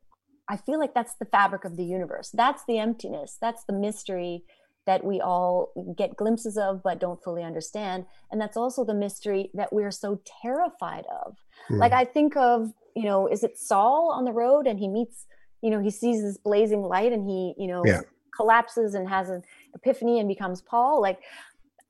i 0.48 0.56
feel 0.56 0.78
like 0.78 0.94
that's 0.94 1.14
the 1.18 1.24
fabric 1.26 1.64
of 1.64 1.76
the 1.76 1.84
universe. 1.84 2.30
That's 2.32 2.62
the 2.66 2.78
emptiness. 2.78 3.38
That's 3.40 3.64
the 3.64 3.72
mystery 3.72 4.44
that 4.86 5.04
we 5.04 5.20
all 5.20 5.72
get 5.98 6.16
glimpses 6.16 6.56
of 6.56 6.80
but 6.84 7.00
don't 7.00 7.22
fully 7.24 7.42
understand. 7.42 8.06
And 8.30 8.40
that's 8.40 8.56
also 8.56 8.84
the 8.84 8.94
mystery 8.94 9.50
that 9.54 9.72
we're 9.72 9.90
so 9.90 10.20
terrified 10.42 11.04
of. 11.24 11.36
Mm. 11.70 11.78
like 11.78 11.92
i 11.92 12.04
think 12.04 12.36
of 12.36 12.72
you 12.94 13.04
know 13.04 13.26
is 13.26 13.42
it 13.42 13.58
saul 13.58 14.12
on 14.14 14.24
the 14.24 14.32
road 14.32 14.66
and 14.66 14.78
he 14.78 14.88
meets 14.88 15.26
you 15.62 15.70
know 15.70 15.80
he 15.80 15.90
sees 15.90 16.22
this 16.22 16.36
blazing 16.36 16.82
light 16.82 17.12
and 17.12 17.28
he 17.28 17.54
you 17.58 17.66
know 17.66 17.82
yeah. 17.84 18.02
Collapses 18.36 18.94
and 18.94 19.08
has 19.08 19.30
an 19.30 19.42
epiphany 19.74 20.20
and 20.20 20.28
becomes 20.28 20.60
paul 20.62 21.00
like 21.00 21.18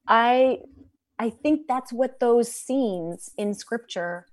i 0.08 0.58
I 1.18 1.30
think 1.30 1.66
that's 1.66 1.92
what 1.92 2.20
those 2.20 2.52
scenes 2.52 3.30
in 3.38 3.54
scripture 3.54 4.26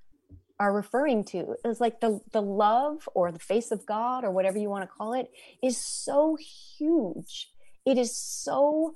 are 0.59 0.73
referring 0.73 1.23
to. 1.25 1.55
It's 1.65 1.81
like 1.81 1.99
the 1.99 2.19
the 2.31 2.41
love 2.41 3.07
or 3.13 3.31
the 3.31 3.39
face 3.39 3.71
of 3.71 3.85
God 3.85 4.23
or 4.23 4.31
whatever 4.31 4.57
you 4.57 4.69
want 4.69 4.83
to 4.83 4.95
call 4.95 5.13
it 5.13 5.31
is 5.61 5.77
so 5.77 6.37
huge. 6.77 7.49
It 7.85 7.97
is 7.97 8.15
so 8.15 8.93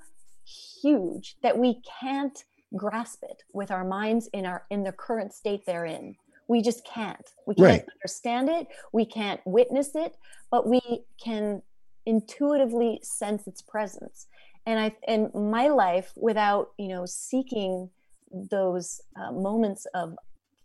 huge 0.82 1.36
that 1.42 1.58
we 1.58 1.80
can't 2.00 2.44
grasp 2.76 3.22
it 3.22 3.42
with 3.52 3.70
our 3.70 3.84
minds 3.84 4.28
in 4.32 4.46
our 4.46 4.64
in 4.70 4.84
the 4.84 4.92
current 4.92 5.32
state 5.32 5.64
they're 5.66 5.84
in. 5.84 6.16
We 6.46 6.62
just 6.62 6.86
can't. 6.86 7.26
We 7.46 7.54
can't 7.54 7.66
right. 7.66 7.86
understand 7.96 8.48
it. 8.48 8.68
We 8.92 9.04
can't 9.04 9.40
witness 9.44 9.94
it, 9.94 10.16
but 10.50 10.66
we 10.66 10.80
can 11.22 11.60
intuitively 12.08 12.98
sense 13.02 13.46
its 13.46 13.62
presence. 13.62 14.26
And 14.66 14.78
i 14.80 14.92
in 15.06 15.30
my 15.34 15.68
life 15.68 16.12
without 16.16 16.70
you 16.78 16.88
know 16.88 17.04
seeking 17.06 17.90
those 18.30 19.00
uh, 19.18 19.32
moments 19.32 19.86
of 19.94 20.16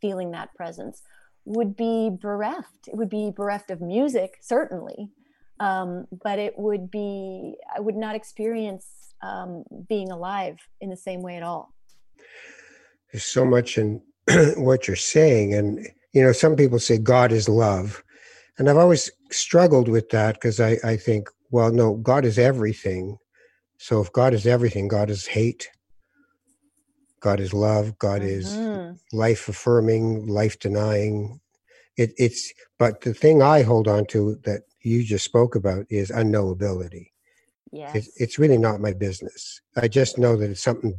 feeling 0.01 0.31
that 0.31 0.53
presence 0.55 1.01
would 1.45 1.75
be 1.75 2.09
bereft. 2.21 2.87
It 2.87 2.95
would 2.97 3.09
be 3.09 3.31
bereft 3.35 3.71
of 3.71 3.79
music 3.81 4.37
certainly 4.41 5.11
um, 5.59 6.07
but 6.23 6.39
it 6.39 6.57
would 6.57 6.89
be 6.91 7.55
i 7.75 7.79
would 7.79 7.95
not 7.95 8.15
experience 8.15 8.85
um, 9.21 9.63
being 9.87 10.11
alive 10.11 10.57
in 10.81 10.89
the 10.89 10.97
same 10.97 11.21
way 11.21 11.37
at 11.37 11.43
all. 11.43 11.73
There's 13.11 13.23
so 13.23 13.45
much 13.45 13.77
in 13.77 14.01
what 14.57 14.87
you're 14.87 14.97
saying 14.97 15.53
and 15.53 15.87
you 16.13 16.21
know 16.23 16.31
some 16.31 16.55
people 16.55 16.79
say 16.79 16.97
god 16.97 17.31
is 17.31 17.49
love 17.49 18.03
and 18.57 18.69
i've 18.69 18.77
always 18.77 19.11
struggled 19.31 19.87
with 19.87 20.09
that 20.09 20.35
because 20.35 20.59
I, 20.59 20.77
I 20.83 20.97
think 20.97 21.29
well 21.51 21.71
no 21.71 21.95
god 21.95 22.25
is 22.25 22.37
everything 22.37 23.17
so 23.83 23.99
if 23.99 24.13
God 24.13 24.33
is 24.33 24.47
everything, 24.47 24.87
God 24.87 25.09
is 25.09 25.27
hate, 25.27 25.69
God 27.19 27.41
is 27.41 27.53
love, 27.53 27.99
God 27.99 28.21
mm-hmm. 28.21 28.93
is 28.93 29.03
life 29.11 29.49
affirming, 29.49 30.25
life 30.25 30.57
denying. 30.57 31.41
It, 31.97 32.13
it's 32.17 32.53
but 32.79 33.01
the 33.01 33.13
thing 33.13 33.41
I 33.41 33.61
hold 33.61 33.89
on 33.89 34.05
to 34.05 34.39
that 34.45 34.61
you 34.83 35.03
just 35.03 35.25
spoke 35.25 35.55
about 35.55 35.85
is 35.89 36.11
unknowability. 36.11 37.07
Yes. 37.73 37.93
It, 37.93 38.05
it's 38.15 38.39
really 38.39 38.57
not 38.57 38.79
my 38.79 38.93
business. 38.93 39.59
I 39.75 39.89
just 39.89 40.17
know 40.17 40.37
that 40.37 40.51
it's 40.51 40.63
something 40.63 40.97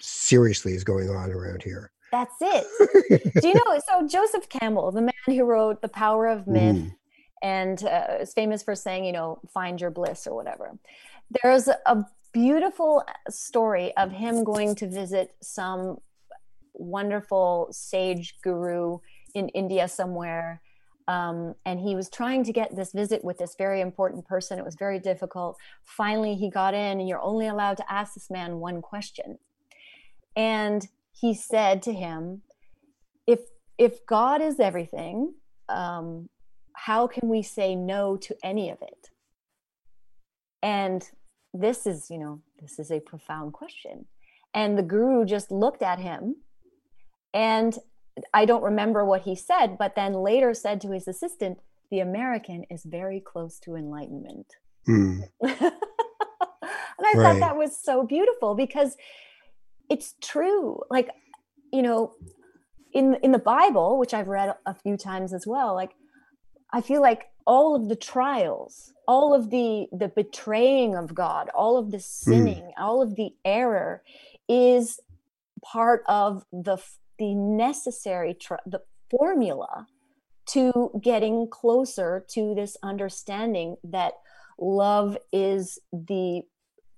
seriously 0.00 0.72
is 0.72 0.82
going 0.82 1.10
on 1.10 1.30
around 1.30 1.62
here. 1.62 1.92
That's 2.14 2.36
it. 2.40 3.32
Do 3.42 3.48
you 3.48 3.54
know? 3.54 3.80
So 3.88 4.06
Joseph 4.06 4.48
Campbell, 4.48 4.92
the 4.92 5.02
man 5.02 5.12
who 5.26 5.42
wrote 5.42 5.82
*The 5.82 5.88
Power 5.88 6.28
of 6.28 6.46
Myth*, 6.46 6.76
mm. 6.76 6.94
and 7.42 7.82
uh, 7.82 8.18
is 8.20 8.32
famous 8.32 8.62
for 8.62 8.76
saying, 8.76 9.04
you 9.04 9.10
know, 9.10 9.40
"Find 9.52 9.80
your 9.80 9.90
bliss" 9.90 10.28
or 10.28 10.36
whatever. 10.36 10.78
There's 11.42 11.66
a 11.66 12.06
beautiful 12.32 13.02
story 13.28 13.96
of 13.96 14.12
him 14.12 14.44
going 14.44 14.76
to 14.76 14.88
visit 14.88 15.34
some 15.42 15.98
wonderful 16.74 17.66
sage 17.72 18.36
guru 18.44 18.98
in 19.34 19.48
India 19.48 19.88
somewhere. 19.88 20.62
Um, 21.08 21.56
and 21.66 21.80
he 21.80 21.96
was 21.96 22.08
trying 22.08 22.44
to 22.44 22.52
get 22.52 22.76
this 22.76 22.92
visit 22.92 23.24
with 23.24 23.38
this 23.38 23.56
very 23.58 23.80
important 23.80 24.24
person. 24.24 24.60
It 24.60 24.64
was 24.64 24.76
very 24.76 25.00
difficult. 25.00 25.58
Finally, 25.82 26.36
he 26.36 26.48
got 26.48 26.74
in, 26.74 27.00
and 27.00 27.08
you're 27.08 27.20
only 27.20 27.48
allowed 27.48 27.76
to 27.78 27.92
ask 27.92 28.14
this 28.14 28.30
man 28.30 28.60
one 28.60 28.80
question. 28.82 29.38
And 30.36 30.86
he 31.14 31.34
said 31.34 31.82
to 31.82 31.92
him, 31.92 32.42
"If 33.26 33.40
if 33.78 34.04
God 34.06 34.42
is 34.42 34.60
everything, 34.60 35.34
um, 35.68 36.28
how 36.74 37.06
can 37.06 37.28
we 37.28 37.42
say 37.42 37.74
no 37.74 38.16
to 38.18 38.36
any 38.42 38.70
of 38.70 38.78
it?" 38.82 39.10
And 40.62 41.08
this 41.54 41.86
is 41.86 42.10
you 42.10 42.18
know 42.18 42.40
this 42.60 42.78
is 42.78 42.90
a 42.90 43.00
profound 43.00 43.52
question 43.52 44.04
and 44.52 44.76
the 44.76 44.82
guru 44.82 45.24
just 45.24 45.50
looked 45.50 45.82
at 45.82 46.00
him 46.00 46.34
and 47.32 47.78
i 48.34 48.44
don't 48.44 48.64
remember 48.64 49.04
what 49.04 49.22
he 49.22 49.36
said 49.36 49.78
but 49.78 49.94
then 49.94 50.12
later 50.12 50.52
said 50.52 50.80
to 50.80 50.90
his 50.90 51.06
assistant 51.06 51.58
the 51.90 52.00
american 52.00 52.64
is 52.68 52.84
very 52.84 53.20
close 53.20 53.60
to 53.60 53.76
enlightenment 53.76 54.56
mm. 54.88 55.22
and 55.40 55.52
i 55.62 57.12
right. 57.14 57.14
thought 57.14 57.38
that 57.38 57.56
was 57.56 57.78
so 57.80 58.02
beautiful 58.04 58.56
because 58.56 58.96
it's 59.90 60.14
true 60.20 60.80
like 60.90 61.10
you 61.72 61.82
know 61.82 62.14
in 62.92 63.14
in 63.22 63.32
the 63.32 63.38
bible 63.38 63.98
which 63.98 64.14
i've 64.14 64.28
read 64.28 64.54
a 64.66 64.74
few 64.74 64.96
times 64.96 65.32
as 65.32 65.46
well 65.46 65.74
like 65.74 65.92
i 66.72 66.80
feel 66.80 67.02
like 67.02 67.26
all 67.46 67.74
of 67.74 67.88
the 67.88 67.96
trials 67.96 68.92
all 69.06 69.34
of 69.34 69.50
the 69.50 69.86
the 69.92 70.08
betraying 70.08 70.94
of 70.94 71.14
god 71.14 71.50
all 71.54 71.76
of 71.76 71.90
the 71.90 71.98
hmm. 71.98 72.02
sinning 72.02 72.62
mm. 72.62 72.72
all 72.78 73.02
of 73.02 73.16
the 73.16 73.30
error 73.44 74.02
is 74.48 75.00
part 75.62 76.02
of 76.06 76.44
the 76.52 76.76
the 77.18 77.34
necessary 77.34 78.34
tr- 78.34 78.54
the 78.66 78.80
formula 79.10 79.86
to 80.46 80.90
getting 81.00 81.48
closer 81.48 82.24
to 82.28 82.54
this 82.54 82.76
understanding 82.82 83.76
that 83.82 84.14
love 84.58 85.16
is 85.32 85.78
the 85.92 86.42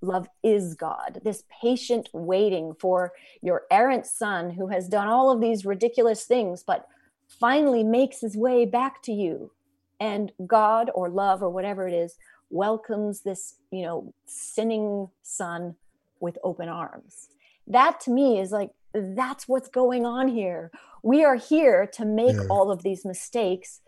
love 0.00 0.28
is 0.42 0.74
God, 0.74 1.20
this 1.24 1.44
patient 1.62 2.08
waiting 2.12 2.74
for 2.78 3.12
your 3.42 3.62
errant 3.70 4.06
son 4.06 4.50
who 4.50 4.68
has 4.68 4.88
done 4.88 5.08
all 5.08 5.30
of 5.30 5.40
these 5.40 5.66
ridiculous 5.66 6.24
things, 6.24 6.62
but 6.62 6.86
finally 7.28 7.82
makes 7.82 8.20
his 8.20 8.36
way 8.36 8.64
back 8.64 9.02
to 9.02 9.12
you. 9.12 9.52
And 9.98 10.32
God 10.46 10.90
or 10.94 11.08
love 11.08 11.42
or 11.42 11.50
whatever 11.50 11.88
it 11.88 11.94
is 11.94 12.16
welcomes 12.50 13.22
this, 13.22 13.56
you 13.70 13.82
know, 13.82 14.12
sinning 14.26 15.08
son 15.22 15.74
with 16.20 16.38
open 16.44 16.68
arms. 16.68 17.28
That 17.66 18.00
to 18.00 18.10
me 18.10 18.38
is 18.38 18.52
like, 18.52 18.70
that's 18.94 19.48
what's 19.48 19.68
going 19.68 20.06
on 20.06 20.28
here. 20.28 20.70
We 21.02 21.24
are 21.24 21.36
here 21.36 21.86
to 21.94 22.04
make 22.04 22.36
yeah. 22.36 22.46
all 22.48 22.70
of 22.70 22.82
these 22.82 23.04
mistakes 23.04 23.80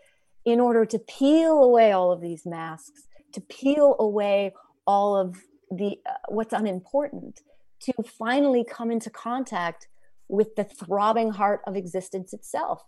in 0.45 0.59
order 0.59 0.85
to 0.85 0.99
peel 0.99 1.63
away 1.63 1.91
all 1.91 2.11
of 2.11 2.21
these 2.21 2.45
masks, 2.45 3.03
to 3.33 3.41
peel 3.41 3.95
away 3.99 4.53
all 4.85 5.15
of 5.15 5.37
the 5.71 5.97
uh, 6.07 6.13
what's 6.29 6.53
unimportant 6.53 7.41
to 7.81 7.93
finally 8.03 8.63
come 8.63 8.91
into 8.91 9.09
contact 9.09 9.87
with 10.27 10.55
the 10.55 10.63
throbbing 10.63 11.31
heart 11.31 11.61
of 11.65 11.75
existence 11.75 12.33
itself 12.33 12.83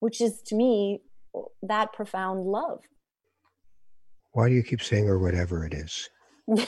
which 0.00 0.20
is 0.20 0.42
to 0.42 0.54
me 0.54 1.00
that 1.62 1.92
profound 1.92 2.44
love. 2.44 2.80
Why 4.32 4.48
do 4.48 4.54
you 4.54 4.62
keep 4.62 4.82
saying 4.82 5.08
or 5.08 5.18
whatever 5.18 5.64
it 5.64 5.74
is? 5.74 6.08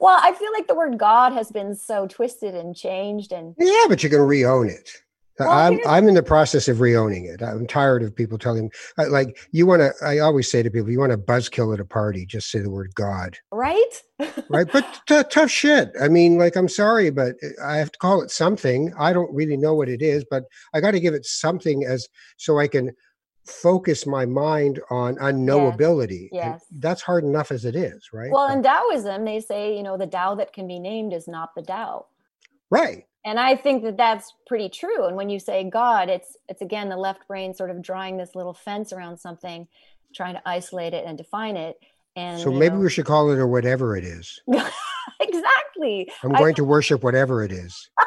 Well 0.00 0.18
i 0.20 0.32
feel 0.32 0.52
like 0.52 0.66
the 0.66 0.74
word 0.74 0.98
god 0.98 1.32
has 1.32 1.52
been 1.52 1.76
so 1.76 2.08
twisted 2.08 2.56
and 2.56 2.74
changed 2.74 3.30
and 3.30 3.54
yeah 3.56 3.84
but 3.88 4.02
you 4.02 4.10
can 4.10 4.20
re-own 4.20 4.68
it 4.68 4.90
well, 5.46 5.58
I'm 5.58 5.80
I'm 5.86 6.08
in 6.08 6.14
the 6.14 6.22
process 6.22 6.68
of 6.68 6.78
reowning 6.78 7.32
it. 7.32 7.42
I'm 7.42 7.66
tired 7.66 8.02
of 8.02 8.14
people 8.14 8.38
telling 8.38 8.64
me, 8.98 9.06
like 9.06 9.38
you 9.52 9.66
want 9.66 9.80
to. 9.80 9.92
I 10.04 10.18
always 10.18 10.50
say 10.50 10.62
to 10.62 10.70
people, 10.70 10.90
you 10.90 10.98
want 10.98 11.12
to 11.12 11.18
buzzkill 11.18 11.74
at 11.74 11.80
a 11.80 11.84
party, 11.84 12.26
just 12.26 12.50
say 12.50 12.60
the 12.60 12.70
word 12.70 12.94
God. 12.94 13.38
Right. 13.50 14.02
right, 14.48 14.66
but 14.72 15.00
t- 15.06 15.22
tough 15.30 15.50
shit. 15.50 15.92
I 16.00 16.08
mean, 16.08 16.38
like 16.38 16.56
I'm 16.56 16.68
sorry, 16.68 17.10
but 17.10 17.36
eh, 17.42 17.50
I 17.64 17.76
have 17.76 17.92
to 17.92 17.98
call 17.98 18.22
it 18.22 18.30
something. 18.30 18.92
I 18.98 19.12
don't 19.12 19.32
really 19.34 19.56
know 19.56 19.74
what 19.74 19.88
it 19.88 20.02
is, 20.02 20.24
but 20.30 20.44
I 20.74 20.80
got 20.80 20.92
to 20.92 21.00
give 21.00 21.14
it 21.14 21.26
something 21.26 21.84
as 21.84 22.08
so 22.36 22.58
I 22.58 22.68
can 22.68 22.92
focus 23.44 24.06
my 24.06 24.24
mind 24.24 24.80
on 24.90 25.16
unknowability. 25.16 26.28
Yes. 26.32 26.44
yes. 26.44 26.66
That's 26.70 27.02
hard 27.02 27.24
enough 27.24 27.50
as 27.50 27.64
it 27.64 27.74
is, 27.74 28.10
right? 28.12 28.30
Well, 28.30 28.52
in 28.52 28.62
Taoism, 28.62 29.24
they 29.24 29.40
say, 29.40 29.76
you 29.76 29.82
know, 29.82 29.96
the 29.96 30.06
Tao 30.06 30.34
that 30.36 30.52
can 30.52 30.66
be 30.66 30.78
named 30.78 31.12
is 31.12 31.26
not 31.26 31.54
the 31.54 31.62
Tao. 31.62 32.06
Right. 32.72 33.04
And 33.24 33.38
i 33.38 33.54
think 33.54 33.84
that 33.84 33.96
that's 33.96 34.32
pretty 34.46 34.68
true. 34.68 35.06
And 35.06 35.16
when 35.16 35.28
you 35.28 35.38
say 35.38 35.68
god 35.68 36.08
it's 36.08 36.36
it's 36.48 36.62
again 36.62 36.88
the 36.88 36.96
left 36.96 37.28
brain 37.28 37.54
sort 37.54 37.70
of 37.70 37.82
drawing 37.82 38.16
this 38.16 38.34
little 38.34 38.54
fence 38.54 38.92
around 38.92 39.18
something 39.18 39.68
trying 40.14 40.34
to 40.34 40.42
isolate 40.46 40.94
it 40.94 41.04
and 41.06 41.16
define 41.16 41.56
it. 41.56 41.76
And 42.16 42.40
so 42.40 42.50
maybe 42.50 42.74
know, 42.74 42.80
we 42.80 42.90
should 42.90 43.06
call 43.06 43.30
it 43.30 43.38
or 43.38 43.46
whatever 43.46 43.96
it 43.96 44.04
is. 44.04 44.40
Exactly. 45.20 46.10
I'm 46.22 46.32
going 46.32 46.52
I, 46.52 46.56
to 46.56 46.64
worship 46.64 47.02
whatever 47.02 47.42
it 47.42 47.52
is. 47.52 47.90
I 47.98 48.04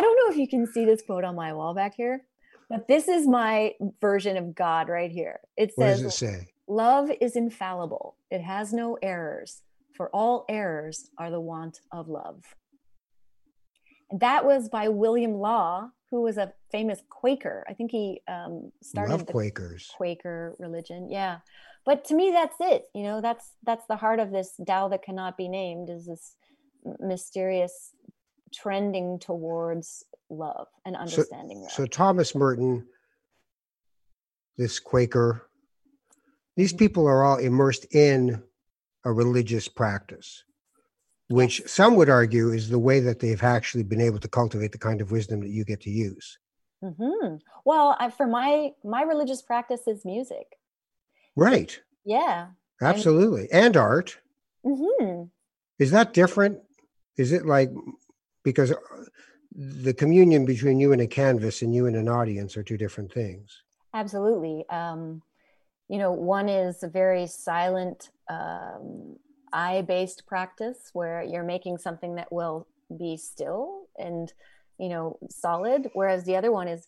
don't 0.00 0.16
know 0.16 0.30
if 0.30 0.36
you 0.36 0.48
can 0.48 0.66
see 0.66 0.84
this 0.84 1.02
quote 1.02 1.24
on 1.24 1.34
my 1.34 1.52
wall 1.52 1.74
back 1.74 1.94
here 1.94 2.22
but 2.68 2.86
this 2.86 3.08
is 3.08 3.26
my 3.26 3.74
version 4.00 4.36
of 4.36 4.54
god 4.54 4.88
right 4.88 5.10
here. 5.10 5.40
It 5.56 5.74
says 5.74 6.00
what 6.00 6.04
does 6.04 6.14
it 6.14 6.16
say? 6.16 6.46
Love 6.68 7.10
is 7.20 7.34
infallible. 7.34 8.16
It 8.30 8.40
has 8.40 8.72
no 8.72 8.96
errors 9.02 9.62
for 9.96 10.08
all 10.10 10.44
errors 10.48 11.10
are 11.18 11.30
the 11.30 11.40
want 11.40 11.80
of 11.92 12.08
love. 12.08 12.42
And 14.10 14.20
that 14.20 14.44
was 14.44 14.68
by 14.68 14.88
William 14.88 15.34
Law, 15.34 15.90
who 16.10 16.22
was 16.22 16.36
a 16.36 16.52
famous 16.72 17.00
Quaker. 17.08 17.64
I 17.68 17.74
think 17.74 17.90
he 17.90 18.20
um, 18.26 18.72
started 18.82 19.12
Love 19.12 19.26
the 19.26 19.32
Quakers. 19.32 19.90
Quaker 19.96 20.56
religion. 20.58 21.08
Yeah, 21.10 21.38
but 21.86 22.04
to 22.06 22.14
me, 22.14 22.30
that's 22.32 22.56
it. 22.60 22.86
You 22.94 23.04
know, 23.04 23.20
that's 23.20 23.52
that's 23.64 23.86
the 23.86 23.96
heart 23.96 24.18
of 24.18 24.32
this 24.32 24.54
Tao 24.66 24.88
that 24.88 25.02
cannot 25.02 25.36
be 25.36 25.48
named. 25.48 25.90
Is 25.90 26.06
this 26.06 26.34
mysterious 26.98 27.92
trending 28.52 29.18
towards 29.18 30.04
love 30.28 30.66
and 30.84 30.96
understanding 30.96 31.64
so. 31.68 31.84
So 31.84 31.86
Thomas 31.86 32.34
Merton, 32.34 32.86
this 34.56 34.78
Quaker, 34.78 35.48
these 36.56 36.70
mm-hmm. 36.70 36.78
people 36.78 37.06
are 37.06 37.22
all 37.24 37.36
immersed 37.36 37.86
in 37.94 38.42
a 39.04 39.12
religious 39.12 39.68
practice, 39.68 40.44
which 41.28 41.62
some 41.66 41.96
would 41.96 42.10
argue 42.10 42.50
is 42.50 42.68
the 42.68 42.78
way 42.78 43.00
that 43.00 43.20
they've 43.20 43.42
actually 43.42 43.84
been 43.84 44.00
able 44.00 44.18
to 44.18 44.28
cultivate 44.28 44.72
the 44.72 44.78
kind 44.78 45.00
of 45.00 45.10
wisdom 45.10 45.40
that 45.40 45.50
you 45.50 45.64
get 45.64 45.80
to 45.82 45.90
use. 45.90 46.38
Mm-hmm. 46.82 47.36
Well, 47.64 47.96
I, 47.98 48.10
for 48.10 48.26
my 48.26 48.70
my 48.82 49.02
religious 49.02 49.42
practice 49.42 49.86
is 49.86 50.04
music. 50.04 50.56
Right. 51.36 51.78
Yeah. 52.04 52.48
Absolutely, 52.82 53.48
and, 53.52 53.66
and 53.66 53.76
art. 53.76 54.18
Mm-hmm. 54.64 55.24
Is 55.78 55.90
that 55.90 56.14
different? 56.14 56.58
Is 57.16 57.32
it 57.32 57.44
like 57.44 57.70
because 58.42 58.72
the 59.52 59.92
communion 59.92 60.44
between 60.46 60.80
you 60.80 60.92
and 60.92 61.02
a 61.02 61.06
canvas 61.06 61.62
and 61.62 61.74
you 61.74 61.86
and 61.86 61.96
an 61.96 62.08
audience 62.08 62.56
are 62.56 62.62
two 62.62 62.78
different 62.78 63.12
things? 63.12 63.62
Absolutely. 63.92 64.64
Um, 64.70 65.22
you 65.90 65.98
know, 65.98 66.12
one 66.12 66.48
is 66.48 66.84
a 66.84 66.88
very 66.88 67.26
silent, 67.26 68.10
um, 68.28 69.16
eye 69.52 69.82
based 69.82 70.24
practice 70.24 70.90
where 70.92 71.20
you're 71.20 71.42
making 71.42 71.78
something 71.78 72.14
that 72.14 72.32
will 72.32 72.68
be 72.96 73.16
still 73.16 73.88
and, 73.98 74.32
you 74.78 74.88
know, 74.88 75.18
solid. 75.28 75.90
Whereas 75.92 76.24
the 76.24 76.36
other 76.36 76.52
one 76.52 76.68
is 76.68 76.86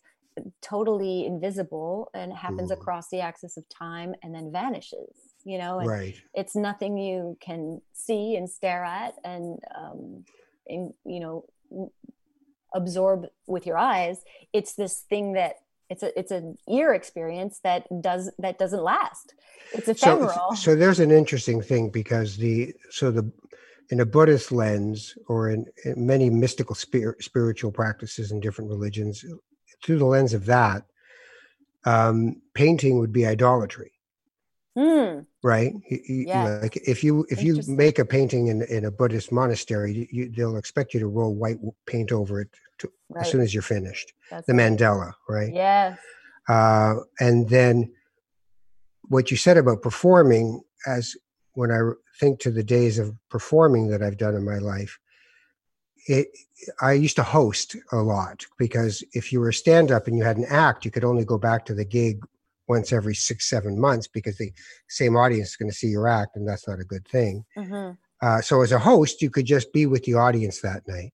totally 0.61 1.25
invisible 1.25 2.09
and 2.13 2.31
happens 2.31 2.71
Ooh. 2.71 2.75
across 2.75 3.09
the 3.09 3.19
axis 3.19 3.57
of 3.57 3.67
time 3.67 4.15
and 4.23 4.33
then 4.33 4.53
vanishes, 4.53 5.33
you 5.43 5.57
know, 5.57 5.79
and 5.79 5.89
right. 5.89 6.15
it's 6.33 6.55
nothing 6.55 6.97
you 6.97 7.37
can 7.41 7.81
see 7.91 8.37
and 8.37 8.49
stare 8.49 8.85
at 8.85 9.15
and, 9.25 9.59
um, 9.77 10.23
and, 10.67 10.93
you 11.05 11.19
know, 11.19 11.91
absorb 12.73 13.25
with 13.47 13.65
your 13.65 13.77
eyes. 13.77 14.23
It's 14.53 14.75
this 14.75 15.01
thing 15.09 15.33
that 15.33 15.57
it's 15.93 16.03
a 16.03 16.19
it's 16.19 16.31
an 16.31 16.57
ear 16.67 16.93
experience 16.93 17.59
that 17.63 17.85
does 18.01 18.31
that 18.39 18.57
doesn't 18.57 18.83
last. 18.83 19.35
It's 19.73 19.87
ephemeral. 19.87 20.55
so, 20.55 20.55
so 20.55 20.75
there's 20.75 20.99
an 20.99 21.11
interesting 21.11 21.61
thing 21.61 21.89
because 21.89 22.35
the 22.37 22.73
so 22.89 23.11
the 23.11 23.31
in 23.91 23.99
a 23.99 24.05
buddhist 24.05 24.51
lens 24.51 25.15
or 25.27 25.51
in, 25.51 25.65
in 25.85 26.07
many 26.07 26.29
mystical 26.29 26.73
spirit, 26.73 27.23
spiritual 27.23 27.71
practices 27.71 28.31
in 28.31 28.39
different 28.39 28.71
religions 28.71 29.23
through 29.83 29.99
the 29.99 30.05
lens 30.05 30.33
of 30.33 30.45
that 30.45 30.83
um, 31.85 32.41
painting 32.55 32.97
would 32.97 33.13
be 33.13 33.27
idolatry 33.27 33.92
Mm. 34.77 35.25
Right. 35.43 35.73
You, 35.89 36.25
yeah. 36.27 36.59
Like 36.61 36.77
if 36.77 37.03
you 37.03 37.25
if 37.29 37.43
you 37.43 37.61
make 37.67 37.99
a 37.99 38.05
painting 38.05 38.47
in 38.47 38.63
in 38.63 38.85
a 38.85 38.91
Buddhist 38.91 39.31
monastery, 39.31 40.07
you, 40.11 40.31
they'll 40.35 40.57
expect 40.57 40.93
you 40.93 40.99
to 40.99 41.07
roll 41.07 41.35
white 41.35 41.59
paint 41.85 42.11
over 42.11 42.41
it 42.41 42.49
to, 42.79 42.91
right. 43.09 43.21
as 43.21 43.31
soon 43.31 43.41
as 43.41 43.53
you're 43.53 43.61
finished. 43.61 44.13
That's 44.31 44.47
the 44.47 44.53
right. 44.53 44.71
mandala, 44.71 45.13
right? 45.29 45.53
Yes. 45.53 45.99
Uh, 46.49 46.95
and 47.19 47.47
then 47.49 47.93
what 49.03 49.29
you 49.29 49.37
said 49.37 49.57
about 49.57 49.81
performing, 49.81 50.61
as 50.87 51.15
when 51.53 51.71
I 51.71 51.91
think 52.19 52.39
to 52.39 52.51
the 52.51 52.63
days 52.63 52.97
of 52.97 53.15
performing 53.29 53.89
that 53.89 54.01
I've 54.01 54.17
done 54.17 54.35
in 54.35 54.43
my 54.43 54.57
life, 54.57 54.97
it 56.07 56.29
I 56.81 56.93
used 56.93 57.17
to 57.17 57.23
host 57.23 57.75
a 57.91 57.97
lot 57.97 58.45
because 58.57 59.03
if 59.13 59.31
you 59.31 59.39
were 59.39 59.49
a 59.49 59.53
stand 59.53 59.91
up 59.91 60.07
and 60.07 60.17
you 60.17 60.23
had 60.23 60.37
an 60.37 60.45
act, 60.49 60.83
you 60.83 60.91
could 60.91 61.03
only 61.03 61.25
go 61.25 61.37
back 61.37 61.65
to 61.65 61.75
the 61.75 61.85
gig 61.85 62.23
once 62.67 62.93
every 62.93 63.15
six 63.15 63.49
seven 63.49 63.79
months 63.79 64.07
because 64.07 64.37
the 64.37 64.51
same 64.87 65.15
audience 65.15 65.49
is 65.49 65.55
going 65.55 65.69
to 65.69 65.75
see 65.75 65.87
your 65.87 66.07
act 66.07 66.35
and 66.35 66.47
that's 66.47 66.67
not 66.67 66.79
a 66.79 66.85
good 66.85 67.07
thing. 67.07 67.45
Mm-hmm. 67.57 67.91
uh, 68.21 68.41
so 68.41 68.61
as 68.61 68.71
a 68.71 68.79
host 68.79 69.21
you 69.21 69.29
could 69.29 69.45
just 69.45 69.73
be 69.73 69.85
with 69.85 70.03
the 70.03 70.13
audience 70.15 70.61
that 70.61 70.87
night. 70.87 71.13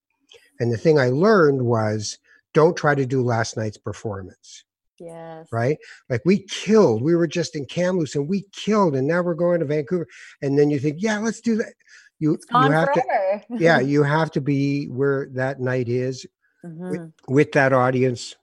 And 0.60 0.72
the 0.72 0.78
thing 0.78 1.00
i 1.00 1.10
learned 1.10 1.62
was 1.62 2.18
don't 2.54 2.78
try 2.78 2.96
to 2.96 3.06
do 3.06 3.22
last 3.22 3.58
night's 3.58 3.78
performance. 3.78 4.64
Yes. 5.00 5.48
Right? 5.52 5.78
Like 6.10 6.22
we 6.26 6.40
killed 6.44 7.02
we 7.02 7.16
were 7.16 7.28
just 7.28 7.56
in 7.56 7.66
kamloops 7.66 8.16
and 8.16 8.28
we 8.28 8.44
killed 8.52 8.96
and 8.96 9.08
now 9.08 9.22
we're 9.22 9.34
going 9.34 9.60
to 9.60 9.66
vancouver. 9.66 10.08
And 10.42 10.58
then 10.58 10.70
you 10.70 10.80
think 10.80 10.98
yeah 11.00 11.20
let's 11.20 11.42
do 11.42 11.56
that. 11.58 11.74
You 12.20 12.38
you 12.52 12.60
have 12.60 12.90
forever. 12.94 13.44
to 13.50 13.58
yeah 13.58 13.80
you 13.94 14.04
have 14.04 14.32
to 14.32 14.42
be 14.42 14.86
where 14.88 15.30
that 15.34 15.60
night 15.60 15.88
is 15.88 16.26
mm-hmm. 16.66 16.90
with, 16.90 17.14
with 17.28 17.52
that 17.54 17.74
audience 17.74 18.36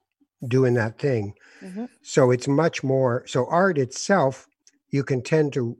doing 0.49 0.75
that 0.75 0.99
thing 0.99 1.35
Mm-hmm. 1.63 1.87
So 2.03 2.31
it's 2.31 2.49
much 2.49 2.83
more. 2.83 3.25
So 3.27 3.47
art 3.47 3.79
itself, 3.79 4.47
you 4.91 5.03
can 5.03 5.23
tend 5.23 5.53
to 5.55 5.77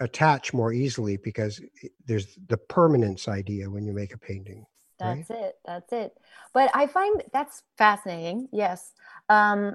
attach 0.00 0.52
more 0.52 0.72
easily 0.72 1.16
because 1.16 1.60
there's 2.06 2.36
the 2.48 2.56
permanence 2.56 3.28
idea 3.28 3.70
when 3.70 3.84
you 3.84 3.92
make 3.92 4.14
a 4.14 4.18
painting. 4.18 4.66
That's 4.98 5.30
right? 5.30 5.38
it. 5.38 5.54
That's 5.64 5.92
it. 5.92 6.16
But 6.52 6.70
I 6.74 6.86
find 6.86 7.22
that's 7.32 7.62
fascinating. 7.76 8.48
Yes. 8.52 8.92
Um, 9.28 9.74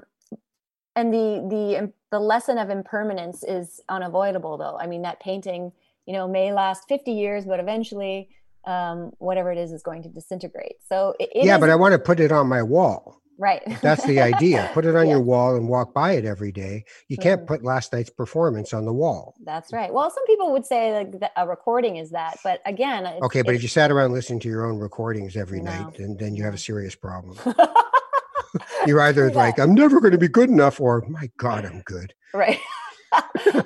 and 0.96 1.12
the 1.12 1.46
the 1.48 1.92
the 2.10 2.20
lesson 2.20 2.58
of 2.58 2.70
impermanence 2.70 3.44
is 3.44 3.80
unavoidable, 3.88 4.58
though. 4.58 4.76
I 4.78 4.86
mean, 4.86 5.02
that 5.02 5.20
painting, 5.20 5.72
you 6.06 6.12
know, 6.12 6.26
may 6.26 6.52
last 6.52 6.88
50 6.88 7.12
years, 7.12 7.46
but 7.46 7.60
eventually, 7.60 8.28
um, 8.66 9.12
whatever 9.18 9.52
it 9.52 9.58
is, 9.58 9.72
is 9.72 9.82
going 9.82 10.02
to 10.02 10.08
disintegrate. 10.08 10.76
So 10.86 11.14
it, 11.20 11.30
it 11.34 11.44
yeah, 11.44 11.54
is, 11.54 11.60
but 11.60 11.70
I 11.70 11.76
want 11.76 11.92
to 11.92 11.98
put 11.98 12.18
it 12.18 12.32
on 12.32 12.48
my 12.48 12.62
wall 12.62 13.19
Right. 13.40 13.62
That's 13.80 14.04
the 14.04 14.20
idea. 14.20 14.70
Put 14.74 14.84
it 14.84 14.94
on 14.96 15.06
yeah. 15.06 15.12
your 15.12 15.22
wall 15.22 15.56
and 15.56 15.66
walk 15.66 15.94
by 15.94 16.12
it 16.12 16.26
every 16.26 16.52
day. 16.52 16.84
You 17.08 17.16
can't 17.16 17.40
mm-hmm. 17.40 17.54
put 17.54 17.64
last 17.64 17.90
night's 17.90 18.10
performance 18.10 18.74
on 18.74 18.84
the 18.84 18.92
wall. 18.92 19.34
That's 19.42 19.72
right. 19.72 19.90
Well, 19.90 20.10
some 20.10 20.26
people 20.26 20.52
would 20.52 20.66
say 20.66 20.92
like 20.92 21.32
a 21.36 21.48
recording 21.48 21.96
is 21.96 22.10
that, 22.10 22.38
but 22.44 22.60
again, 22.66 23.06
okay. 23.22 23.40
But 23.40 23.54
if 23.54 23.62
you 23.62 23.68
sat 23.68 23.90
around 23.90 24.12
listening 24.12 24.40
to 24.40 24.48
your 24.48 24.66
own 24.66 24.78
recordings 24.78 25.36
every 25.36 25.62
no. 25.62 25.70
night, 25.70 25.94
then 25.96 26.18
then 26.18 26.34
you 26.34 26.44
have 26.44 26.52
a 26.52 26.58
serious 26.58 26.94
problem. 26.94 27.38
You're 28.86 29.00
either 29.00 29.30
like, 29.30 29.58
I'm 29.58 29.74
never 29.74 30.00
going 30.00 30.12
to 30.12 30.18
be 30.18 30.28
good 30.28 30.50
enough, 30.50 30.78
or 30.80 31.02
my 31.08 31.30
God, 31.38 31.64
I'm 31.64 31.80
good. 31.82 32.14
Right. 32.32 32.60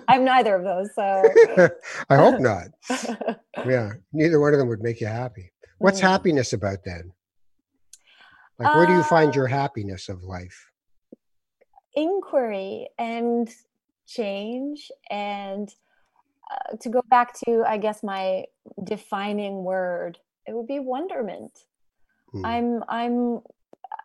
I'm 0.08 0.24
neither 0.24 0.54
of 0.54 0.64
those. 0.64 0.88
So 0.94 1.22
I 2.08 2.16
hope 2.16 2.40
not. 2.40 2.68
Yeah. 3.66 3.92
Neither 4.14 4.40
one 4.40 4.54
of 4.54 4.58
them 4.58 4.68
would 4.68 4.80
make 4.80 5.02
you 5.02 5.06
happy. 5.06 5.52
What's 5.76 5.98
mm. 5.98 6.04
happiness 6.04 6.54
about 6.54 6.78
then? 6.86 7.12
Like, 8.58 8.74
where 8.74 8.86
do 8.86 8.92
you 8.92 9.02
find 9.02 9.30
uh 9.30 9.32
your 9.34 9.46
happiness 9.48 10.08
of 10.08 10.22
life? 10.22 10.70
Inquiry 11.94 12.88
and 12.98 13.48
change. 14.06 14.90
And 15.10 15.68
uh, 16.50 16.76
to 16.76 16.88
go 16.88 17.02
back 17.08 17.34
to, 17.46 17.64
I 17.66 17.78
guess, 17.78 18.02
my 18.02 18.44
defining 18.84 19.64
word, 19.64 20.18
it 20.46 20.54
would 20.54 20.66
be 20.66 20.78
wonderment. 20.78 21.58
Hmm. 22.32 22.46
I'm, 22.46 22.84
I'm, 22.88 23.40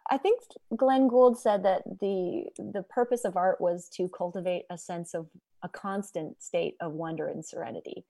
I 0.10 0.18
think 0.18 0.42
Glenn 0.76 1.08
Gould 1.08 1.38
said 1.38 1.64
that 1.64 1.84
the 2.00 2.46
the 2.58 2.84
purpose 2.90 3.26
of 3.26 3.38
art 3.38 3.62
was 3.62 3.88
to 3.90 4.10
cultivate 4.10 4.66
a 4.72 4.78
sense 4.78 5.14
of 5.14 5.28
a 5.62 5.70
constant 5.70 6.42
state 6.42 6.76
of 6.82 6.94
wonder 6.94 7.28
and 7.28 7.46
serenity 7.46 8.06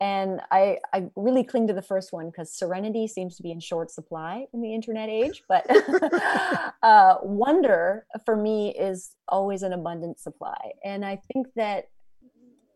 and 0.00 0.40
I, 0.50 0.78
I 0.92 1.06
really 1.16 1.42
cling 1.42 1.66
to 1.68 1.72
the 1.72 1.82
first 1.82 2.12
one 2.12 2.26
because 2.26 2.52
serenity 2.52 3.08
seems 3.08 3.36
to 3.36 3.42
be 3.42 3.50
in 3.50 3.60
short 3.60 3.90
supply 3.90 4.46
in 4.52 4.60
the 4.60 4.74
internet 4.74 5.08
age 5.08 5.42
but 5.48 5.66
uh, 6.82 7.16
wonder 7.22 8.06
for 8.24 8.36
me 8.36 8.74
is 8.74 9.16
always 9.28 9.62
an 9.62 9.72
abundant 9.72 10.20
supply. 10.20 10.72
And 10.84 11.04
i 11.04 11.20
think 11.32 11.48
that 11.56 11.88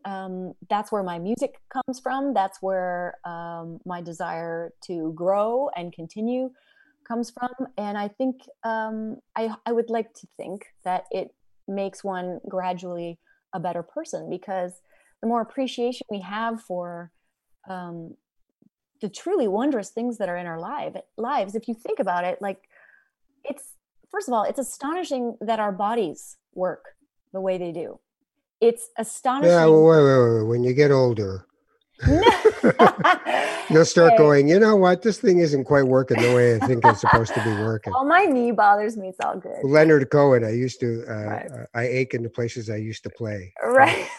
um, 0.03 0.53
that's 0.67 0.91
where 0.91 1.03
my 1.03 1.19
music 1.19 1.61
comes 1.71 1.99
from. 1.99 2.33
That's 2.33 2.59
where 2.59 3.19
um, 3.23 3.79
my 3.85 4.01
desire 4.01 4.73
to 4.87 5.13
grow 5.15 5.69
and 5.75 5.93
continue 5.93 6.49
comes 7.07 7.29
from. 7.31 7.51
And 7.77 7.97
i 7.97 8.07
think 8.07 8.41
um, 8.63 9.17
I, 9.35 9.53
I 9.65 9.71
would 9.71 9.89
like 9.89 10.13
to 10.13 10.27
think 10.37 10.65
that 10.83 11.05
it 11.11 11.33
makes 11.67 12.03
one 12.03 12.39
gradually 12.47 13.19
a 13.53 13.59
better 13.59 13.83
person 13.83 14.29
because 14.29 14.81
the 15.21 15.27
more 15.27 15.41
appreciation 15.41 16.05
we 16.09 16.19
have 16.19 16.61
for 16.61 17.11
um, 17.69 18.15
the 19.01 19.09
truly 19.09 19.47
wondrous 19.47 19.89
things 19.89 20.17
that 20.17 20.29
are 20.29 20.37
in 20.37 20.45
our 20.45 20.59
life 20.59 20.95
lives 21.17 21.55
if 21.55 21.67
you 21.67 21.73
think 21.73 21.99
about 21.99 22.23
it 22.23 22.41
like 22.41 22.61
it's 23.43 23.73
first 24.09 24.27
of 24.27 24.33
all 24.33 24.43
it's 24.43 24.59
astonishing 24.59 25.37
that 25.41 25.59
our 25.59 25.71
bodies 25.71 26.37
work 26.53 26.85
the 27.33 27.41
way 27.41 27.57
they 27.57 27.71
do 27.71 27.99
it's 28.61 28.89
astonishing 28.97 29.51
yeah 29.51 29.65
well, 29.65 29.85
wait, 29.85 30.03
wait, 30.03 30.39
wait. 30.39 30.47
when 30.47 30.63
you 30.63 30.73
get 30.73 30.91
older 30.91 31.45
you'll 33.69 33.85
start 33.85 34.13
okay. 34.13 34.17
going 34.17 34.47
you 34.47 34.59
know 34.59 34.75
what 34.75 35.03
this 35.03 35.19
thing 35.19 35.37
isn't 35.37 35.65
quite 35.65 35.83
working 35.83 36.19
the 36.19 36.33
way 36.35 36.55
i 36.55 36.59
think 36.65 36.83
it's 36.83 37.01
supposed 37.01 37.31
to 37.33 37.43
be 37.43 37.51
working 37.63 37.93
all 37.93 38.05
my 38.05 38.25
knee 38.25 38.51
bothers 38.51 38.97
me 38.97 39.09
it's 39.09 39.19
all 39.23 39.37
good 39.37 39.57
leonard 39.63 40.09
cohen 40.09 40.43
i 40.43 40.51
used 40.51 40.79
to 40.79 41.03
uh, 41.07 41.13
right. 41.13 41.51
uh, 41.51 41.65
i 41.75 41.83
ache 41.83 42.15
in 42.15 42.23
the 42.23 42.29
places 42.29 42.71
i 42.71 42.75
used 42.75 43.03
to 43.03 43.09
play 43.11 43.53
right 43.63 44.09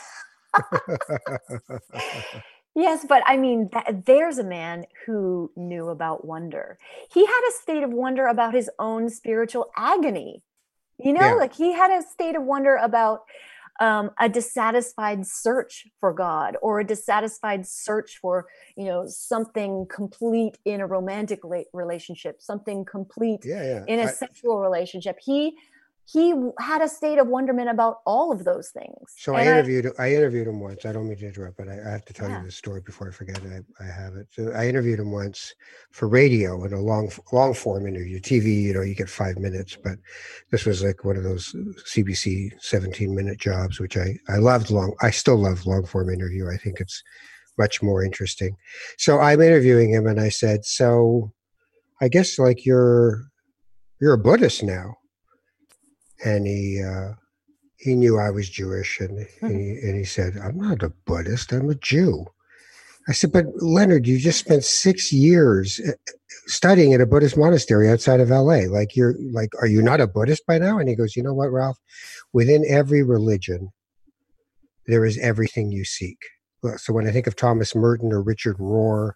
Yes, 2.75 3.05
but 3.07 3.23
I 3.27 3.37
mean, 3.37 3.69
that, 3.73 4.07
there's 4.07 4.39
a 4.39 4.45
man 4.45 4.87
who 5.05 5.53
knew 5.57 5.89
about 5.89 6.25
wonder. 6.25 6.79
He 7.13 7.27
had 7.27 7.41
a 7.49 7.53
state 7.61 7.83
of 7.83 7.93
wonder 7.93 8.27
about 8.27 8.55
his 8.55 8.71
own 8.79 9.11
spiritual 9.11 9.71
agony. 9.77 10.43
You 10.99 11.13
know, 11.13 11.21
yeah. 11.21 11.35
like 11.35 11.55
he 11.55 11.73
had 11.73 11.91
a 11.91 12.03
state 12.03 12.37
of 12.37 12.45
wonder 12.45 12.77
about 12.77 13.21
um, 13.81 14.11
a 14.19 14.29
dissatisfied 14.29 15.27
search 15.27 15.87
for 16.01 16.13
God 16.13 16.57
or 16.63 16.81
a 16.81 16.85
dissatisfied 16.85 17.67
search 17.67 18.19
for, 18.21 18.47
you 18.77 18.85
know, 18.85 19.05
something 19.07 19.87
complete 19.91 20.57
in 20.65 20.81
a 20.81 20.87
romantic 20.87 21.41
relationship, 21.73 22.41
something 22.41 22.85
complete 22.85 23.41
yeah, 23.45 23.65
yeah. 23.65 23.85
in 23.89 23.99
a 23.99 24.05
I, 24.05 24.07
sexual 24.07 24.61
relationship. 24.61 25.19
He 25.21 25.57
he 26.05 26.35
had 26.59 26.83
a 26.83 26.89
state 26.89 27.19
of 27.19 27.29
wonderment 27.29 27.71
about 27.71 28.01
all 28.05 28.33
of 28.33 28.45
those 28.45 28.71
things. 28.71 29.15
So 29.17 29.35
and 29.35 29.49
I 29.49 29.53
interviewed 29.53 29.93
I, 29.99 30.05
I, 30.07 30.15
interviewed 30.15 30.49
him 30.49 30.61
once. 30.61 30.85
I 30.85 30.93
don't 30.93 31.09
mean 31.09 31.19
to 31.19 31.27
interrupt, 31.27 31.57
but 31.57 31.69
I, 31.69 31.79
I 31.79 31.91
have 31.91 32.05
to 32.07 32.13
tell 32.13 32.29
yeah. 32.29 32.41
you 32.41 32.47
the 32.47 32.53
story 32.53 32.81
before 32.85 33.09
I 33.09 33.13
forget 33.13 33.39
it. 33.39 33.65
I, 33.81 33.85
I, 33.85 33.87
have 33.87 34.17
it. 34.17 34.27
So 34.31 34.51
I 34.51 34.69
interviewed 34.69 34.99
him 34.99 35.13
once 35.13 35.55
for 35.93 36.09
radio 36.09 36.65
in 36.65 36.73
a 36.73 36.81
long 36.81 37.11
long 37.33 37.55
form 37.55 37.87
interview. 37.87 38.19
TV, 38.21 38.63
you 38.63 38.75
know, 38.75 38.83
you 38.83 38.95
get 38.95 39.09
five 39.09 39.39
minutes, 39.39 39.77
but 39.83 39.99
this 40.51 40.67
was 40.67 40.83
like 40.83 41.05
one 41.05 41.17
of 41.17 41.23
those 41.23 41.55
uh, 41.55 41.81
CBC 41.87 42.61
17 42.61 43.15
minute 43.15 43.39
jobs, 43.39 43.79
which 43.79 43.97
I 43.97 44.17
I 44.29 44.37
loved 44.37 44.71
long. 44.71 44.95
I 45.03 45.11
still 45.11 45.37
love 45.37 45.67
long 45.67 45.87
form 45.87 46.11
interview. 46.11 46.49
I 46.51 46.57
think 46.57 46.81
it's 46.81 47.03
much 47.59 47.83
more 47.83 48.03
interesting. 48.03 48.57
So 48.99 49.21
I'm 49.21 49.41
interviewing 49.41 49.91
him, 49.91 50.07
and 50.07 50.21
I 50.21 50.31
said, 50.31 50.65
"So, 50.65 51.33
I 52.01 52.09
guess 52.09 52.39
like 52.39 52.67
you're 52.67 53.29
you're 54.01 54.15
a 54.15 54.19
Buddhist 54.19 54.65
now." 54.65 54.97
And 56.25 56.47
he 56.47 56.83
uh, 56.83 57.13
he 57.77 57.95
knew 57.95 58.19
I 58.19 58.31
was 58.31 58.49
Jewish, 58.49 59.01
and, 59.01 59.27
and, 59.41 59.61
he, 59.61 59.71
and 59.83 59.97
he 59.97 60.05
said, 60.05 60.37
"I'm 60.37 60.57
not 60.57 60.83
a 60.83 60.93
Buddhist. 61.05 61.53
I'm 61.53 61.69
a 61.69 61.75
Jew." 61.75 62.27
I 63.09 63.13
said, 63.13 63.33
"But 63.33 63.47
Leonard, 63.57 64.07
you 64.07 64.19
just 64.19 64.39
spent 64.39 64.65
six 64.65 65.13
years 65.13 65.81
uh, 65.81 65.93
studying 66.47 66.95
at 66.95 67.01
a 67.01 67.07
Buddhist 67.07 67.37
monastery 67.37 67.91
outside 67.91 68.21
of 68.21 68.31
L.A. 68.31 68.67
Like 68.67 68.95
you're 68.95 69.17
like, 69.33 69.51
are 69.61 69.67
you 69.67 69.83
not 69.83 70.01
a 70.01 70.07
Buddhist 70.07 70.47
by 70.47 70.59
now?" 70.59 70.79
And 70.79 70.89
he 70.89 70.95
goes, 70.95 71.17
"You 71.17 71.23
know 71.23 71.35
what, 71.35 71.51
Ralph? 71.51 71.79
Within 72.33 72.65
every 72.69 73.03
religion, 73.03 73.71
there 74.87 75.05
is 75.05 75.19
everything 75.19 75.73
you 75.73 75.85
seek." 75.85 76.19
So 76.77 76.93
when 76.93 77.09
I 77.09 77.11
think 77.11 77.27
of 77.27 77.35
Thomas 77.35 77.75
Merton 77.75 78.13
or 78.13 78.23
Richard 78.23 78.59
Rohr 78.59 79.13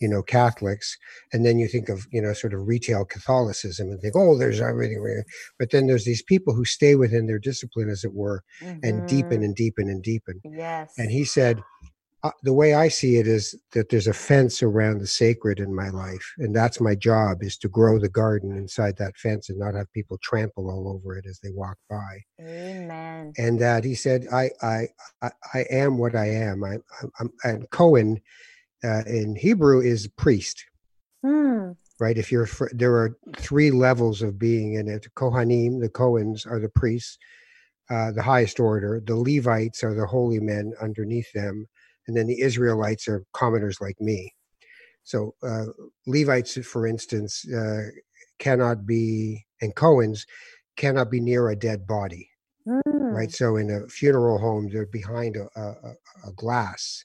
you 0.00 0.08
know 0.08 0.22
catholics 0.22 0.96
and 1.32 1.44
then 1.44 1.58
you 1.58 1.68
think 1.68 1.88
of 1.88 2.06
you 2.10 2.20
know 2.20 2.32
sort 2.32 2.54
of 2.54 2.66
retail 2.66 3.04
catholicism 3.04 3.88
and 3.90 4.00
think 4.00 4.14
oh 4.16 4.36
there's 4.36 4.60
everything 4.60 5.22
but 5.58 5.70
then 5.70 5.86
there's 5.86 6.04
these 6.04 6.22
people 6.22 6.54
who 6.54 6.64
stay 6.64 6.94
within 6.94 7.26
their 7.26 7.38
discipline 7.38 7.88
as 7.88 8.02
it 8.04 8.14
were 8.14 8.42
mm-hmm. 8.62 8.78
and 8.82 9.08
deepen 9.08 9.42
and 9.42 9.54
deepen. 9.54 9.88
And 9.88 10.02
deepen 10.02 10.40
yes. 10.44 10.92
and 10.98 11.10
he 11.10 11.24
said 11.24 11.62
uh, 12.22 12.30
the 12.42 12.52
way 12.52 12.74
i 12.74 12.88
see 12.88 13.16
it 13.16 13.26
is 13.26 13.54
that 13.72 13.88
there's 13.88 14.06
a 14.06 14.12
fence 14.12 14.62
around 14.62 14.98
the 14.98 15.06
sacred 15.06 15.58
in 15.58 15.74
my 15.74 15.88
life 15.88 16.34
and 16.38 16.54
that's 16.54 16.80
my 16.80 16.94
job 16.94 17.42
is 17.42 17.56
to 17.58 17.68
grow 17.68 17.98
the 17.98 18.08
garden 18.08 18.56
inside 18.56 18.96
that 18.96 19.16
fence 19.16 19.48
and 19.48 19.58
not 19.58 19.74
have 19.74 19.92
people 19.92 20.18
trample 20.22 20.70
all 20.70 20.88
over 20.88 21.16
it 21.16 21.24
as 21.26 21.40
they 21.40 21.50
walk 21.50 21.76
by. 21.88 22.20
Amen. 22.40 23.32
And 23.38 23.58
that 23.60 23.84
he 23.84 23.94
said 23.94 24.26
i 24.32 24.50
i 24.62 24.86
i, 25.22 25.30
I 25.54 25.64
am 25.70 25.98
what 25.98 26.14
i 26.14 26.26
am. 26.26 26.62
I, 26.64 26.78
i'm 27.18 27.30
and 27.44 27.68
cohen 27.70 28.20
uh, 28.84 29.02
in 29.06 29.36
Hebrew 29.36 29.80
is 29.80 30.08
priest. 30.08 30.64
Hmm. 31.24 31.72
Right. 31.98 32.16
If 32.16 32.32
you're, 32.32 32.48
there 32.72 32.94
are 32.94 33.16
three 33.36 33.70
levels 33.70 34.22
of 34.22 34.38
being 34.38 34.74
in 34.74 34.88
it. 34.88 35.06
Kohanim, 35.14 35.80
the 35.80 35.90
Cohens, 35.90 36.46
are 36.46 36.58
the 36.58 36.70
priests, 36.70 37.18
uh, 37.90 38.12
the 38.12 38.22
highest 38.22 38.58
order. 38.58 39.02
The 39.04 39.16
Levites 39.16 39.84
are 39.84 39.94
the 39.94 40.06
holy 40.06 40.40
men 40.40 40.72
underneath 40.80 41.30
them, 41.32 41.66
and 42.06 42.16
then 42.16 42.26
the 42.26 42.40
Israelites 42.40 43.06
are 43.06 43.24
commoners 43.34 43.80
like 43.82 44.00
me. 44.00 44.34
So 45.02 45.34
uh, 45.42 45.66
Levites, 46.06 46.56
for 46.66 46.86
instance, 46.86 47.44
uh, 47.52 47.88
cannot 48.38 48.86
be, 48.86 49.44
and 49.60 49.74
Cohens 49.74 50.24
cannot 50.76 51.10
be 51.10 51.20
near 51.20 51.50
a 51.50 51.56
dead 51.56 51.86
body. 51.86 52.30
Mm. 52.66 52.80
Right. 52.86 53.32
So 53.32 53.56
in 53.56 53.70
a 53.70 53.88
funeral 53.88 54.38
home, 54.38 54.70
they're 54.70 54.86
behind 54.86 55.36
a, 55.36 55.48
a, 55.60 56.28
a 56.28 56.32
glass 56.34 57.04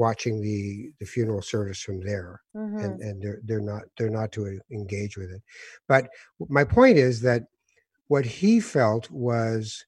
watching 0.00 0.40
the 0.40 0.90
the 0.98 1.04
funeral 1.04 1.42
service 1.42 1.80
from 1.82 2.00
there 2.00 2.40
mm-hmm. 2.56 2.78
and 2.78 3.00
and 3.00 3.22
they're 3.22 3.40
they're 3.44 3.60
not 3.60 3.82
they're 3.96 4.08
not 4.08 4.32
to 4.32 4.58
engage 4.72 5.18
with 5.18 5.30
it 5.30 5.42
but 5.88 6.08
my 6.48 6.64
point 6.64 6.96
is 6.96 7.20
that 7.20 7.42
what 8.08 8.24
he 8.24 8.58
felt 8.60 9.10
was 9.10 9.84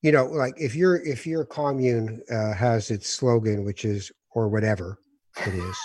you 0.00 0.10
know 0.10 0.24
like 0.24 0.54
if 0.56 0.74
your 0.74 0.96
if 1.04 1.26
your 1.26 1.44
commune 1.44 2.22
uh, 2.30 2.54
has 2.54 2.90
its 2.90 3.08
slogan 3.08 3.62
which 3.62 3.84
is 3.84 4.10
or 4.30 4.48
whatever 4.48 4.98
it 5.46 5.54
is 5.54 5.76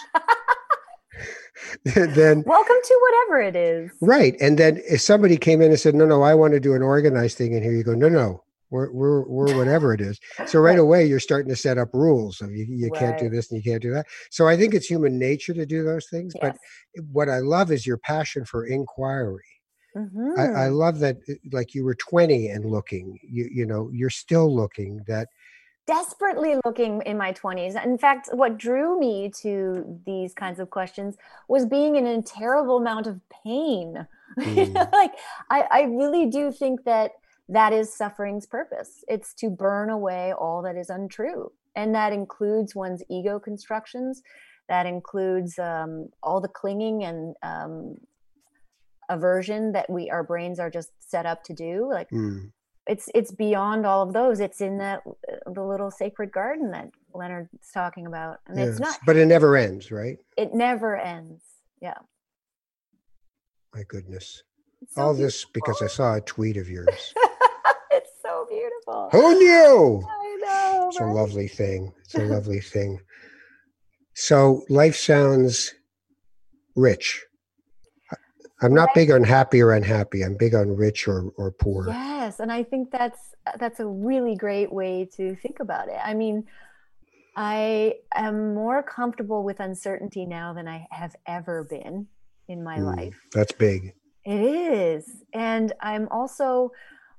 then 2.15 2.41
welcome 2.47 2.81
to 2.83 2.99
whatever 3.05 3.41
it 3.41 3.55
is 3.57 3.91
right 4.01 4.35
and 4.39 4.57
then 4.57 4.81
if 4.89 5.01
somebody 5.01 5.35
came 5.35 5.61
in 5.61 5.71
and 5.71 5.79
said 5.79 5.93
no 5.93 6.05
no 6.05 6.21
i 6.21 6.33
want 6.33 6.53
to 6.53 6.59
do 6.59 6.73
an 6.73 6.81
organized 6.81 7.37
thing 7.37 7.53
and 7.53 7.63
here 7.63 7.73
you 7.73 7.83
go 7.83 7.93
no 7.93 8.07
no 8.07 8.41
we're, 8.69 8.91
we're, 8.91 9.21
we're 9.27 9.57
whatever 9.57 9.93
it 9.93 10.01
is. 10.01 10.19
So 10.45 10.59
right, 10.59 10.79
away, 10.79 11.05
you're 11.05 11.19
starting 11.19 11.49
to 11.49 11.55
set 11.55 11.77
up 11.77 11.89
rules 11.93 12.41
of 12.41 12.51
you, 12.51 12.65
you 12.69 12.89
right. 12.89 12.99
can't 12.99 13.19
do 13.19 13.29
this 13.29 13.51
and 13.51 13.63
you 13.63 13.71
can't 13.71 13.81
do 13.81 13.91
that. 13.93 14.05
So 14.29 14.47
I 14.47 14.55
think 14.55 14.73
it's 14.73 14.87
human 14.87 15.17
nature 15.17 15.53
to 15.53 15.65
do 15.65 15.83
those 15.83 16.07
things. 16.07 16.33
Yes. 16.41 16.57
But 16.95 17.05
what 17.11 17.29
I 17.29 17.39
love 17.39 17.71
is 17.71 17.85
your 17.85 17.97
passion 17.97 18.45
for 18.45 18.65
inquiry. 18.65 19.43
Mm-hmm. 19.95 20.39
I, 20.39 20.43
I, 20.43 20.47
mm-hmm. 20.47 20.73
love 20.75 20.99
that, 20.99 21.17
uh, 21.27 21.33
like 21.51 21.73
you 21.73 21.83
were 21.83 21.95
20 21.95 22.47
and 22.47 22.65
looking, 22.65 23.17
you, 23.23 23.49
you 23.51 23.65
know, 23.65 23.89
you're 23.91 24.11
still 24.11 24.53
looking 24.53 25.01
that 25.07 25.27
desperately 25.87 26.55
looking 26.63 27.01
in 27.07 27.17
my 27.17 27.33
20s. 27.33 27.83
In 27.83 27.97
fact, 27.97 28.29
what 28.31 28.59
drew 28.59 28.99
me 28.99 29.31
to 29.41 29.99
these 30.05 30.35
kinds 30.35 30.59
of 30.59 30.69
questions 30.69 31.17
was 31.47 31.65
being 31.65 31.95
in 31.95 32.05
a 32.05 32.21
terrible 32.21 32.77
amount 32.77 33.07
of 33.07 33.19
pain 33.43 34.07
Mm. 34.37 34.91
like 34.93 35.13
I, 35.49 35.65
I 35.71 35.81
really 35.83 36.27
do 36.27 36.51
think 36.51 36.83
that 36.85 37.13
that 37.49 37.73
is 37.73 37.93
suffering's 37.93 38.45
purpose. 38.45 39.03
It's 39.07 39.33
to 39.35 39.49
burn 39.49 39.89
away 39.89 40.33
all 40.33 40.61
that 40.61 40.77
is 40.77 40.89
untrue. 40.89 41.51
And 41.75 41.95
that 41.95 42.13
includes 42.13 42.75
one's 42.75 43.03
ego 43.09 43.39
constructions. 43.39 44.21
That 44.67 44.85
includes 44.85 45.57
um, 45.57 46.09
all 46.21 46.41
the 46.41 46.47
clinging 46.47 47.03
and 47.03 47.35
um, 47.41 47.95
aversion 49.09 49.71
that 49.71 49.89
we 49.89 50.09
our 50.11 50.23
brains 50.23 50.59
are 50.59 50.69
just 50.69 50.91
set 50.99 51.25
up 51.25 51.43
to 51.45 51.53
do. 51.53 51.89
Like 51.91 52.09
mm. 52.11 52.51
it's 52.85 53.09
it's 53.15 53.31
beyond 53.31 53.87
all 53.87 54.03
of 54.03 54.13
those. 54.13 54.39
It's 54.39 54.61
in 54.61 54.77
that 54.77 55.01
the 55.51 55.63
little 55.63 55.89
sacred 55.89 56.31
garden 56.31 56.69
that 56.71 56.89
Leonard's 57.15 57.49
talking 57.73 58.05
about, 58.05 58.37
and 58.47 58.59
yes. 58.59 58.69
it's 58.69 58.79
not. 58.79 58.99
But 59.07 59.17
it 59.17 59.25
never 59.25 59.57
ends, 59.57 59.91
right? 59.91 60.17
It 60.37 60.53
never 60.53 60.95
ends. 60.95 61.41
Yeah. 61.81 61.97
My 63.73 63.83
goodness. 63.87 64.43
So 64.89 65.01
all 65.01 65.13
beautiful. 65.13 65.25
this 65.25 65.45
because 65.51 65.81
I 65.81 65.87
saw 65.87 66.15
a 66.15 66.21
tweet 66.21 66.57
of 66.57 66.69
yours. 66.69 67.13
beautiful. 68.89 69.09
Who 69.11 69.39
knew? 69.39 70.07
I 70.07 70.37
know. 70.41 70.87
It's 70.89 70.99
right? 70.99 71.09
a 71.09 71.13
lovely 71.13 71.47
thing. 71.47 71.93
It's 72.03 72.15
a 72.15 72.25
lovely 72.25 72.59
thing. 72.59 72.99
So 74.13 74.63
life 74.69 74.95
sounds 74.95 75.73
rich. 76.75 77.23
I'm 78.61 78.73
not 78.73 78.89
big 78.93 79.09
on 79.09 79.23
happy 79.23 79.61
or 79.61 79.71
unhappy. 79.71 80.21
I'm 80.21 80.35
big 80.35 80.53
on 80.53 80.75
rich 80.75 81.07
or, 81.07 81.31
or 81.37 81.51
poor. 81.51 81.87
Yes, 81.87 82.41
and 82.41 82.51
I 82.51 82.63
think 82.63 82.91
that's 82.91 83.33
that's 83.57 83.79
a 83.79 83.85
really 83.85 84.35
great 84.35 84.71
way 84.71 85.07
to 85.15 85.33
think 85.37 85.61
about 85.61 85.87
it. 85.87 85.97
I 86.03 86.13
mean, 86.13 86.45
I 87.37 87.95
am 88.13 88.53
more 88.53 88.83
comfortable 88.83 89.43
with 89.43 89.61
uncertainty 89.61 90.25
now 90.25 90.51
than 90.51 90.67
I 90.67 90.87
have 90.91 91.15
ever 91.25 91.63
been 91.63 92.07
in 92.49 92.61
my 92.61 92.79
mm, 92.79 92.95
life. 92.97 93.15
That's 93.31 93.53
big. 93.53 93.93
It 94.25 94.41
is. 94.41 95.09
And 95.33 95.71
I'm 95.79 96.09
also 96.11 96.71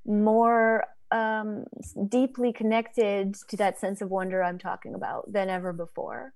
more 0.04 0.84
um, 1.12 1.64
deeply 2.08 2.52
connected 2.52 3.34
to 3.48 3.56
that 3.56 3.78
sense 3.78 4.00
of 4.00 4.10
wonder 4.10 4.42
I'm 4.42 4.58
talking 4.58 4.94
about 4.94 5.32
than 5.32 5.48
ever 5.48 5.72
before. 5.72 6.32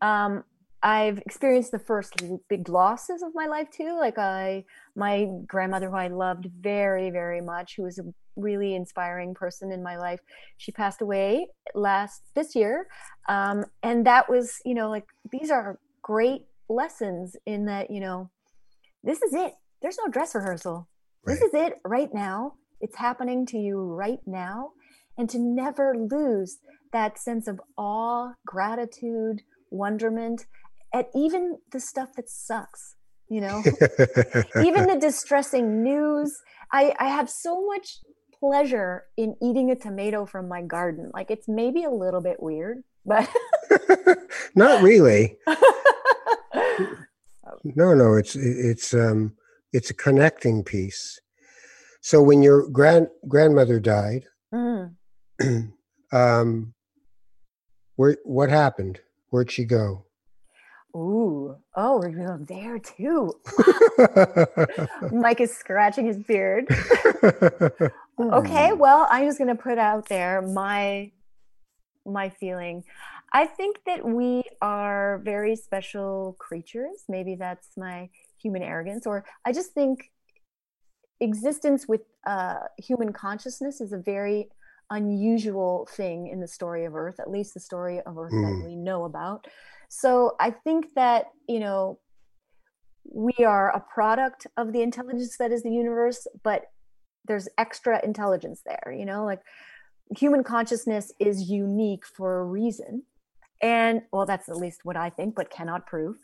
Um, 0.00 0.44
I've 0.82 1.18
experienced 1.18 1.72
the 1.72 1.78
first 1.78 2.14
big 2.48 2.68
losses 2.68 3.22
of 3.22 3.34
my 3.34 3.46
life 3.46 3.68
too. 3.70 3.96
Like 3.98 4.16
I, 4.16 4.64
my 4.94 5.28
grandmother, 5.46 5.90
who 5.90 5.96
I 5.96 6.08
loved 6.08 6.48
very, 6.60 7.10
very 7.10 7.40
much, 7.40 7.74
who 7.76 7.82
was 7.82 7.98
a 7.98 8.04
really 8.36 8.74
inspiring 8.74 9.34
person 9.34 9.72
in 9.72 9.82
my 9.82 9.96
life, 9.96 10.20
she 10.56 10.70
passed 10.70 11.02
away 11.02 11.48
last 11.74 12.22
this 12.34 12.54
year, 12.54 12.86
um, 13.28 13.64
and 13.82 14.06
that 14.06 14.30
was, 14.30 14.58
you 14.64 14.74
know, 14.74 14.88
like 14.88 15.06
these 15.32 15.50
are 15.50 15.78
great 16.02 16.42
lessons 16.68 17.36
in 17.46 17.64
that, 17.66 17.90
you 17.90 18.00
know, 18.00 18.30
this 19.02 19.20
is 19.22 19.34
it. 19.34 19.54
There's 19.82 19.98
no 19.98 20.10
dress 20.10 20.34
rehearsal. 20.34 20.88
Right. 21.24 21.34
This 21.34 21.42
is 21.42 21.54
it 21.54 21.74
right 21.84 22.12
now. 22.14 22.54
It's 22.80 22.96
happening 22.96 23.46
to 23.46 23.58
you 23.58 23.80
right 23.80 24.20
now, 24.26 24.72
and 25.16 25.28
to 25.30 25.38
never 25.38 25.94
lose 25.96 26.58
that 26.92 27.18
sense 27.18 27.48
of 27.48 27.60
awe, 27.76 28.32
gratitude, 28.46 29.42
wonderment 29.70 30.46
at 30.94 31.08
even 31.14 31.58
the 31.72 31.80
stuff 31.80 32.14
that 32.16 32.30
sucks 32.30 32.94
you 33.30 33.42
know? 33.42 33.58
Even 34.64 34.86
the 34.86 34.98
distressing 34.98 35.82
news. 35.82 36.40
I, 36.72 36.94
I 36.98 37.08
have 37.08 37.28
so 37.28 37.66
much 37.66 37.98
pleasure 38.38 39.04
in 39.16 39.36
eating 39.42 39.70
a 39.70 39.76
tomato 39.76 40.24
from 40.24 40.48
my 40.48 40.62
garden. 40.62 41.10
Like 41.12 41.30
it's 41.30 41.48
maybe 41.48 41.84
a 41.84 41.90
little 41.90 42.22
bit 42.22 42.42
weird 42.42 42.84
but 43.04 43.28
not 44.54 44.82
really. 44.82 45.38
No 47.64 47.94
no 47.94 48.14
it's 48.14 48.36
it's 48.36 48.92
um 48.92 49.32
it's 49.72 49.90
a 49.90 49.94
connecting 49.94 50.62
piece 50.62 51.18
so 52.08 52.22
when 52.22 52.42
your 52.42 52.66
grand 52.70 53.06
grandmother 53.28 53.78
died 53.78 54.24
mm. 54.50 54.90
um 56.12 56.72
where 57.96 58.16
what 58.24 58.48
happened 58.48 58.98
where'd 59.28 59.50
she 59.50 59.64
go 59.64 60.04
Ooh, 60.96 61.54
oh, 61.76 61.98
we're 61.98 62.08
going 62.08 62.46
there 62.46 62.78
too. 62.78 63.34
Mike 65.12 65.40
is 65.40 65.54
scratching 65.54 66.06
his 66.06 66.16
beard. 66.16 66.66
okay, 68.18 68.72
well, 68.72 69.06
I'm 69.10 69.26
just 69.26 69.36
going 69.36 69.54
to 69.54 69.62
put 69.62 69.76
out 69.76 70.08
there 70.08 70.40
my 70.40 71.12
my 72.06 72.30
feeling. 72.30 72.84
I 73.34 73.44
think 73.44 73.80
that 73.84 74.02
we 74.02 74.44
are 74.62 75.20
very 75.22 75.56
special 75.56 76.36
creatures. 76.38 77.04
Maybe 77.06 77.34
that's 77.34 77.68
my 77.76 78.08
human 78.40 78.62
arrogance, 78.62 79.06
or 79.06 79.26
I 79.44 79.52
just 79.52 79.72
think 79.72 80.10
existence 81.20 81.86
with 81.88 82.02
uh, 82.26 82.60
human 82.78 83.12
consciousness 83.12 83.80
is 83.80 83.92
a 83.92 83.98
very 83.98 84.48
unusual 84.90 85.88
thing 85.92 86.28
in 86.28 86.40
the 86.40 86.48
story 86.48 86.84
of 86.84 86.94
Earth, 86.94 87.20
at 87.20 87.30
least 87.30 87.54
the 87.54 87.60
story 87.60 88.00
of 88.00 88.16
Earth 88.18 88.32
mm. 88.32 88.42
that 88.42 88.66
we 88.66 88.76
know 88.76 89.04
about. 89.04 89.46
So 89.88 90.36
I 90.40 90.50
think 90.50 90.94
that, 90.94 91.26
you 91.48 91.60
know, 91.60 91.98
we 93.10 93.32
are 93.44 93.74
a 93.74 93.80
product 93.80 94.46
of 94.56 94.72
the 94.72 94.82
intelligence 94.82 95.36
that 95.38 95.50
is 95.50 95.62
the 95.62 95.70
universe, 95.70 96.26
but 96.42 96.64
there's 97.26 97.48
extra 97.58 98.02
intelligence 98.04 98.62
there, 98.64 98.92
you 98.92 99.04
know, 99.04 99.24
like 99.24 99.40
human 100.16 100.42
consciousness 100.42 101.12
is 101.18 101.50
unique 101.50 102.06
for 102.06 102.40
a 102.40 102.44
reason. 102.44 103.02
And 103.60 104.02
well, 104.12 104.26
that's 104.26 104.48
at 104.48 104.56
least 104.56 104.84
what 104.84 104.96
I 104.96 105.10
think, 105.10 105.34
but 105.34 105.50
cannot 105.50 105.86
prove. 105.86 106.16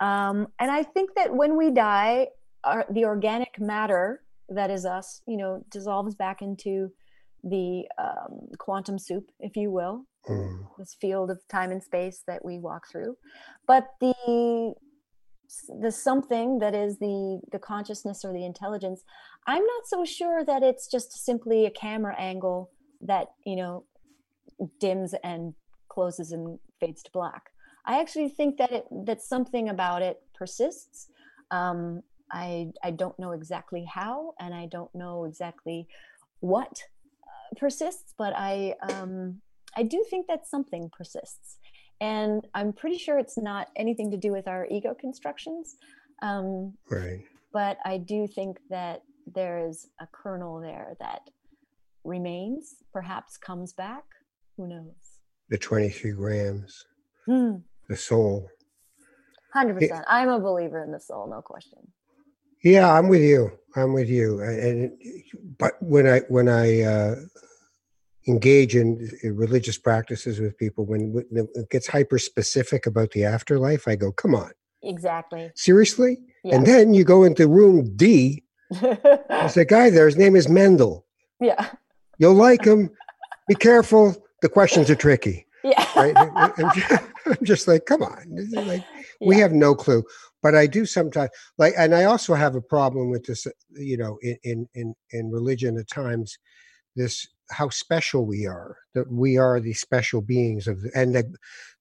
Um, 0.00 0.48
and 0.58 0.70
I 0.70 0.82
think 0.82 1.14
that 1.16 1.34
when 1.34 1.56
we 1.56 1.70
die, 1.70 2.28
our, 2.64 2.84
the 2.90 3.04
organic 3.04 3.58
matter 3.58 4.22
that 4.48 4.70
is 4.70 4.84
us, 4.84 5.22
you 5.26 5.36
know, 5.36 5.64
dissolves 5.70 6.14
back 6.14 6.42
into 6.42 6.90
the 7.42 7.84
um, 7.98 8.48
quantum 8.58 8.98
soup, 8.98 9.30
if 9.40 9.56
you 9.56 9.70
will, 9.70 10.04
mm. 10.28 10.66
this 10.78 10.96
field 11.00 11.30
of 11.30 11.40
time 11.48 11.70
and 11.70 11.82
space 11.82 12.22
that 12.26 12.44
we 12.44 12.58
walk 12.58 12.88
through. 12.90 13.16
But 13.66 13.88
the 14.00 14.74
the 15.80 15.92
something 15.92 16.58
that 16.58 16.74
is 16.74 16.98
the 16.98 17.40
the 17.52 17.58
consciousness 17.58 18.24
or 18.24 18.32
the 18.32 18.44
intelligence, 18.44 19.02
I'm 19.46 19.64
not 19.64 19.86
so 19.86 20.04
sure 20.04 20.44
that 20.44 20.62
it's 20.62 20.88
just 20.88 21.24
simply 21.24 21.66
a 21.66 21.70
camera 21.70 22.16
angle 22.18 22.70
that 23.00 23.28
you 23.44 23.56
know 23.56 23.84
dims 24.80 25.14
and 25.22 25.54
closes 25.88 26.32
and 26.32 26.58
fades 26.80 27.02
to 27.04 27.10
black. 27.12 27.50
I 27.84 28.00
actually 28.00 28.28
think 28.28 28.58
that 28.58 28.72
it 28.72 28.84
that 29.06 29.22
something 29.22 29.68
about 29.68 30.02
it 30.02 30.20
persists. 30.34 31.08
Um, 31.50 32.02
I 32.30 32.72
I 32.82 32.90
don't 32.90 33.18
know 33.18 33.32
exactly 33.32 33.84
how, 33.84 34.34
and 34.40 34.54
I 34.54 34.66
don't 34.66 34.94
know 34.94 35.24
exactly 35.24 35.88
what 36.40 36.82
persists, 37.56 38.14
but 38.18 38.32
I 38.36 38.74
um, 38.92 39.40
I 39.76 39.82
do 39.82 40.04
think 40.08 40.26
that 40.26 40.46
something 40.46 40.90
persists, 40.96 41.58
and 42.00 42.46
I'm 42.54 42.72
pretty 42.72 42.98
sure 42.98 43.18
it's 43.18 43.38
not 43.38 43.68
anything 43.76 44.10
to 44.10 44.16
do 44.16 44.32
with 44.32 44.48
our 44.48 44.66
ego 44.70 44.94
constructions. 44.98 45.76
Um, 46.22 46.74
right. 46.90 47.24
But 47.52 47.78
I 47.84 47.98
do 47.98 48.26
think 48.26 48.58
that 48.70 49.02
there 49.26 49.66
is 49.66 49.88
a 50.00 50.06
kernel 50.12 50.60
there 50.60 50.96
that 51.00 51.30
remains, 52.04 52.76
perhaps 52.92 53.36
comes 53.36 53.72
back. 53.72 54.04
Who 54.56 54.68
knows? 54.68 54.94
The 55.48 55.58
23 55.58 56.12
grams, 56.12 56.84
hmm. 57.26 57.56
the 57.88 57.96
soul. 57.96 58.48
100%. 59.54 60.04
I'm 60.08 60.28
a 60.28 60.40
believer 60.40 60.82
in 60.82 60.92
the 60.92 61.00
soul, 61.00 61.28
no 61.28 61.40
question. 61.40 61.78
Yeah, 62.66 62.92
I'm 62.92 63.06
with 63.06 63.22
you. 63.22 63.52
I'm 63.76 63.92
with 63.92 64.08
you. 64.08 64.40
And 64.40 64.90
but 65.56 65.74
when 65.80 66.08
I 66.08 66.20
when 66.28 66.48
I 66.48 66.80
uh, 66.80 67.14
engage 68.26 68.74
in 68.74 69.08
religious 69.22 69.78
practices 69.78 70.40
with 70.40 70.58
people, 70.58 70.84
when 70.84 71.24
it 71.30 71.70
gets 71.70 71.86
hyper 71.86 72.18
specific 72.18 72.84
about 72.84 73.12
the 73.12 73.24
afterlife, 73.24 73.86
I 73.86 73.94
go, 73.94 74.10
"Come 74.10 74.34
on." 74.34 74.50
Exactly. 74.82 75.52
Seriously? 75.54 76.18
And 76.44 76.66
then 76.66 76.92
you 76.92 77.04
go 77.04 77.22
into 77.22 77.46
room 77.46 77.94
D. 77.96 78.42
There's 78.80 79.56
a 79.56 79.64
guy 79.64 79.90
there. 79.90 80.06
His 80.06 80.16
name 80.16 80.34
is 80.34 80.48
Mendel. 80.48 81.06
Yeah. 81.40 81.70
You'll 82.18 82.34
like 82.34 82.64
him. 82.64 82.90
Be 83.48 83.54
careful. 83.54 84.16
The 84.42 84.48
questions 84.48 84.90
are 84.90 84.96
tricky. 84.96 85.46
Yeah. 85.64 85.84
Right? 85.96 86.14
I'm 87.26 87.44
just 87.44 87.66
like, 87.66 87.86
come 87.86 88.02
on. 88.02 88.48
Like, 88.52 88.84
yeah. 89.20 89.28
we 89.28 89.38
have 89.38 89.52
no 89.52 89.74
clue 89.74 90.04
but 90.42 90.54
I 90.54 90.66
do 90.66 90.86
sometimes 90.86 91.30
like, 91.58 91.74
and 91.76 91.94
I 91.94 92.04
also 92.04 92.34
have 92.34 92.54
a 92.54 92.60
problem 92.60 93.10
with 93.10 93.24
this, 93.26 93.46
you 93.70 93.96
know, 93.96 94.18
in 94.22 94.36
in 94.44 94.68
in, 94.74 94.94
in 95.10 95.30
religion 95.30 95.76
at 95.78 95.88
times, 95.88 96.38
this 96.96 97.26
how 97.50 97.68
special 97.68 98.26
we 98.26 98.46
are 98.46 98.76
that 98.94 99.10
we 99.10 99.36
are 99.36 99.60
the 99.60 99.72
special 99.72 100.20
beings 100.20 100.66
of 100.66 100.78
and 100.94 101.14
that 101.14 101.26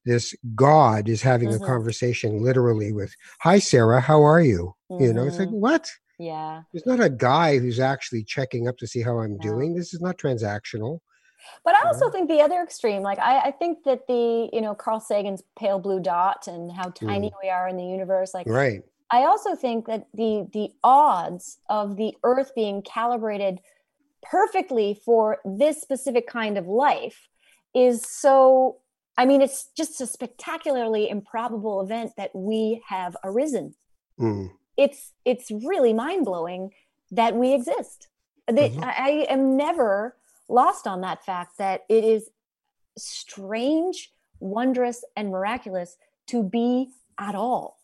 this 0.06 0.36
god 0.54 1.10
is 1.10 1.22
having 1.22 1.50
mm-hmm. 1.50 1.64
a 1.64 1.68
conversation 1.68 2.44
literally 2.44 2.92
with 2.92 3.16
hi 3.40 3.58
sarah 3.58 4.00
how 4.00 4.22
are 4.22 4.42
you 4.42 4.74
mm-hmm. 4.92 5.04
you 5.04 5.14
know 5.14 5.26
it's 5.26 5.40
like 5.40 5.48
mm-hmm. 5.48 5.62
what 5.62 5.90
yeah 6.20 6.62
there's 6.72 6.86
not 6.86 7.00
a 7.00 7.10
guy 7.10 7.58
who's 7.58 7.80
actually 7.80 8.24
checking 8.24 8.68
up 8.68 8.78
to 8.78 8.88
see 8.88 9.02
how 9.02 9.20
i'm 9.20 9.38
no. 9.38 9.42
doing 9.42 9.74
this 9.74 9.94
is 9.94 10.02
not 10.02 10.18
transactional 10.18 11.00
but 11.64 11.76
I 11.76 11.88
also 11.88 12.10
think 12.10 12.30
the 12.30 12.42
other 12.42 12.62
extreme, 12.62 13.02
like 13.02 13.20
I, 13.20 13.40
I, 13.40 13.52
think 13.52 13.84
that 13.86 14.08
the, 14.08 14.50
you 14.52 14.62
know, 14.62 14.76
Carl 14.76 15.00
Sagan's 15.00 15.44
pale 15.58 15.80
blue 15.80 16.00
dot 16.00 16.48
and 16.48 16.72
how 16.72 16.90
tiny 16.90 17.30
mm. 17.30 17.34
we 17.44 17.50
are 17.50 17.68
in 17.68 17.78
the 17.78 17.86
universe, 17.86 18.34
like 18.34 18.48
right. 18.48 18.84
I 19.12 19.26
also 19.26 19.56
think 19.56 19.86
that 19.88 20.08
the 20.14 20.48
the 20.52 20.70
odds 20.84 21.60
of 21.70 21.96
the 21.96 22.16
Earth 22.24 22.54
being 22.56 22.82
calibrated 22.82 23.60
perfectly 24.24 25.00
for 25.06 25.38
this 25.46 25.80
specific 25.80 26.28
kind 26.28 26.58
of 26.58 26.66
life 26.66 27.28
is 27.74 28.04
so 28.08 28.78
I 29.18 29.26
mean, 29.26 29.42
it's 29.42 29.70
just 29.78 30.02
a 30.02 30.08
spectacularly 30.08 31.10
improbable 31.10 31.82
event 31.82 32.14
that 32.18 32.32
we 32.36 32.84
have 32.90 33.16
arisen. 33.24 33.76
Mm. 34.20 34.52
It's 34.78 35.14
it's 35.24 35.52
really 35.52 35.94
mind 35.94 36.26
blowing 36.26 36.72
that 37.12 37.36
we 37.36 37.54
exist. 37.54 38.10
mm-hmm. 38.50 38.84
I, 38.84 38.94
I 38.98 39.10
am 39.30 39.56
never 39.56 40.18
lost 40.48 40.88
on 40.88 41.02
that 41.02 41.24
fact 41.26 41.58
that 41.58 41.82
it 41.90 42.04
is 42.04 42.30
strange, 42.98 44.12
wondrous, 44.40 45.04
and 45.16 45.30
miraculous 45.30 45.98
to 46.28 46.44
be 46.44 46.90
at 47.20 47.36
all. 47.36 47.78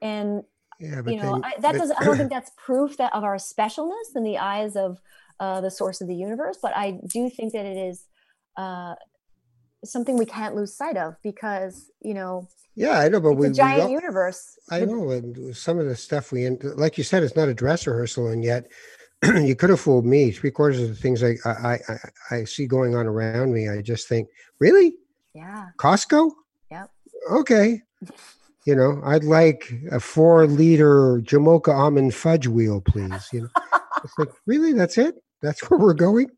And 0.00 0.44
yeah, 0.80 1.02
you 1.06 1.16
know 1.16 1.34
then, 1.34 1.44
I, 1.44 1.54
that 1.60 1.74
does. 1.74 1.90
I 1.98 2.04
don't 2.04 2.16
think 2.16 2.30
that's 2.32 2.52
proof 2.56 2.96
that 2.98 3.14
of 3.14 3.24
our 3.24 3.36
specialness 3.36 4.14
in 4.14 4.22
the 4.22 4.38
eyes 4.38 4.76
of 4.76 5.00
uh, 5.40 5.60
the 5.60 5.70
source 5.70 6.00
of 6.00 6.08
the 6.08 6.14
universe, 6.14 6.58
but 6.60 6.76
I 6.76 6.98
do 7.06 7.30
think 7.30 7.52
that 7.52 7.66
it 7.66 7.76
is 7.76 8.04
uh, 8.56 8.94
something 9.84 10.16
we 10.16 10.26
can't 10.26 10.54
lose 10.54 10.74
sight 10.74 10.96
of 10.96 11.16
because 11.22 11.90
you 12.00 12.14
know 12.14 12.48
yeah 12.74 12.98
i 12.98 13.08
know 13.08 13.20
but 13.20 13.34
we, 13.34 13.50
giant 13.50 13.86
we 13.86 13.92
universe 13.94 14.58
i 14.70 14.80
know 14.84 15.10
and 15.10 15.56
some 15.56 15.78
of 15.78 15.86
the 15.86 15.94
stuff 15.94 16.32
we 16.32 16.48
like 16.76 16.98
you 16.98 17.04
said 17.04 17.22
it's 17.22 17.36
not 17.36 17.48
a 17.48 17.54
dress 17.54 17.86
rehearsal 17.86 18.28
and 18.28 18.44
yet 18.44 18.66
you 19.42 19.56
could 19.56 19.70
have 19.70 19.80
fooled 19.80 20.06
me. 20.06 20.30
Three 20.30 20.50
quarters 20.50 20.80
of 20.80 20.88
the 20.88 20.94
things 20.94 21.22
I, 21.22 21.36
I 21.44 21.78
i 21.88 21.98
i 22.30 22.44
see 22.44 22.66
going 22.66 22.94
on 22.94 23.06
around 23.06 23.52
me 23.52 23.68
i 23.68 23.82
just 23.82 24.08
think 24.08 24.28
really? 24.58 24.94
Yeah. 25.34 25.66
Costco? 25.78 26.30
Yep. 26.70 26.90
Okay. 27.30 27.82
You 28.66 28.74
know 28.74 29.00
i'd 29.06 29.24
like 29.24 29.72
a 29.90 29.98
four 29.98 30.46
liter 30.46 31.22
jamocha 31.22 31.72
almond 31.72 32.14
fudge 32.14 32.46
wheel 32.46 32.82
please 32.82 33.26
you 33.32 33.42
know? 33.42 33.48
It's 34.04 34.12
like 34.18 34.28
really? 34.44 34.74
That's 34.74 34.98
it? 34.98 35.14
That's 35.40 35.62
where 35.70 35.80
we're 35.80 35.94
going? 35.94 36.28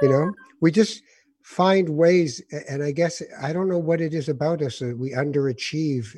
You 0.00 0.08
know? 0.08 0.32
We 0.62 0.70
just 0.72 1.02
find 1.42 1.88
ways 1.88 2.42
and 2.68 2.82
i 2.82 2.92
guess 2.92 3.22
i 3.40 3.52
don't 3.54 3.68
know 3.68 3.78
what 3.78 4.00
it 4.00 4.12
is 4.12 4.28
about 4.28 4.60
us 4.60 4.80
that 4.80 4.98
we 4.98 5.12
underachieve 5.12 6.14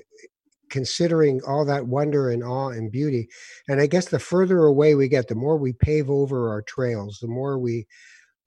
considering 0.71 1.41
all 1.47 1.65
that 1.65 1.87
wonder 1.87 2.31
and 2.31 2.43
awe 2.43 2.69
and 2.69 2.91
beauty 2.91 3.29
and 3.69 3.81
i 3.81 3.87
guess 3.87 4.09
the 4.09 4.19
further 4.19 4.65
away 4.65 4.95
we 4.95 5.09
get 5.09 5.29
the 5.29 5.35
more 5.35 5.57
we 5.57 5.73
pave 5.73 6.11
over 6.11 6.49
our 6.49 6.63
trails 6.63 7.19
the 7.21 7.29
more 7.29 7.59
we 7.59 7.87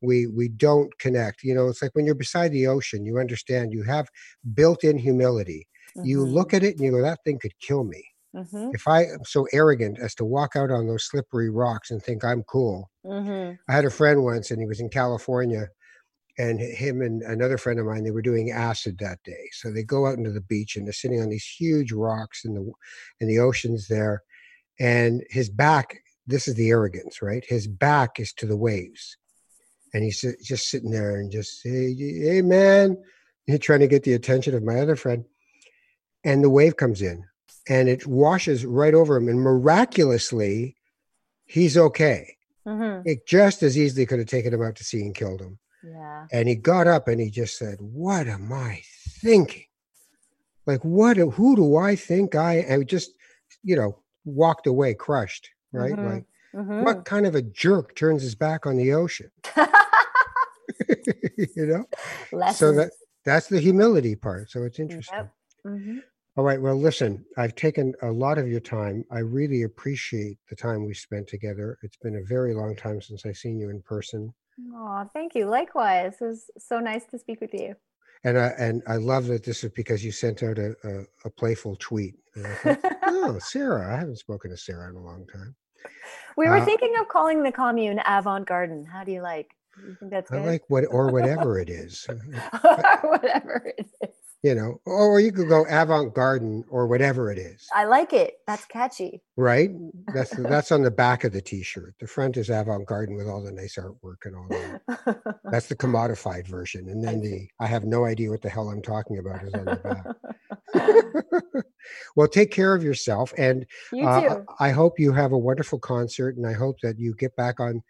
we 0.01 0.27
we 0.27 0.47
don't 0.47 0.97
connect 0.99 1.43
you 1.43 1.53
know 1.53 1.67
it's 1.67 1.81
like 1.81 1.93
when 1.93 2.05
you're 2.05 2.15
beside 2.15 2.51
the 2.51 2.67
ocean 2.67 3.05
you 3.05 3.17
understand 3.19 3.71
you 3.71 3.83
have 3.83 4.07
built-in 4.53 4.97
humility 4.97 5.67
mm-hmm. 5.95 6.07
you 6.07 6.25
look 6.25 6.53
at 6.53 6.63
it 6.63 6.75
and 6.75 6.85
you 6.85 6.91
go 6.91 7.01
that 7.01 7.19
thing 7.23 7.39
could 7.39 7.57
kill 7.59 7.83
me 7.83 8.03
mm-hmm. 8.35 8.69
if 8.73 8.87
i 8.87 9.03
am 9.03 9.23
so 9.25 9.47
arrogant 9.53 9.97
as 9.99 10.15
to 10.15 10.25
walk 10.25 10.55
out 10.55 10.71
on 10.71 10.87
those 10.87 11.05
slippery 11.05 11.49
rocks 11.49 11.91
and 11.91 12.01
think 12.03 12.23
i'm 12.23 12.43
cool 12.43 12.89
mm-hmm. 13.05 13.53
i 13.69 13.73
had 13.73 13.85
a 13.85 13.89
friend 13.89 14.23
once 14.23 14.51
and 14.51 14.59
he 14.59 14.67
was 14.67 14.79
in 14.79 14.89
california 14.89 15.67
and 16.37 16.59
him 16.59 17.01
and 17.01 17.21
another 17.23 17.57
friend 17.57 17.79
of 17.79 17.85
mine 17.85 18.03
they 18.03 18.11
were 18.11 18.21
doing 18.21 18.51
acid 18.51 18.97
that 18.99 19.21
day. 19.23 19.49
So 19.51 19.71
they 19.71 19.83
go 19.83 20.07
out 20.07 20.17
into 20.17 20.31
the 20.31 20.41
beach 20.41 20.75
and 20.75 20.85
they're 20.85 20.93
sitting 20.93 21.21
on 21.21 21.29
these 21.29 21.45
huge 21.45 21.91
rocks 21.91 22.43
in 22.45 22.53
the 22.55 22.71
in 23.19 23.27
the 23.27 23.39
oceans 23.39 23.87
there 23.87 24.23
and 24.79 25.23
his 25.29 25.49
back 25.49 25.99
this 26.25 26.47
is 26.47 26.55
the 26.55 26.69
arrogance 26.69 27.21
right? 27.21 27.43
His 27.47 27.67
back 27.67 28.19
is 28.19 28.33
to 28.33 28.45
the 28.45 28.57
waves. 28.57 29.17
And 29.93 30.03
he's 30.03 30.25
just 30.43 30.71
sitting 30.71 30.89
there 30.89 31.17
and 31.17 31.31
just 31.31 31.61
hey, 31.63 31.93
hey 31.93 32.41
man 32.41 32.97
he's 33.45 33.59
trying 33.59 33.81
to 33.81 33.87
get 33.87 34.03
the 34.03 34.13
attention 34.13 34.55
of 34.55 34.63
my 34.63 34.79
other 34.79 34.95
friend. 34.95 35.25
And 36.23 36.43
the 36.43 36.49
wave 36.49 36.77
comes 36.77 37.01
in 37.01 37.25
and 37.67 37.89
it 37.89 38.07
washes 38.07 38.65
right 38.65 38.93
over 38.93 39.17
him 39.17 39.27
and 39.27 39.39
miraculously 39.39 40.77
he's 41.45 41.77
okay. 41.77 42.37
Mm-hmm. 42.65 43.05
it 43.05 43.27
just 43.27 43.61
as 43.61 43.77
easily 43.77 44.05
could 44.05 44.19
have 44.19 44.29
taken 44.29 44.53
him 44.53 44.63
out 44.63 44.77
to 44.77 44.85
sea 44.85 45.01
and 45.01 45.13
killed 45.13 45.41
him 45.41 45.59
yeah. 45.83 46.27
And 46.31 46.47
he 46.47 46.55
got 46.55 46.87
up 46.87 47.07
and 47.07 47.19
he 47.19 47.29
just 47.29 47.57
said, 47.57 47.77
What 47.79 48.27
am 48.27 48.51
I 48.51 48.81
thinking? 49.21 49.65
Like, 50.65 50.83
what, 50.83 51.17
who 51.17 51.55
do 51.55 51.75
I 51.75 51.95
think 51.95 52.35
I 52.35 52.55
am? 52.55 52.85
Just, 52.85 53.11
you 53.63 53.75
know, 53.75 53.99
walked 54.23 54.67
away 54.67 54.93
crushed, 54.93 55.49
right? 55.73 55.93
Mm-hmm. 55.93 56.05
Like, 56.05 56.25
mm-hmm. 56.55 56.83
what 56.83 57.05
kind 57.05 57.25
of 57.25 57.35
a 57.35 57.41
jerk 57.41 57.95
turns 57.95 58.21
his 58.21 58.35
back 58.35 58.65
on 58.65 58.77
the 58.77 58.93
ocean? 58.93 59.29
you 61.55 61.65
know? 61.65 61.85
Lessons. 62.31 62.57
So 62.57 62.71
that 62.73 62.91
that's 63.25 63.47
the 63.47 63.59
humility 63.59 64.15
part. 64.15 64.51
So 64.51 64.63
it's 64.63 64.79
interesting. 64.79 65.17
Yep. 65.17 65.33
Mm-hmm. 65.65 65.97
All 66.35 66.43
right. 66.43 66.61
Well, 66.61 66.75
listen, 66.75 67.25
I've 67.37 67.55
taken 67.55 67.93
a 68.01 68.11
lot 68.11 68.37
of 68.37 68.47
your 68.47 68.59
time. 68.59 69.05
I 69.11 69.19
really 69.19 69.63
appreciate 69.63 70.37
the 70.49 70.55
time 70.55 70.85
we 70.85 70.93
spent 70.93 71.27
together. 71.27 71.77
It's 71.83 71.97
been 71.97 72.15
a 72.15 72.23
very 72.27 72.53
long 72.53 72.75
time 72.75 73.01
since 73.01 73.25
I've 73.25 73.37
seen 73.37 73.59
you 73.59 73.69
in 73.69 73.81
person. 73.81 74.33
Oh, 74.73 75.09
thank 75.13 75.35
you. 75.35 75.45
Likewise, 75.45 76.15
it 76.21 76.25
was 76.25 76.49
so 76.57 76.79
nice 76.79 77.05
to 77.05 77.17
speak 77.17 77.41
with 77.41 77.53
you. 77.53 77.75
And 78.23 78.37
I 78.37 78.47
and 78.57 78.81
I 78.87 78.95
love 78.97 79.27
that 79.27 79.43
this 79.43 79.63
is 79.63 79.71
because 79.71 80.03
you 80.03 80.11
sent 80.11 80.43
out 80.43 80.57
a, 80.57 80.75
a, 80.83 81.03
a 81.25 81.29
playful 81.29 81.75
tweet. 81.77 82.15
Thought, 82.37 82.79
oh, 83.03 83.37
Sarah, 83.39 83.93
I 83.93 83.99
haven't 83.99 84.17
spoken 84.17 84.51
to 84.51 84.57
Sarah 84.57 84.89
in 84.89 84.95
a 84.95 85.03
long 85.03 85.25
time. 85.27 85.55
We 86.37 86.47
were 86.47 86.57
uh, 86.57 86.65
thinking 86.65 86.93
of 87.01 87.09
calling 87.09 87.43
the 87.43 87.51
commune 87.51 87.99
Avant 88.07 88.47
Garden. 88.47 88.85
How 88.85 89.03
do 89.03 89.11
you 89.11 89.21
like? 89.21 89.51
You 89.77 89.95
think 89.99 90.11
that's 90.11 90.29
good? 90.29 90.41
I 90.41 90.45
like 90.45 90.63
what 90.69 90.85
or 90.89 91.11
whatever 91.11 91.59
it 91.59 91.69
is. 91.69 92.07
whatever 92.61 93.73
it 93.77 93.87
is 94.01 94.22
you 94.43 94.53
know, 94.53 94.81
or 94.85 95.21
you 95.21 95.31
could 95.31 95.47
go 95.47 95.65
avant 95.69 96.13
garden 96.13 96.65
or 96.69 96.85
whatever 96.85 97.31
it 97.31 97.37
is. 97.37 97.65
I 97.73 97.85
like 97.85 98.11
it. 98.11 98.33
That's 98.45 98.65
catchy. 98.65 99.23
Right? 99.37 99.71
That's 100.13 100.31
that's 100.31 100.71
on 100.71 100.83
the 100.83 100.91
back 100.91 101.23
of 101.23 101.31
the 101.31 101.41
t-shirt. 101.41 101.95
The 101.99 102.07
front 102.07 102.37
is 102.37 102.49
avant 102.49 102.85
garden 102.85 103.15
with 103.15 103.27
all 103.27 103.41
the 103.41 103.51
nice 103.51 103.77
artwork 103.77 104.25
and 104.25 104.35
all 104.35 104.47
that. 104.49 105.39
that's 105.45 105.67
the 105.67 105.75
commodified 105.75 106.47
version. 106.47 106.89
And 106.89 107.03
then 107.05 107.21
the 107.21 107.47
I 107.59 107.67
have 107.67 107.85
no 107.85 108.05
idea 108.05 108.29
what 108.29 108.41
the 108.41 108.49
hell 108.49 108.69
I'm 108.69 108.81
talking 108.81 109.17
about 109.17 109.43
is 109.43 109.53
on 109.53 109.65
the 109.65 109.75
back. 110.75 111.63
well, 112.15 112.27
take 112.27 112.51
care 112.51 112.75
of 112.75 112.83
yourself 112.83 113.33
and 113.37 113.65
you 113.91 114.05
uh, 114.05 114.41
I 114.59 114.71
hope 114.71 114.99
you 114.99 115.13
have 115.13 115.31
a 115.31 115.37
wonderful 115.37 115.79
concert 115.79 116.35
and 116.35 116.45
I 116.45 116.53
hope 116.53 116.77
that 116.83 116.99
you 116.99 117.15
get 117.15 117.35
back 117.35 117.59
on 117.59 117.81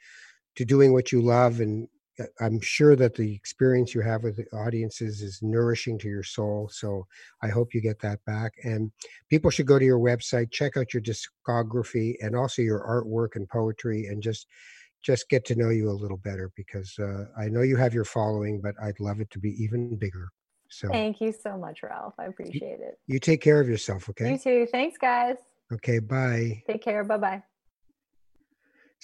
to 0.56 0.66
doing 0.66 0.94
what 0.94 1.12
you 1.12 1.22
love 1.22 1.60
and 1.60 1.88
I'm 2.40 2.60
sure 2.62 2.96
that 2.96 3.16
the 3.16 3.34
experience 3.34 3.96
you 3.96 4.02
have 4.02 4.24
with 4.24 4.38
the 4.38 4.46
audiences 4.56 5.22
is 5.22 5.40
nourishing 5.42 5.98
to 6.00 6.08
your 6.08 6.24
soul. 6.24 6.70
So 6.72 7.08
I 7.42 7.48
hope 7.48 7.74
you 7.74 7.82
get 7.82 8.00
that 8.02 8.24
back. 8.26 8.54
And 8.64 8.92
people 9.30 9.50
should 9.50 9.66
go 9.66 9.80
to 9.80 9.86
your 9.86 10.00
website, 10.00 10.52
check 10.52 10.78
out 10.78 10.94
your 10.94 11.02
discography, 11.02 12.16
and 12.22 12.36
also 12.36 12.62
your 12.62 12.86
artwork 12.88 13.36
and 13.36 13.50
poetry, 13.50 14.06
and 14.06 14.22
just 14.22 14.48
just 15.04 15.28
get 15.28 15.44
to 15.46 15.56
know 15.56 15.70
you 15.70 15.90
a 15.90 15.92
little 15.92 16.18
better 16.18 16.50
because 16.56 16.98
uh, 16.98 17.26
I 17.38 17.50
know 17.50 17.62
you 17.62 17.76
have 17.76 17.94
your 17.94 18.06
following, 18.06 18.62
but 18.62 18.74
I'd 18.82 19.00
love 19.02 19.20
it 19.20 19.30
to 19.32 19.40
be 19.40 19.50
even 19.62 19.98
bigger. 19.98 20.30
So 20.70 20.88
thank 20.88 21.20
you 21.20 21.34
so 21.34 21.58
much, 21.58 21.84
Ralph. 21.84 22.14
I 22.18 22.26
appreciate 22.26 22.80
it. 22.80 22.98
You 23.08 23.20
take 23.20 23.42
care 23.42 23.60
of 23.60 23.68
yourself, 23.68 24.10
okay? 24.10 24.32
You 24.32 24.38
too. 24.38 24.68
Thanks, 24.72 24.98
guys. 24.98 25.36
Okay, 25.72 26.00
bye. 26.00 26.64
Take 26.68 26.84
care. 26.84 27.04
Bye 27.04 27.18
bye. 27.18 27.44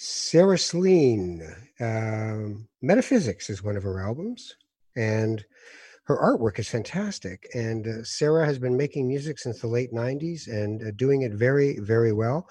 Sarah 0.02 0.56
Slean, 0.56 1.42
um, 1.78 2.66
Metaphysics 2.80 3.50
is 3.50 3.62
one 3.62 3.76
of 3.76 3.82
her 3.82 4.00
albums, 4.00 4.56
and 4.96 5.44
her 6.04 6.16
artwork 6.16 6.58
is 6.58 6.70
fantastic. 6.70 7.46
And 7.52 7.86
uh, 7.86 8.02
Sarah 8.04 8.46
has 8.46 8.58
been 8.58 8.78
making 8.78 9.06
music 9.06 9.38
since 9.38 9.60
the 9.60 9.66
late 9.66 9.92
90s 9.92 10.48
and 10.48 10.82
uh, 10.82 10.92
doing 10.96 11.20
it 11.20 11.34
very, 11.34 11.78
very 11.80 12.14
well. 12.14 12.48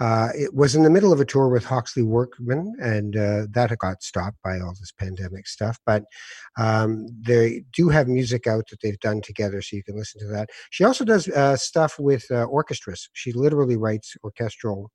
Uh, 0.00 0.28
it 0.36 0.54
was 0.54 0.76
in 0.76 0.84
the 0.84 0.90
middle 0.90 1.12
of 1.12 1.20
a 1.20 1.24
tour 1.24 1.48
with 1.48 1.64
Hawksley 1.64 2.04
Workman, 2.04 2.72
and 2.80 3.16
uh, 3.16 3.46
that 3.50 3.76
got 3.78 4.04
stopped 4.04 4.38
by 4.44 4.60
all 4.60 4.72
this 4.78 4.92
pandemic 4.96 5.48
stuff. 5.48 5.80
But 5.84 6.04
um, 6.56 7.08
they 7.20 7.64
do 7.72 7.88
have 7.88 8.06
music 8.06 8.46
out 8.46 8.68
that 8.70 8.80
they've 8.80 9.00
done 9.00 9.22
together, 9.22 9.60
so 9.60 9.74
you 9.74 9.82
can 9.82 9.96
listen 9.96 10.20
to 10.20 10.28
that. 10.28 10.50
She 10.70 10.84
also 10.84 11.04
does 11.04 11.26
uh, 11.26 11.56
stuff 11.56 11.98
with 11.98 12.30
uh, 12.30 12.44
orchestras. 12.44 13.08
She 13.12 13.32
literally 13.32 13.76
writes 13.76 14.14
orchestral 14.22 14.92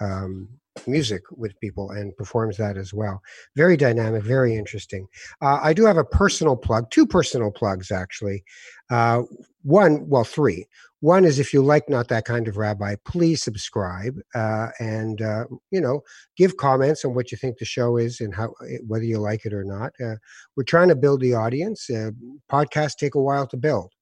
um, 0.00 0.48
music 0.86 1.22
with 1.32 1.58
people 1.60 1.90
and 1.90 2.16
performs 2.16 2.56
that 2.56 2.76
as 2.76 2.94
well. 2.94 3.20
Very 3.56 3.76
dynamic, 3.76 4.22
very 4.22 4.56
interesting. 4.56 5.06
Uh, 5.42 5.58
I 5.62 5.72
do 5.72 5.84
have 5.84 5.96
a 5.96 6.04
personal 6.04 6.56
plug, 6.56 6.90
two 6.90 7.06
personal 7.06 7.50
plugs 7.50 7.90
actually. 7.90 8.44
Uh, 8.90 9.22
one, 9.62 10.08
well, 10.08 10.24
three. 10.24 10.66
One 11.00 11.24
is 11.24 11.38
if 11.38 11.54
you 11.54 11.62
like 11.62 11.88
Not 11.88 12.08
That 12.08 12.26
Kind 12.26 12.46
of 12.46 12.58
Rabbi, 12.58 12.96
please 13.06 13.42
subscribe 13.42 14.18
uh, 14.34 14.68
and, 14.78 15.22
uh, 15.22 15.46
you 15.70 15.80
know, 15.80 16.02
give 16.36 16.58
comments 16.58 17.04
on 17.04 17.14
what 17.14 17.32
you 17.32 17.38
think 17.38 17.56
the 17.56 17.64
show 17.64 17.96
is 17.96 18.20
and 18.20 18.34
how 18.34 18.52
eh, 18.68 18.78
whether 18.86 19.04
you 19.04 19.18
like 19.18 19.46
it 19.46 19.54
or 19.54 19.64
not. 19.64 19.92
Uh, 20.02 20.16
we're 20.56 20.64
trying 20.64 20.88
to 20.88 20.96
build 20.96 21.20
the 21.20 21.34
audience. 21.34 21.88
Uh, 21.88 22.10
podcasts 22.50 22.96
take 22.96 23.14
a 23.14 23.20
while 23.20 23.46
to 23.46 23.56
build 23.56 23.92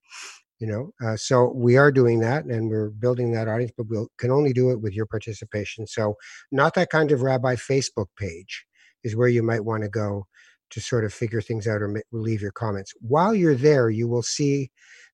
you 0.59 0.67
know 0.67 0.91
uh, 1.07 1.17
so 1.17 1.53
we 1.55 1.77
are 1.77 1.93
doing 1.93 2.21
that 2.21 2.45
and 2.45 2.69
we're 2.71 2.91
building 2.91 3.33
that 3.33 3.49
audience 3.49 3.73
but 3.77 3.87
we 3.89 4.05
can 4.19 4.31
only 4.31 4.53
do 4.53 4.71
it 4.71 4.81
with 4.81 4.95
your 4.95 5.07
participation 5.07 5.87
so 5.87 6.15
not 6.53 6.75
that 6.75 6.91
kind 6.91 7.13
of 7.13 7.23
rabbi 7.23 7.55
facebook 7.55 8.09
page 8.19 8.67
is 9.05 9.17
where 9.17 9.29
you 9.29 9.43
might 9.43 9.65
want 9.65 9.83
to 9.83 9.89
go 9.89 10.27
to 10.71 10.81
sort 10.81 11.05
of 11.05 11.15
figure 11.15 11.41
things 11.41 11.67
out 11.67 11.83
or 11.83 12.03
leave 12.13 12.43
your 12.43 12.53
comments 12.53 12.93
while 13.01 13.35
you're 13.35 13.55
there 13.55 13.91
you 13.91 14.09
will 14.09 14.23
see 14.23 14.71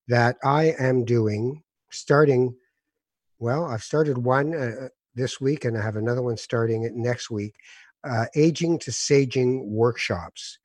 that 0.09 0.37
i 0.45 0.75
am 0.79 1.05
doing 1.05 1.63
starting 1.91 2.55
Well, 3.39 3.67
I've 3.67 3.83
started 3.83 4.19
one 4.19 4.55
uh, 4.55 4.89
this 5.15 5.41
week, 5.41 5.65
and 5.65 5.77
I 5.79 5.83
have 5.83 5.97
another 5.97 6.23
one 6.23 6.37
starting 6.37 6.89
next 6.95 7.31
week. 7.31 7.55
Uh, 8.05 8.27
aging 8.37 8.79
to 8.81 8.91
saging 8.91 9.67
workshops. 9.67 10.59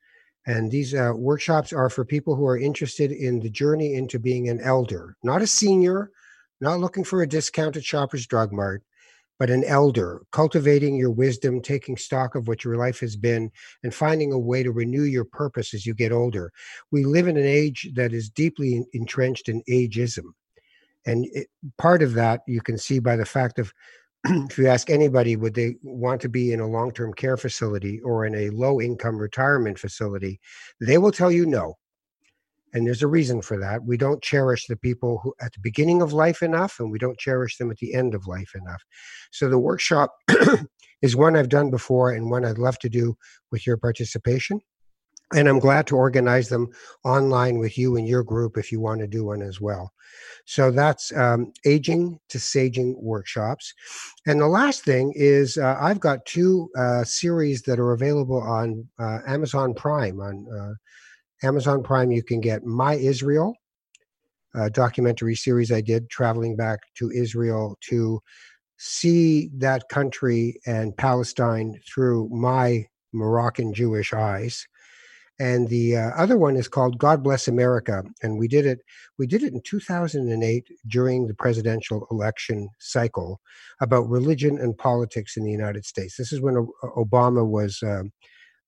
And 0.46 0.70
these 0.70 0.94
uh, 0.94 1.12
workshops 1.14 1.72
are 1.72 1.90
for 1.90 2.04
people 2.04 2.34
who 2.34 2.46
are 2.46 2.58
interested 2.58 3.12
in 3.12 3.40
the 3.40 3.50
journey 3.50 3.94
into 3.94 4.18
being 4.18 4.48
an 4.48 4.60
elder, 4.60 5.16
not 5.22 5.42
a 5.42 5.46
senior, 5.46 6.10
not 6.60 6.80
looking 6.80 7.04
for 7.04 7.22
a 7.22 7.28
discount 7.28 7.76
at 7.76 7.84
Shoppers 7.84 8.26
Drug 8.26 8.52
Mart, 8.52 8.82
but 9.38 9.50
an 9.50 9.64
elder, 9.64 10.22
cultivating 10.32 10.96
your 10.96 11.10
wisdom, 11.10 11.62
taking 11.62 11.96
stock 11.96 12.34
of 12.34 12.46
what 12.46 12.62
your 12.62 12.76
life 12.76 13.00
has 13.00 13.16
been, 13.16 13.50
and 13.82 13.94
finding 13.94 14.32
a 14.32 14.38
way 14.38 14.62
to 14.62 14.70
renew 14.70 15.04
your 15.04 15.24
purpose 15.24 15.72
as 15.72 15.86
you 15.86 15.94
get 15.94 16.12
older. 16.12 16.52
We 16.90 17.04
live 17.04 17.26
in 17.26 17.38
an 17.38 17.46
age 17.46 17.90
that 17.94 18.12
is 18.12 18.28
deeply 18.28 18.84
entrenched 18.92 19.48
in 19.48 19.62
ageism. 19.68 20.24
And 21.06 21.26
it, 21.32 21.48
part 21.78 22.02
of 22.02 22.12
that 22.14 22.42
you 22.46 22.60
can 22.60 22.76
see 22.76 22.98
by 22.98 23.16
the 23.16 23.24
fact 23.24 23.58
of 23.58 23.72
if 24.24 24.58
you 24.58 24.66
ask 24.66 24.90
anybody, 24.90 25.36
would 25.36 25.54
they 25.54 25.76
want 25.82 26.20
to 26.22 26.28
be 26.28 26.52
in 26.52 26.60
a 26.60 26.66
long 26.66 26.92
term 26.92 27.12
care 27.12 27.36
facility 27.36 28.00
or 28.00 28.26
in 28.26 28.34
a 28.34 28.50
low 28.50 28.80
income 28.80 29.16
retirement 29.16 29.78
facility? 29.78 30.40
They 30.80 30.98
will 30.98 31.12
tell 31.12 31.32
you 31.32 31.46
no. 31.46 31.76
And 32.72 32.86
there's 32.86 33.02
a 33.02 33.08
reason 33.08 33.42
for 33.42 33.58
that. 33.58 33.84
We 33.84 33.96
don't 33.96 34.22
cherish 34.22 34.66
the 34.66 34.76
people 34.76 35.20
who 35.22 35.34
at 35.40 35.52
the 35.52 35.60
beginning 35.60 36.02
of 36.02 36.12
life 36.12 36.42
enough, 36.42 36.78
and 36.78 36.90
we 36.90 36.98
don't 36.98 37.18
cherish 37.18 37.56
them 37.56 37.70
at 37.70 37.78
the 37.78 37.94
end 37.94 38.14
of 38.14 38.26
life 38.26 38.52
enough. 38.54 38.82
So 39.32 39.48
the 39.48 39.58
workshop 39.58 40.14
is 41.02 41.16
one 41.16 41.36
I've 41.36 41.48
done 41.48 41.70
before 41.70 42.12
and 42.12 42.30
one 42.30 42.44
I'd 42.44 42.58
love 42.58 42.78
to 42.80 42.88
do 42.88 43.16
with 43.50 43.66
your 43.66 43.76
participation 43.76 44.60
and 45.34 45.48
I'm 45.48 45.58
glad 45.58 45.86
to 45.88 45.96
organize 45.96 46.48
them 46.48 46.70
online 47.04 47.58
with 47.58 47.78
you 47.78 47.96
and 47.96 48.06
your 48.06 48.24
group 48.24 48.58
if 48.58 48.72
you 48.72 48.80
want 48.80 49.00
to 49.00 49.06
do 49.06 49.24
one 49.24 49.42
as 49.42 49.60
well. 49.60 49.92
So 50.44 50.70
that's 50.70 51.14
um, 51.16 51.52
aging 51.64 52.18
to 52.30 52.38
saging 52.38 53.00
workshops. 53.00 53.72
And 54.26 54.40
the 54.40 54.48
last 54.48 54.84
thing 54.84 55.12
is 55.14 55.56
uh, 55.56 55.76
I've 55.80 56.00
got 56.00 56.26
two 56.26 56.68
uh, 56.76 57.04
series 57.04 57.62
that 57.62 57.78
are 57.78 57.92
available 57.92 58.40
on 58.40 58.88
uh, 58.98 59.18
Amazon 59.26 59.74
Prime. 59.74 60.20
On 60.20 60.46
uh, 60.52 61.46
Amazon 61.46 61.82
Prime, 61.82 62.10
you 62.10 62.22
can 62.22 62.40
get 62.40 62.64
My 62.64 62.94
Israel, 62.94 63.54
a 64.54 64.68
documentary 64.68 65.36
series 65.36 65.70
I 65.70 65.80
did 65.80 66.10
traveling 66.10 66.56
back 66.56 66.80
to 66.96 67.10
Israel 67.12 67.76
to 67.88 68.20
see 68.78 69.50
that 69.58 69.88
country 69.88 70.58
and 70.66 70.96
Palestine 70.96 71.78
through 71.86 72.28
my 72.30 72.86
Moroccan 73.12 73.72
Jewish 73.72 74.12
eyes 74.12 74.66
and 75.40 75.68
the 75.68 75.96
uh, 75.96 76.10
other 76.16 76.36
one 76.36 76.54
is 76.54 76.68
called 76.68 76.98
God 76.98 77.24
Bless 77.24 77.48
America, 77.48 78.04
and 78.22 78.38
we 78.38 78.46
did 78.46 78.66
it. 78.66 78.80
We 79.18 79.26
did 79.26 79.42
it 79.42 79.54
in 79.54 79.62
2008 79.62 80.68
during 80.86 81.26
the 81.26 81.34
presidential 81.34 82.06
election 82.10 82.68
cycle 82.78 83.40
about 83.80 84.08
religion 84.08 84.58
and 84.58 84.76
politics 84.76 85.38
in 85.38 85.44
the 85.44 85.50
United 85.50 85.86
States. 85.86 86.16
This 86.16 86.30
is 86.30 86.42
when 86.42 86.68
Obama 86.96 87.44
was 87.46 87.82
uh, 87.82 88.02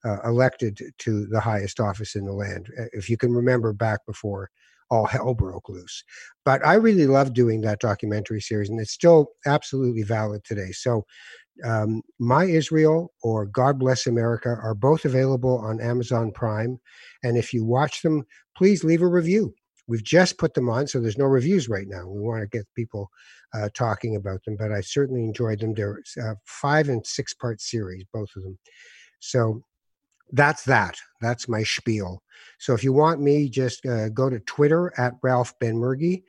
uh, 0.04 0.16
elected 0.24 0.80
to 0.98 1.26
the 1.26 1.40
highest 1.40 1.78
office 1.78 2.16
in 2.16 2.24
the 2.24 2.32
land. 2.32 2.68
If 2.92 3.10
you 3.10 3.18
can 3.18 3.34
remember 3.34 3.74
back 3.74 4.00
before 4.06 4.48
all 4.92 5.06
hell 5.06 5.32
broke 5.32 5.70
loose. 5.70 6.04
But 6.44 6.64
I 6.66 6.74
really 6.74 7.06
love 7.06 7.32
doing 7.32 7.62
that 7.62 7.80
documentary 7.80 8.42
series, 8.42 8.68
and 8.68 8.78
it's 8.78 8.92
still 8.92 9.28
absolutely 9.46 10.02
valid 10.02 10.44
today. 10.44 10.70
So 10.72 11.06
um, 11.64 12.02
My 12.18 12.44
Israel 12.44 13.12
or 13.22 13.46
God 13.46 13.78
Bless 13.78 14.06
America 14.06 14.56
are 14.62 14.74
both 14.74 15.04
available 15.04 15.58
on 15.58 15.80
Amazon 15.80 16.32
Prime. 16.32 16.80
And 17.22 17.36
if 17.36 17.52
you 17.52 17.64
watch 17.64 18.02
them, 18.02 18.24
please 18.56 18.84
leave 18.84 19.02
a 19.02 19.06
review. 19.06 19.54
We've 19.88 20.04
just 20.04 20.38
put 20.38 20.54
them 20.54 20.68
on, 20.68 20.86
so 20.86 21.00
there's 21.00 21.18
no 21.18 21.24
reviews 21.24 21.68
right 21.68 21.86
now. 21.88 22.06
We 22.06 22.20
want 22.20 22.42
to 22.42 22.56
get 22.56 22.66
people 22.76 23.10
uh, 23.52 23.68
talking 23.74 24.16
about 24.16 24.42
them, 24.44 24.56
but 24.58 24.72
I 24.72 24.80
certainly 24.80 25.24
enjoyed 25.24 25.60
them. 25.60 25.74
They're 25.74 26.00
uh, 26.22 26.34
five 26.46 26.88
and 26.88 27.04
six 27.06 27.34
part 27.34 27.60
series, 27.60 28.04
both 28.12 28.30
of 28.36 28.44
them. 28.44 28.58
So 29.18 29.62
that's 30.32 30.64
that. 30.64 30.96
That's 31.20 31.48
my 31.48 31.62
spiel. 31.62 32.22
So 32.58 32.74
if 32.74 32.82
you 32.82 32.92
want 32.92 33.20
me, 33.20 33.48
just 33.48 33.84
uh, 33.84 34.08
go 34.08 34.30
to 34.30 34.40
Twitter 34.40 34.92
at 34.96 35.14
Ralph 35.22 35.52
Benmergui, 35.58 36.22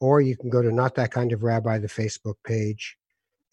or 0.00 0.20
you 0.20 0.36
can 0.36 0.48
go 0.48 0.62
to 0.62 0.72
Not 0.72 0.94
That 0.94 1.12
Kind 1.12 1.32
of 1.32 1.42
Rabbi, 1.42 1.78
the 1.78 1.88
Facebook 1.88 2.36
page. 2.46 2.96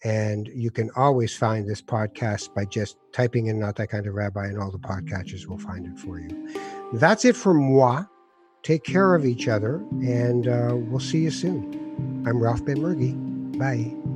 And 0.04 0.48
you 0.54 0.70
can 0.70 0.90
always 0.96 1.36
find 1.36 1.68
this 1.68 1.82
podcast 1.82 2.54
by 2.54 2.64
just 2.66 2.98
typing 3.12 3.46
in 3.46 3.58
Not 3.58 3.76
That 3.76 3.88
Kind 3.88 4.06
of 4.06 4.14
Rabbi, 4.14 4.46
and 4.46 4.58
all 4.58 4.70
the 4.70 4.78
podcatchers 4.78 5.46
will 5.46 5.58
find 5.58 5.86
it 5.86 5.98
for 5.98 6.20
you. 6.20 6.54
That's 6.92 7.24
it 7.24 7.34
from 7.34 7.56
moi. 7.56 8.04
Take 8.62 8.84
care 8.84 9.14
of 9.14 9.24
each 9.24 9.48
other, 9.48 9.76
and 10.00 10.46
uh, 10.46 10.74
we'll 10.74 11.00
see 11.00 11.18
you 11.18 11.30
soon. 11.30 12.24
I'm 12.26 12.38
Ralph 12.38 12.62
Benmergui. 12.62 13.58
Bye. 13.58 14.07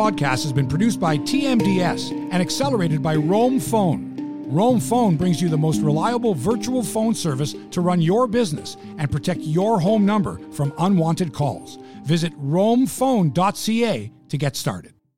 Podcast 0.00 0.44
has 0.44 0.52
been 0.54 0.66
produced 0.66 0.98
by 0.98 1.18
TMDS 1.18 2.10
and 2.32 2.40
accelerated 2.40 3.02
by 3.02 3.14
Roam 3.14 3.60
Phone. 3.60 4.46
Roam 4.48 4.80
Phone 4.80 5.14
brings 5.14 5.42
you 5.42 5.50
the 5.50 5.58
most 5.58 5.82
reliable 5.82 6.34
virtual 6.34 6.82
phone 6.82 7.14
service 7.14 7.54
to 7.70 7.82
run 7.82 8.00
your 8.00 8.26
business 8.26 8.78
and 8.96 9.12
protect 9.12 9.40
your 9.42 9.78
home 9.78 10.06
number 10.06 10.40
from 10.52 10.72
unwanted 10.78 11.34
calls. 11.34 11.78
Visit 12.04 12.32
roamphone.ca 12.40 14.10
to 14.30 14.38
get 14.38 14.56
started. 14.56 14.94